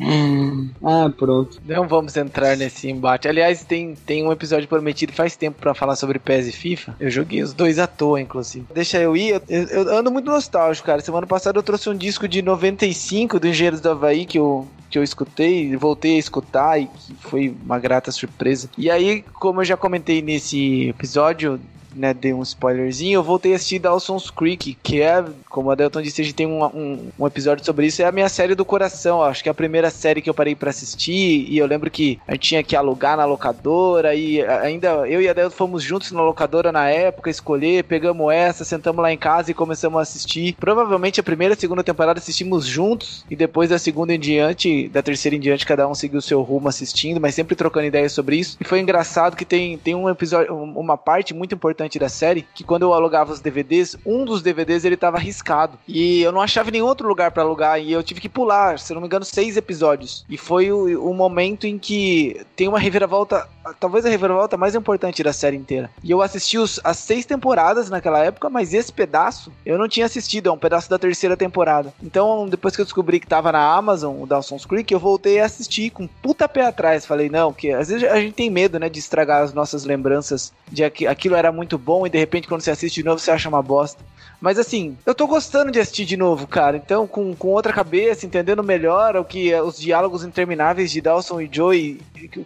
Hum, 0.00 0.70
ah, 0.82 1.10
pronto. 1.14 1.60
Não 1.66 1.86
vamos 1.86 2.16
entrar 2.16 2.56
nesse 2.56 2.88
embate. 2.88 3.28
Aliás, 3.28 3.64
tem, 3.64 3.94
tem 3.94 4.26
um 4.26 4.32
episódio 4.32 4.66
prometido 4.66 5.12
faz 5.12 5.36
tempo 5.36 5.60
para 5.60 5.74
falar 5.74 5.94
sobre 5.94 6.18
PES 6.18 6.48
e 6.48 6.52
FIFA. 6.52 6.96
Eu 6.98 7.10
joguei 7.10 7.29
joguei 7.30 7.42
os 7.42 7.54
dois 7.54 7.78
à 7.78 7.86
toa, 7.86 8.20
inclusive. 8.20 8.66
Deixa 8.74 8.98
eu 8.98 9.16
ir, 9.16 9.40
eu, 9.48 9.62
eu, 9.68 9.96
ando 9.96 10.10
muito 10.10 10.26
nostálgico, 10.26 10.86
cara. 10.86 11.00
Semana 11.00 11.26
passada 11.26 11.58
eu 11.58 11.62
trouxe 11.62 11.88
um 11.88 11.96
disco 11.96 12.26
de 12.26 12.42
95 12.42 13.38
do 13.38 13.46
Engenheiros 13.46 13.80
do 13.80 13.90
Havaí 13.90 14.26
que 14.26 14.38
eu, 14.38 14.66
que 14.90 14.98
eu 14.98 15.04
escutei, 15.04 15.76
voltei 15.76 16.16
a 16.16 16.18
escutar 16.18 16.80
e 16.80 16.86
que 16.86 17.14
foi 17.20 17.54
uma 17.64 17.78
grata 17.78 18.10
surpresa. 18.10 18.68
E 18.76 18.90
aí, 18.90 19.22
como 19.34 19.60
eu 19.60 19.64
já 19.64 19.76
comentei 19.76 20.20
nesse 20.20 20.88
episódio, 20.88 21.60
né, 21.94 22.14
dei 22.14 22.32
um 22.32 22.42
spoilerzinho, 22.42 23.18
eu 23.18 23.22
voltei 23.22 23.52
a 23.52 23.56
assistir 23.56 23.78
Dawson's 23.78 24.30
Creek, 24.30 24.76
que 24.82 25.00
é, 25.00 25.24
como 25.48 25.70
a 25.70 25.74
Delton 25.74 26.02
disse, 26.02 26.20
a 26.20 26.24
gente 26.24 26.34
tem 26.34 26.46
um, 26.46 26.64
um, 26.64 27.10
um, 27.18 27.26
episódio 27.26 27.64
sobre 27.64 27.86
isso, 27.86 28.02
é 28.02 28.04
a 28.04 28.12
minha 28.12 28.28
série 28.28 28.54
do 28.54 28.64
coração, 28.64 29.22
acho 29.22 29.42
que 29.42 29.48
é 29.48 29.52
a 29.52 29.54
primeira 29.54 29.90
série 29.90 30.22
que 30.22 30.30
eu 30.30 30.34
parei 30.34 30.54
para 30.54 30.70
assistir, 30.70 31.46
e 31.48 31.58
eu 31.58 31.66
lembro 31.66 31.90
que 31.90 32.18
a 32.26 32.32
gente 32.32 32.48
tinha 32.48 32.62
que 32.62 32.76
alugar 32.76 33.16
na 33.16 33.24
locadora, 33.24 34.14
e 34.14 34.42
ainda 34.42 35.08
eu 35.08 35.20
e 35.20 35.28
a 35.28 35.32
Delton 35.32 35.56
fomos 35.56 35.82
juntos 35.82 36.12
na 36.12 36.22
locadora 36.22 36.72
na 36.72 36.88
época, 36.88 37.30
escolher, 37.30 37.84
pegamos 37.84 38.32
essa, 38.32 38.64
sentamos 38.64 39.02
lá 39.02 39.12
em 39.12 39.18
casa 39.18 39.50
e 39.50 39.54
começamos 39.54 39.98
a 39.98 40.02
assistir. 40.02 40.56
Provavelmente 40.58 41.20
a 41.20 41.22
primeira 41.22 41.54
e 41.54 41.56
a 41.56 41.60
segunda 41.60 41.82
temporada 41.82 42.18
assistimos 42.18 42.66
juntos, 42.66 43.24
e 43.30 43.36
depois 43.36 43.70
da 43.70 43.78
segunda 43.78 44.14
em 44.14 44.18
diante, 44.18 44.88
da 44.88 45.02
terceira 45.02 45.36
em 45.36 45.40
diante, 45.40 45.66
cada 45.66 45.88
um 45.88 45.94
seguiu 45.94 46.20
seu 46.20 46.42
rumo 46.42 46.68
assistindo, 46.68 47.20
mas 47.20 47.34
sempre 47.34 47.56
trocando 47.56 47.86
ideias 47.86 48.12
sobre 48.12 48.36
isso. 48.36 48.56
E 48.60 48.64
foi 48.64 48.80
engraçado 48.80 49.36
que 49.36 49.44
tem, 49.44 49.78
tem 49.78 49.94
um 49.94 50.08
episódio, 50.08 50.54
uma 50.54 50.96
parte 50.96 51.34
muito 51.34 51.54
importante 51.54 51.79
importante 51.80 51.98
da 51.98 52.08
série, 52.08 52.46
que 52.54 52.62
quando 52.62 52.82
eu 52.82 52.92
alugava 52.92 53.32
os 53.32 53.40
DVDs, 53.40 53.96
um 54.04 54.24
dos 54.24 54.42
DVDs 54.42 54.84
ele 54.84 54.96
tava 54.96 55.18
riscado. 55.18 55.78
E 55.88 56.20
eu 56.20 56.30
não 56.30 56.40
achava 56.40 56.70
nenhum 56.70 56.86
outro 56.86 57.08
lugar 57.08 57.30
para 57.30 57.42
alugar. 57.42 57.80
E 57.80 57.90
eu 57.90 58.02
tive 58.02 58.20
que 58.20 58.28
pular, 58.28 58.78
se 58.78 58.92
não 58.92 59.00
me 59.00 59.06
engano, 59.06 59.24
seis 59.24 59.56
episódios. 59.56 60.24
E 60.28 60.36
foi 60.36 60.70
o, 60.70 61.10
o 61.10 61.14
momento 61.14 61.66
em 61.66 61.78
que 61.78 62.40
tem 62.54 62.68
uma 62.68 62.78
reviravolta, 62.78 63.48
talvez 63.78 64.04
a 64.04 64.10
reviravolta 64.10 64.56
mais 64.56 64.74
importante 64.74 65.22
da 65.22 65.32
série 65.32 65.56
inteira. 65.56 65.90
E 66.02 66.10
eu 66.10 66.20
assisti 66.20 66.58
os, 66.58 66.78
as 66.84 66.98
seis 66.98 67.24
temporadas 67.24 67.88
naquela 67.88 68.22
época, 68.22 68.50
mas 68.50 68.74
esse 68.74 68.92
pedaço 68.92 69.50
eu 69.64 69.78
não 69.78 69.88
tinha 69.88 70.06
assistido, 70.06 70.48
é 70.48 70.52
um 70.52 70.58
pedaço 70.58 70.90
da 70.90 70.98
terceira 70.98 71.36
temporada. 71.36 71.94
Então, 72.02 72.46
depois 72.48 72.76
que 72.76 72.82
eu 72.82 72.84
descobri 72.84 73.20
que 73.20 73.26
tava 73.26 73.52
na 73.52 73.74
Amazon, 73.74 74.20
o 74.20 74.26
Dawson's 74.26 74.66
Creek, 74.66 74.92
eu 74.92 75.00
voltei 75.00 75.40
a 75.40 75.46
assistir 75.46 75.90
com 75.90 76.06
puta 76.06 76.48
pé 76.48 76.66
atrás. 76.66 77.06
Falei, 77.06 77.30
não, 77.30 77.52
que 77.52 77.72
às 77.72 77.88
vezes 77.88 78.08
a 78.08 78.20
gente 78.20 78.34
tem 78.34 78.50
medo, 78.50 78.78
né, 78.78 78.88
de 78.88 78.98
estragar 78.98 79.42
as 79.42 79.54
nossas 79.54 79.84
lembranças 79.84 80.52
de 80.70 80.84
aquilo 80.84 81.34
era 81.34 81.52
muito 81.52 81.69
bom 81.78 82.06
e 82.06 82.10
de 82.10 82.18
repente 82.18 82.48
quando 82.48 82.60
você 82.60 82.70
assiste 82.70 82.96
de 82.96 83.04
novo 83.04 83.18
você 83.18 83.30
acha 83.30 83.48
uma 83.48 83.62
bosta. 83.62 84.02
Mas 84.40 84.58
assim, 84.58 84.96
eu 85.04 85.14
tô 85.14 85.26
gostando 85.26 85.70
de 85.70 85.78
assistir 85.78 86.06
de 86.06 86.16
novo, 86.16 86.46
cara. 86.46 86.76
Então, 86.78 87.06
com, 87.06 87.34
com 87.34 87.48
outra 87.48 87.72
cabeça, 87.72 88.24
entendendo 88.24 88.64
melhor 88.64 89.14
o 89.16 89.24
que 89.24 89.54
os 89.54 89.78
diálogos 89.78 90.24
intermináveis 90.24 90.90
de 90.90 91.00
Dawson 91.00 91.42
e 91.42 91.48
Joey, 91.52 92.00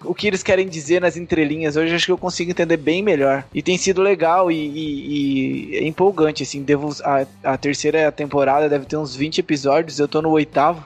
o 0.05 0.13
que 0.13 0.27
eles 0.27 0.43
querem 0.43 0.67
dizer 0.67 1.01
nas 1.01 1.17
entrelinhas. 1.17 1.77
Hoje 1.77 1.95
acho 1.95 2.07
que 2.07 2.13
eu 2.13 2.19
consigo 2.19 2.51
entender 2.51 2.77
bem 2.77 3.01
melhor. 3.01 3.45
E 3.55 3.63
tem 3.63 3.79
sido 3.79 4.03
legal 4.03 4.51
e, 4.51 4.57
e, 4.57 5.75
e 5.75 5.77
é 5.77 5.87
empolgante, 5.87 6.43
assim. 6.43 6.63
Devo, 6.63 6.91
a, 7.05 7.27
a 7.45 7.57
terceira 7.57 8.11
temporada 8.11 8.69
deve 8.69 8.87
ter 8.87 8.97
uns 8.97 9.15
20 9.15 9.39
episódios, 9.39 10.01
eu 10.01 10.09
tô 10.09 10.21
no 10.21 10.31
oitavo. 10.31 10.85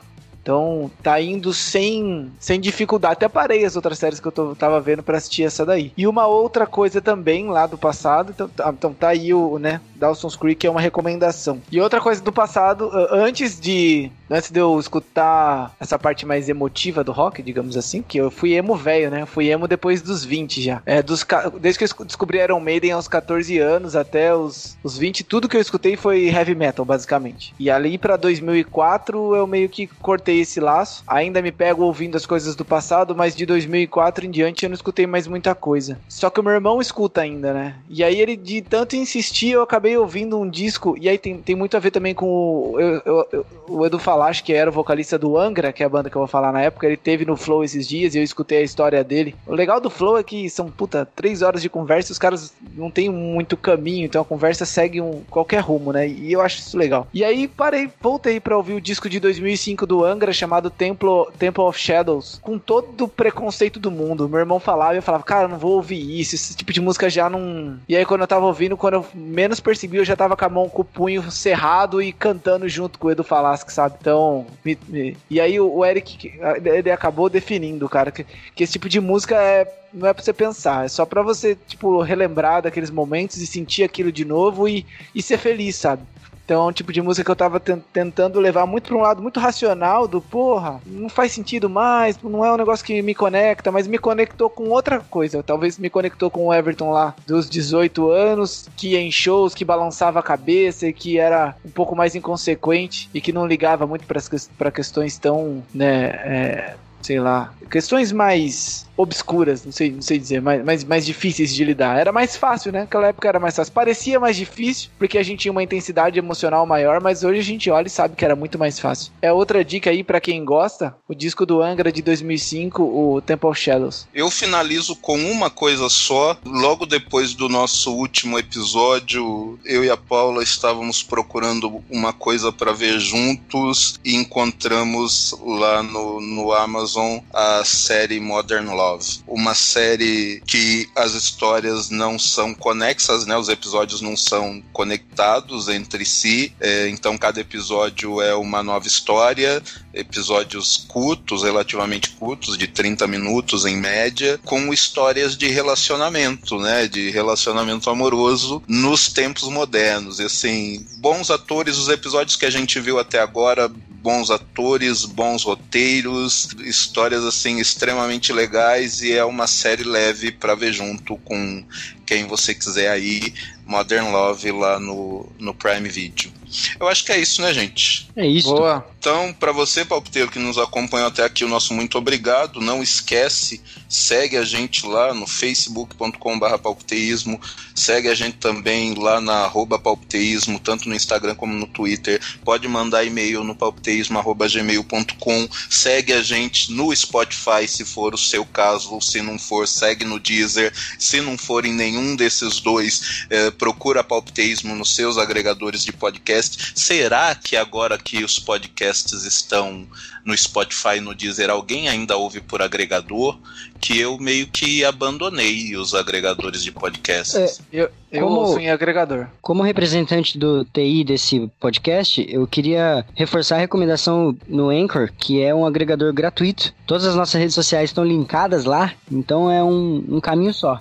Então 0.48 0.90
tá 1.02 1.20
indo 1.20 1.52
sem, 1.52 2.32
sem 2.40 2.58
dificuldade. 2.58 3.12
Até 3.12 3.28
parei 3.28 3.66
as 3.66 3.76
outras 3.76 3.98
séries 3.98 4.18
que 4.18 4.26
eu 4.28 4.32
tô, 4.32 4.54
tava 4.54 4.80
vendo 4.80 5.02
para 5.02 5.18
assistir 5.18 5.42
essa 5.44 5.66
daí. 5.66 5.92
E 5.94 6.06
uma 6.06 6.26
outra 6.26 6.66
coisa 6.66 7.02
também 7.02 7.48
lá 7.48 7.66
do 7.66 7.76
passado, 7.76 8.32
então, 8.34 8.48
tá, 8.48 8.70
então 8.70 8.94
tá 8.94 9.08
aí 9.08 9.34
o, 9.34 9.58
né, 9.58 9.78
Dawson's 9.94 10.36
Creek 10.36 10.66
é 10.66 10.70
uma 10.70 10.80
recomendação. 10.80 11.60
E 11.70 11.78
outra 11.78 12.00
coisa 12.00 12.22
do 12.22 12.32
passado, 12.32 12.90
antes 13.10 13.60
de 13.60 14.10
antes 14.30 14.50
de 14.50 14.60
eu 14.60 14.78
escutar 14.78 15.74
essa 15.80 15.98
parte 15.98 16.26
mais 16.26 16.48
emotiva 16.48 17.02
do 17.02 17.12
rock, 17.12 17.42
digamos 17.42 17.76
assim, 17.76 18.02
que 18.02 18.18
eu 18.18 18.30
fui 18.30 18.52
emo 18.52 18.76
velho, 18.76 19.10
né? 19.10 19.22
Eu 19.22 19.26
fui 19.26 19.48
emo 19.50 19.66
depois 19.66 20.02
dos 20.02 20.24
20 20.24 20.62
já. 20.62 20.82
É, 20.84 21.02
dos, 21.02 21.26
desde 21.60 21.78
que 21.78 22.02
eu 22.02 22.06
descobri 22.06 22.38
Iron 22.38 22.60
Maiden 22.60 22.92
aos 22.92 23.08
14 23.08 23.58
anos 23.58 23.96
até 23.96 24.34
os, 24.34 24.76
os 24.82 24.96
20, 24.96 25.24
tudo 25.24 25.48
que 25.48 25.56
eu 25.56 25.60
escutei 25.60 25.96
foi 25.96 26.28
heavy 26.28 26.54
metal, 26.54 26.84
basicamente. 26.84 27.54
E 27.58 27.70
ali 27.70 27.96
para 27.98 28.16
2004 28.16 29.34
eu 29.34 29.46
meio 29.46 29.68
que 29.68 29.86
cortei 29.86 30.37
esse 30.40 30.60
laço. 30.60 31.02
Ainda 31.06 31.42
me 31.42 31.52
pego 31.52 31.84
ouvindo 31.84 32.16
as 32.16 32.26
coisas 32.26 32.54
do 32.54 32.64
passado, 32.64 33.14
mas 33.14 33.34
de 33.34 33.46
2004 33.46 34.26
em 34.26 34.30
diante 34.30 34.64
eu 34.64 34.68
não 34.68 34.74
escutei 34.74 35.06
mais 35.06 35.26
muita 35.26 35.54
coisa. 35.54 35.98
Só 36.08 36.30
que 36.30 36.40
o 36.40 36.42
meu 36.42 36.52
irmão 36.52 36.80
escuta 36.80 37.20
ainda, 37.20 37.52
né? 37.52 37.76
E 37.88 38.02
aí 38.02 38.20
ele 38.20 38.36
de 38.36 38.60
tanto 38.60 38.96
insistir, 38.96 39.50
eu 39.50 39.62
acabei 39.62 39.96
ouvindo 39.96 40.38
um 40.38 40.48
disco, 40.48 40.96
e 41.00 41.08
aí 41.08 41.18
tem, 41.18 41.38
tem 41.38 41.56
muito 41.56 41.76
a 41.76 41.80
ver 41.80 41.90
também 41.90 42.14
com 42.14 42.26
o, 42.26 42.80
eu, 42.80 43.02
eu, 43.32 43.46
o 43.68 43.86
Edu 43.86 43.98
Falache, 43.98 44.42
que 44.42 44.52
era 44.52 44.70
o 44.70 44.72
vocalista 44.72 45.18
do 45.18 45.38
Angra, 45.38 45.72
que 45.72 45.82
é 45.82 45.86
a 45.86 45.88
banda 45.88 46.10
que 46.10 46.16
eu 46.16 46.20
vou 46.20 46.28
falar 46.28 46.52
na 46.52 46.62
época, 46.62 46.86
ele 46.86 46.96
teve 46.96 47.24
no 47.24 47.36
Flow 47.36 47.64
esses 47.64 47.86
dias 47.86 48.14
e 48.14 48.18
eu 48.18 48.22
escutei 48.22 48.58
a 48.58 48.62
história 48.62 49.02
dele. 49.04 49.34
O 49.46 49.54
legal 49.54 49.80
do 49.80 49.90
Flow 49.90 50.18
é 50.18 50.22
que 50.22 50.48
são, 50.50 50.70
puta, 50.70 51.06
três 51.06 51.42
horas 51.42 51.62
de 51.62 51.68
conversa 51.68 52.12
os 52.12 52.18
caras 52.18 52.52
não 52.74 52.90
tem 52.90 53.08
muito 53.08 53.56
caminho, 53.56 54.04
então 54.04 54.22
a 54.22 54.24
conversa 54.24 54.64
segue 54.64 55.00
um, 55.00 55.22
qualquer 55.30 55.60
rumo, 55.60 55.92
né? 55.92 56.08
E 56.08 56.32
eu 56.32 56.40
acho 56.40 56.58
isso 56.58 56.76
legal. 56.76 57.06
E 57.12 57.24
aí 57.24 57.48
parei, 57.48 57.90
voltei 58.00 58.40
para 58.40 58.56
ouvir 58.56 58.74
o 58.74 58.80
disco 58.80 59.08
de 59.08 59.20
2005 59.20 59.86
do 59.86 60.04
Angra 60.04 60.27
chamado 60.32 60.70
Temple, 60.70 61.26
Temple 61.38 61.62
of 61.62 61.78
Shadows, 61.78 62.38
com 62.42 62.58
todo 62.58 63.04
o 63.04 63.08
preconceito 63.08 63.78
do 63.78 63.90
mundo. 63.90 64.28
Meu 64.28 64.40
irmão 64.40 64.60
falava 64.60 64.94
e 64.94 64.98
eu 64.98 65.02
falava, 65.02 65.24
cara, 65.24 65.48
não 65.48 65.58
vou 65.58 65.72
ouvir 65.72 66.20
isso, 66.20 66.34
esse 66.34 66.56
tipo 66.56 66.72
de 66.72 66.80
música 66.80 67.08
já 67.08 67.28
não. 67.28 67.78
E 67.88 67.96
aí 67.96 68.04
quando 68.04 68.22
eu 68.22 68.26
tava 68.26 68.46
ouvindo, 68.46 68.76
quando 68.76 68.94
eu 68.94 69.06
menos 69.14 69.60
percebi, 69.60 69.98
eu 69.98 70.04
já 70.04 70.16
tava 70.16 70.36
com 70.36 70.44
a 70.44 70.48
mão 70.48 70.68
com 70.68 70.82
o 70.82 70.84
punho 70.84 71.30
cerrado 71.30 72.02
e 72.02 72.12
cantando 72.12 72.68
junto 72.68 72.98
com 72.98 73.08
o 73.08 73.10
Edu 73.10 73.24
Falasque, 73.24 73.72
sabe? 73.72 73.96
Então, 74.00 74.46
me, 74.64 74.78
me... 74.88 75.16
e 75.30 75.40
aí 75.40 75.60
o, 75.60 75.72
o, 75.72 75.84
Eric, 75.84 76.38
ele 76.64 76.90
acabou 76.90 77.28
definindo, 77.28 77.88
cara, 77.88 78.10
que, 78.10 78.24
que 78.54 78.64
esse 78.64 78.72
tipo 78.72 78.88
de 78.88 79.00
música 79.00 79.36
é 79.36 79.66
não 79.92 80.06
é 80.06 80.12
pra 80.12 80.22
você 80.22 80.32
pensar, 80.32 80.84
é 80.84 80.88
só 80.88 81.06
pra 81.06 81.22
você, 81.22 81.56
tipo, 81.66 82.02
relembrar 82.02 82.62
daqueles 82.62 82.90
momentos 82.90 83.38
e 83.38 83.46
sentir 83.46 83.82
aquilo 83.84 84.12
de 84.12 84.24
novo 84.24 84.68
e, 84.68 84.84
e 85.14 85.22
ser 85.22 85.38
feliz, 85.38 85.76
sabe? 85.76 86.02
Então, 86.48 86.64
é 86.64 86.70
um 86.70 86.72
tipo 86.72 86.90
de 86.94 87.02
música 87.02 87.26
que 87.26 87.30
eu 87.30 87.36
tava 87.36 87.60
tentando 87.60 88.40
levar 88.40 88.64
muito 88.64 88.88
pra 88.88 88.96
um 88.96 89.02
lado 89.02 89.20
muito 89.20 89.38
racional 89.38 90.08
do, 90.08 90.18
porra, 90.18 90.80
não 90.86 91.06
faz 91.10 91.32
sentido 91.32 91.68
mais, 91.68 92.16
não 92.22 92.42
é 92.42 92.50
um 92.50 92.56
negócio 92.56 92.82
que 92.82 93.02
me 93.02 93.14
conecta, 93.14 93.70
mas 93.70 93.86
me 93.86 93.98
conectou 93.98 94.48
com 94.48 94.70
outra 94.70 94.98
coisa. 94.98 95.42
Talvez 95.42 95.78
me 95.78 95.90
conectou 95.90 96.30
com 96.30 96.46
o 96.46 96.54
Everton 96.54 96.90
lá 96.90 97.14
dos 97.26 97.50
18 97.50 98.08
anos, 98.10 98.66
que 98.78 98.92
ia 98.92 99.00
em 99.02 99.10
shows, 99.10 99.54
que 99.54 99.62
balançava 99.62 100.20
a 100.20 100.22
cabeça 100.22 100.86
e 100.86 100.92
que 100.94 101.18
era 101.18 101.54
um 101.62 101.70
pouco 101.70 101.94
mais 101.94 102.14
inconsequente 102.14 103.10
e 103.12 103.20
que 103.20 103.30
não 103.30 103.46
ligava 103.46 103.86
muito 103.86 104.06
para 104.06 104.70
questões 104.70 105.18
tão, 105.18 105.62
né, 105.74 106.04
é, 106.06 106.74
sei 107.02 107.20
lá, 107.20 107.52
questões 107.68 108.12
mais 108.12 108.86
obscuras, 108.96 109.64
não 109.64 109.70
sei, 109.70 109.92
não 109.92 110.02
sei 110.02 110.18
dizer, 110.18 110.42
mais, 110.42 110.64
mais, 110.64 110.84
mais 110.84 111.06
difíceis 111.06 111.54
de 111.54 111.64
lidar. 111.64 111.98
Era 111.98 112.10
mais 112.10 112.36
fácil, 112.36 112.72
né? 112.72 112.80
Naquela 112.80 113.08
época 113.08 113.28
era 113.28 113.38
mais 113.38 113.54
fácil. 113.54 113.72
Parecia 113.72 114.18
mais 114.18 114.36
difícil, 114.36 114.90
porque 114.98 115.16
a 115.16 115.22
gente 115.22 115.40
tinha 115.40 115.52
uma 115.52 115.62
intensidade 115.62 116.18
emocional 116.18 116.66
maior, 116.66 117.00
mas 117.00 117.22
hoje 117.22 117.38
a 117.38 117.44
gente 117.44 117.70
olha 117.70 117.86
e 117.86 117.90
sabe 117.90 118.16
que 118.16 118.24
era 118.24 118.34
muito 118.34 118.58
mais 118.58 118.80
fácil. 118.80 119.12
É 119.22 119.32
outra 119.32 119.64
dica 119.64 119.90
aí 119.90 120.02
para 120.02 120.20
quem 120.20 120.44
gosta, 120.44 120.96
o 121.06 121.14
disco 121.14 121.46
do 121.46 121.62
Angra 121.62 121.92
de 121.92 122.02
2005, 122.02 122.82
o 122.82 123.20
Temple 123.20 123.48
of 123.48 123.60
Shadows. 123.60 124.08
Eu 124.12 124.30
finalizo 124.30 124.96
com 124.96 125.16
uma 125.30 125.48
coisa 125.48 125.88
só. 125.88 126.36
Logo 126.44 126.84
depois 126.84 127.34
do 127.34 127.48
nosso 127.48 127.94
último 127.94 128.38
episódio, 128.38 129.58
eu 129.64 129.84
e 129.84 129.90
a 129.90 129.96
Paula 129.96 130.42
estávamos 130.42 131.02
procurando 131.02 131.82
uma 131.88 132.12
coisa 132.12 132.50
para 132.50 132.72
ver 132.72 132.98
juntos 132.98 134.00
e 134.04 134.16
encontramos 134.16 135.36
lá 135.44 135.82
no, 135.82 136.20
no 136.20 136.52
Amazon 136.52 136.87
a 137.32 137.64
série 137.64 138.18
Modern 138.18 138.68
Love 138.68 138.88
Love, 138.88 139.20
uma 139.26 139.54
série 139.54 140.42
que 140.46 140.88
as 140.96 141.14
histórias 141.14 141.90
não 141.90 142.18
são 142.18 142.54
conexas, 142.54 143.26
né? 143.26 143.36
Os 143.36 143.48
episódios 143.48 144.00
não 144.00 144.16
são 144.16 144.62
conectados 144.72 145.68
entre 145.68 146.04
si, 146.04 146.52
é, 146.60 146.88
então 146.88 147.18
cada 147.18 147.40
episódio 147.40 148.20
é 148.20 148.34
uma 148.34 148.62
nova 148.62 148.86
história, 148.86 149.62
episódios 149.92 150.84
curtos, 150.88 151.42
relativamente 151.42 152.10
curtos, 152.10 152.56
de 152.56 152.66
30 152.66 153.06
minutos 153.06 153.64
em 153.64 153.76
média, 153.76 154.38
com 154.44 154.72
histórias 154.72 155.36
de 155.36 155.48
relacionamento, 155.48 156.58
né? 156.58 156.86
De 156.86 157.10
relacionamento 157.10 157.90
amoroso 157.90 158.62
nos 158.66 159.08
tempos 159.08 159.48
modernos. 159.48 160.18
E 160.18 160.24
assim, 160.24 160.86
bons 160.98 161.30
atores, 161.30 161.76
os 161.76 161.88
episódios 161.88 162.36
que 162.36 162.46
a 162.46 162.50
gente 162.50 162.80
viu 162.80 162.98
até 162.98 163.20
agora, 163.20 163.70
bons 164.02 164.30
atores, 164.30 165.04
bons 165.04 165.42
roteiros, 165.42 166.48
histórias 166.80 167.24
assim 167.24 167.58
extremamente 167.58 168.32
legais 168.32 169.02
e 169.02 169.12
é 169.12 169.24
uma 169.24 169.46
série 169.46 169.84
leve 169.84 170.32
para 170.32 170.54
ver 170.54 170.72
junto 170.72 171.16
com 171.18 171.64
quem 172.06 172.26
você 172.26 172.54
quiser 172.54 172.90
aí, 172.90 173.34
Modern 173.66 174.10
Love 174.10 174.50
lá 174.52 174.80
no, 174.80 175.30
no 175.38 175.52
Prime 175.54 175.88
Video. 175.88 176.32
Eu 176.80 176.88
acho 176.88 177.04
que 177.04 177.12
é 177.12 177.18
isso, 177.18 177.42
né, 177.42 177.52
gente? 177.52 178.08
É 178.16 178.26
isso. 178.26 178.54
Boa. 178.54 178.86
Então, 179.08 179.32
para 179.32 179.52
você, 179.52 179.86
palpiteiro, 179.86 180.30
que 180.30 180.38
nos 180.38 180.58
acompanhou 180.58 181.08
até 181.08 181.24
aqui, 181.24 181.42
o 181.42 181.48
nosso 181.48 181.72
muito 181.72 181.96
obrigado. 181.96 182.60
Não 182.60 182.82
esquece, 182.82 183.58
segue 183.88 184.36
a 184.36 184.44
gente 184.44 184.84
lá 184.84 185.14
no 185.14 185.26
facebook.com.br 185.26 186.58
palpiteísmo, 186.62 187.40
segue 187.74 188.08
a 188.08 188.14
gente 188.14 188.36
também 188.36 188.92
lá 188.92 189.18
na 189.18 189.44
arroba 189.44 189.78
palpiteísmo, 189.78 190.60
tanto 190.60 190.90
no 190.90 190.94
Instagram 190.94 191.34
como 191.36 191.54
no 191.54 191.66
Twitter. 191.66 192.20
Pode 192.44 192.68
mandar 192.68 193.02
e-mail 193.02 193.42
no 193.42 193.54
palpiteísmo.gmail.com, 193.54 195.48
segue 195.70 196.12
a 196.12 196.22
gente 196.22 196.70
no 196.70 196.94
Spotify, 196.94 197.66
se 197.66 197.86
for 197.86 198.12
o 198.12 198.18
seu 198.18 198.44
caso, 198.44 199.00
se 199.00 199.22
não 199.22 199.38
for, 199.38 199.66
segue 199.66 200.04
no 200.04 200.20
Deezer. 200.20 200.70
Se 200.98 201.22
não 201.22 201.38
for 201.38 201.64
em 201.64 201.72
nenhum 201.72 202.14
desses 202.14 202.60
dois, 202.60 203.24
eh, 203.30 203.50
procura 203.52 204.04
palpiteísmo 204.04 204.74
nos 204.74 204.94
seus 204.94 205.16
agregadores 205.16 205.82
de 205.82 205.92
podcast. 205.92 206.72
Será 206.74 207.34
que 207.34 207.56
agora 207.56 207.96
que 207.96 208.22
os 208.22 208.38
podcasts 208.38 208.97
estão 209.24 209.86
no 210.24 210.36
Spotify 210.36 211.00
no 211.00 211.14
Deezer, 211.14 211.50
alguém 211.50 211.88
ainda 211.88 212.16
ouve 212.16 212.40
por 212.40 212.62
agregador? 212.62 213.38
Que 213.80 213.98
eu 213.98 214.18
meio 214.18 214.46
que 214.48 214.84
abandonei 214.84 215.76
os 215.76 215.94
agregadores 215.94 216.62
de 216.62 216.72
podcasts. 216.72 217.60
É, 217.72 217.82
eu, 217.82 217.90
eu 218.10 218.26
como, 218.26 218.40
ouço 218.40 218.58
em 218.58 218.70
agregador. 218.70 219.26
Como 219.40 219.62
representante 219.62 220.36
do 220.36 220.64
TI 220.64 221.04
desse 221.04 221.50
podcast, 221.60 222.26
eu 222.28 222.46
queria 222.46 223.04
reforçar 223.14 223.56
a 223.56 223.60
recomendação 223.60 224.36
no 224.48 224.70
Anchor, 224.70 225.10
que 225.16 225.40
é 225.40 225.54
um 225.54 225.64
agregador 225.64 226.12
gratuito. 226.12 226.74
Todas 226.86 227.06
as 227.06 227.14
nossas 227.14 227.40
redes 227.40 227.54
sociais 227.54 227.90
estão 227.90 228.04
linkadas 228.04 228.64
lá, 228.64 228.92
então 229.10 229.50
é 229.50 229.62
um, 229.62 230.04
um 230.08 230.20
caminho 230.20 230.52
só. 230.52 230.80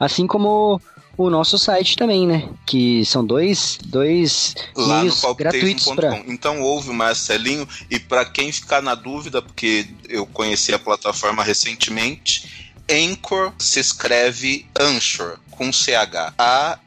Assim 0.00 0.26
como 0.26 0.80
o 1.18 1.28
nosso 1.28 1.58
site 1.58 1.96
também, 1.96 2.26
né? 2.26 2.48
Que 2.64 3.04
são 3.04 3.26
dois, 3.26 3.76
dois 3.84 4.54
Lá 4.76 5.00
meios 5.00 5.20
gratuitos 5.36 5.86
para. 5.86 6.22
Então 6.28 6.62
ouve 6.62 6.90
o 6.90 6.94
Marcelinho 6.94 7.68
e 7.90 7.98
para 7.98 8.24
quem 8.24 8.52
ficar 8.52 8.80
na 8.80 8.94
dúvida, 8.94 9.42
porque 9.42 9.88
eu 10.08 10.24
conheci 10.24 10.72
a 10.72 10.78
plataforma 10.78 11.42
recentemente, 11.42 12.72
Anchor 12.88 13.52
se 13.58 13.80
escreve 13.80 14.64
Anchor 14.78 15.38
com 15.58 15.72
CH. 15.72 16.32
A-N-C-H-O-R. 16.38 16.80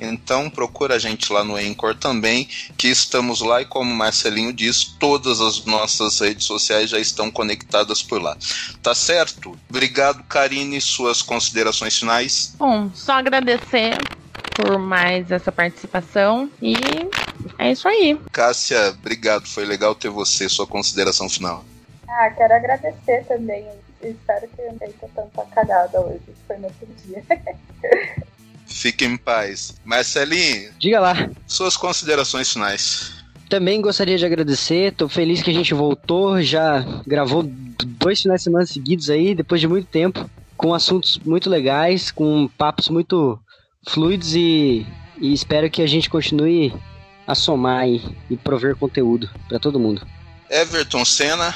Então 0.00 0.48
procura 0.48 0.94
a 0.94 0.98
gente 0.98 1.30
lá 1.30 1.44
no 1.44 1.56
Anchor 1.56 1.94
também, 1.94 2.48
que 2.76 2.88
estamos 2.88 3.42
lá 3.42 3.60
e 3.60 3.66
como 3.66 3.92
o 3.92 3.94
Marcelinho 3.94 4.52
diz, 4.52 4.84
todas 4.84 5.40
as 5.40 5.64
nossas 5.66 6.18
redes 6.18 6.46
sociais 6.46 6.88
já 6.90 6.98
estão 6.98 7.30
conectadas 7.30 8.02
por 8.02 8.22
lá. 8.22 8.36
Tá 8.82 8.94
certo? 8.94 9.54
Obrigado, 9.68 10.24
Karine, 10.24 10.80
suas 10.80 11.20
considerações 11.20 11.98
finais. 11.98 12.54
Bom, 12.58 12.90
só 12.94 13.12
agradecer 13.12 13.98
por 14.54 14.78
mais 14.78 15.30
essa 15.30 15.52
participação 15.52 16.50
e 16.62 16.74
é 17.58 17.70
isso 17.70 17.86
aí. 17.86 18.18
Cássia, 18.32 18.88
obrigado, 18.98 19.46
foi 19.46 19.66
legal 19.66 19.94
ter 19.94 20.08
você, 20.08 20.48
sua 20.48 20.66
consideração 20.66 21.28
final. 21.28 21.64
Ah, 22.08 22.30
quero 22.30 22.54
agradecer 22.54 23.24
também. 23.28 23.66
Espero 24.02 24.48
que 24.48 24.60
eu 24.60 24.66
não 24.72 24.78
tenha 24.78 24.92
tanta 25.14 25.44
cagada 25.46 26.00
hoje. 26.00 26.22
Foi 26.46 26.56
meu 26.58 26.72
dia. 27.04 27.24
Fique 28.66 29.04
em 29.04 29.16
paz. 29.16 29.74
Marcelinho. 29.84 30.72
Diga 30.78 31.00
lá. 31.00 31.30
Suas 31.46 31.76
considerações 31.76 32.52
finais. 32.52 33.12
Também 33.48 33.80
gostaria 33.80 34.18
de 34.18 34.26
agradecer. 34.26 34.92
Tô 34.92 35.08
feliz 35.08 35.42
que 35.42 35.50
a 35.50 35.54
gente 35.54 35.72
voltou. 35.74 36.40
Já 36.42 36.80
gravou 37.06 37.42
dois 37.42 38.20
finais 38.22 38.40
de 38.40 38.44
semana 38.44 38.66
seguidos 38.66 39.08
aí, 39.10 39.34
depois 39.34 39.60
de 39.60 39.66
muito 39.66 39.88
tempo, 39.88 40.28
com 40.56 40.74
assuntos 40.74 41.18
muito 41.24 41.48
legais, 41.48 42.10
com 42.10 42.48
papos 42.58 42.88
muito 42.88 43.38
fluidos 43.88 44.34
e, 44.34 44.86
e 45.18 45.32
espero 45.32 45.70
que 45.70 45.80
a 45.80 45.86
gente 45.86 46.10
continue 46.10 46.74
a 47.26 47.34
somar 47.34 47.88
e, 47.88 48.02
e 48.30 48.36
prover 48.36 48.76
conteúdo 48.76 49.30
para 49.48 49.58
todo 49.58 49.80
mundo. 49.80 50.06
Everton 50.50 51.04
Senna. 51.04 51.54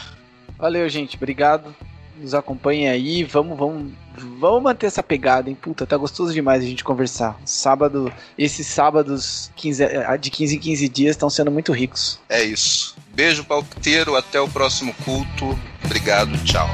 Valeu, 0.58 0.88
gente. 0.88 1.16
Obrigado. 1.16 1.74
Nos 2.16 2.34
acompanhem 2.34 2.88
aí. 2.88 3.24
Vamos, 3.24 3.58
vamos, 3.58 3.92
vamos 4.38 4.62
manter 4.62 4.86
essa 4.86 5.02
pegada, 5.02 5.48
hein? 5.48 5.56
Puta, 5.60 5.86
tá 5.86 5.96
gostoso 5.96 6.32
demais 6.32 6.62
a 6.62 6.66
gente 6.66 6.84
conversar. 6.84 7.40
Sábado, 7.44 8.12
esses 8.36 8.66
sábados 8.66 9.50
15, 9.56 9.84
de 10.20 10.30
15 10.30 10.56
em 10.56 10.58
15 10.58 10.88
dias 10.88 11.10
estão 11.16 11.30
sendo 11.30 11.50
muito 11.50 11.72
ricos. 11.72 12.20
É 12.28 12.42
isso. 12.42 12.96
Beijo 13.14 13.44
palpiteiro, 13.44 14.16
até 14.16 14.40
o 14.40 14.48
próximo 14.48 14.94
culto. 15.04 15.58
Obrigado, 15.84 16.32
tchau. 16.44 16.68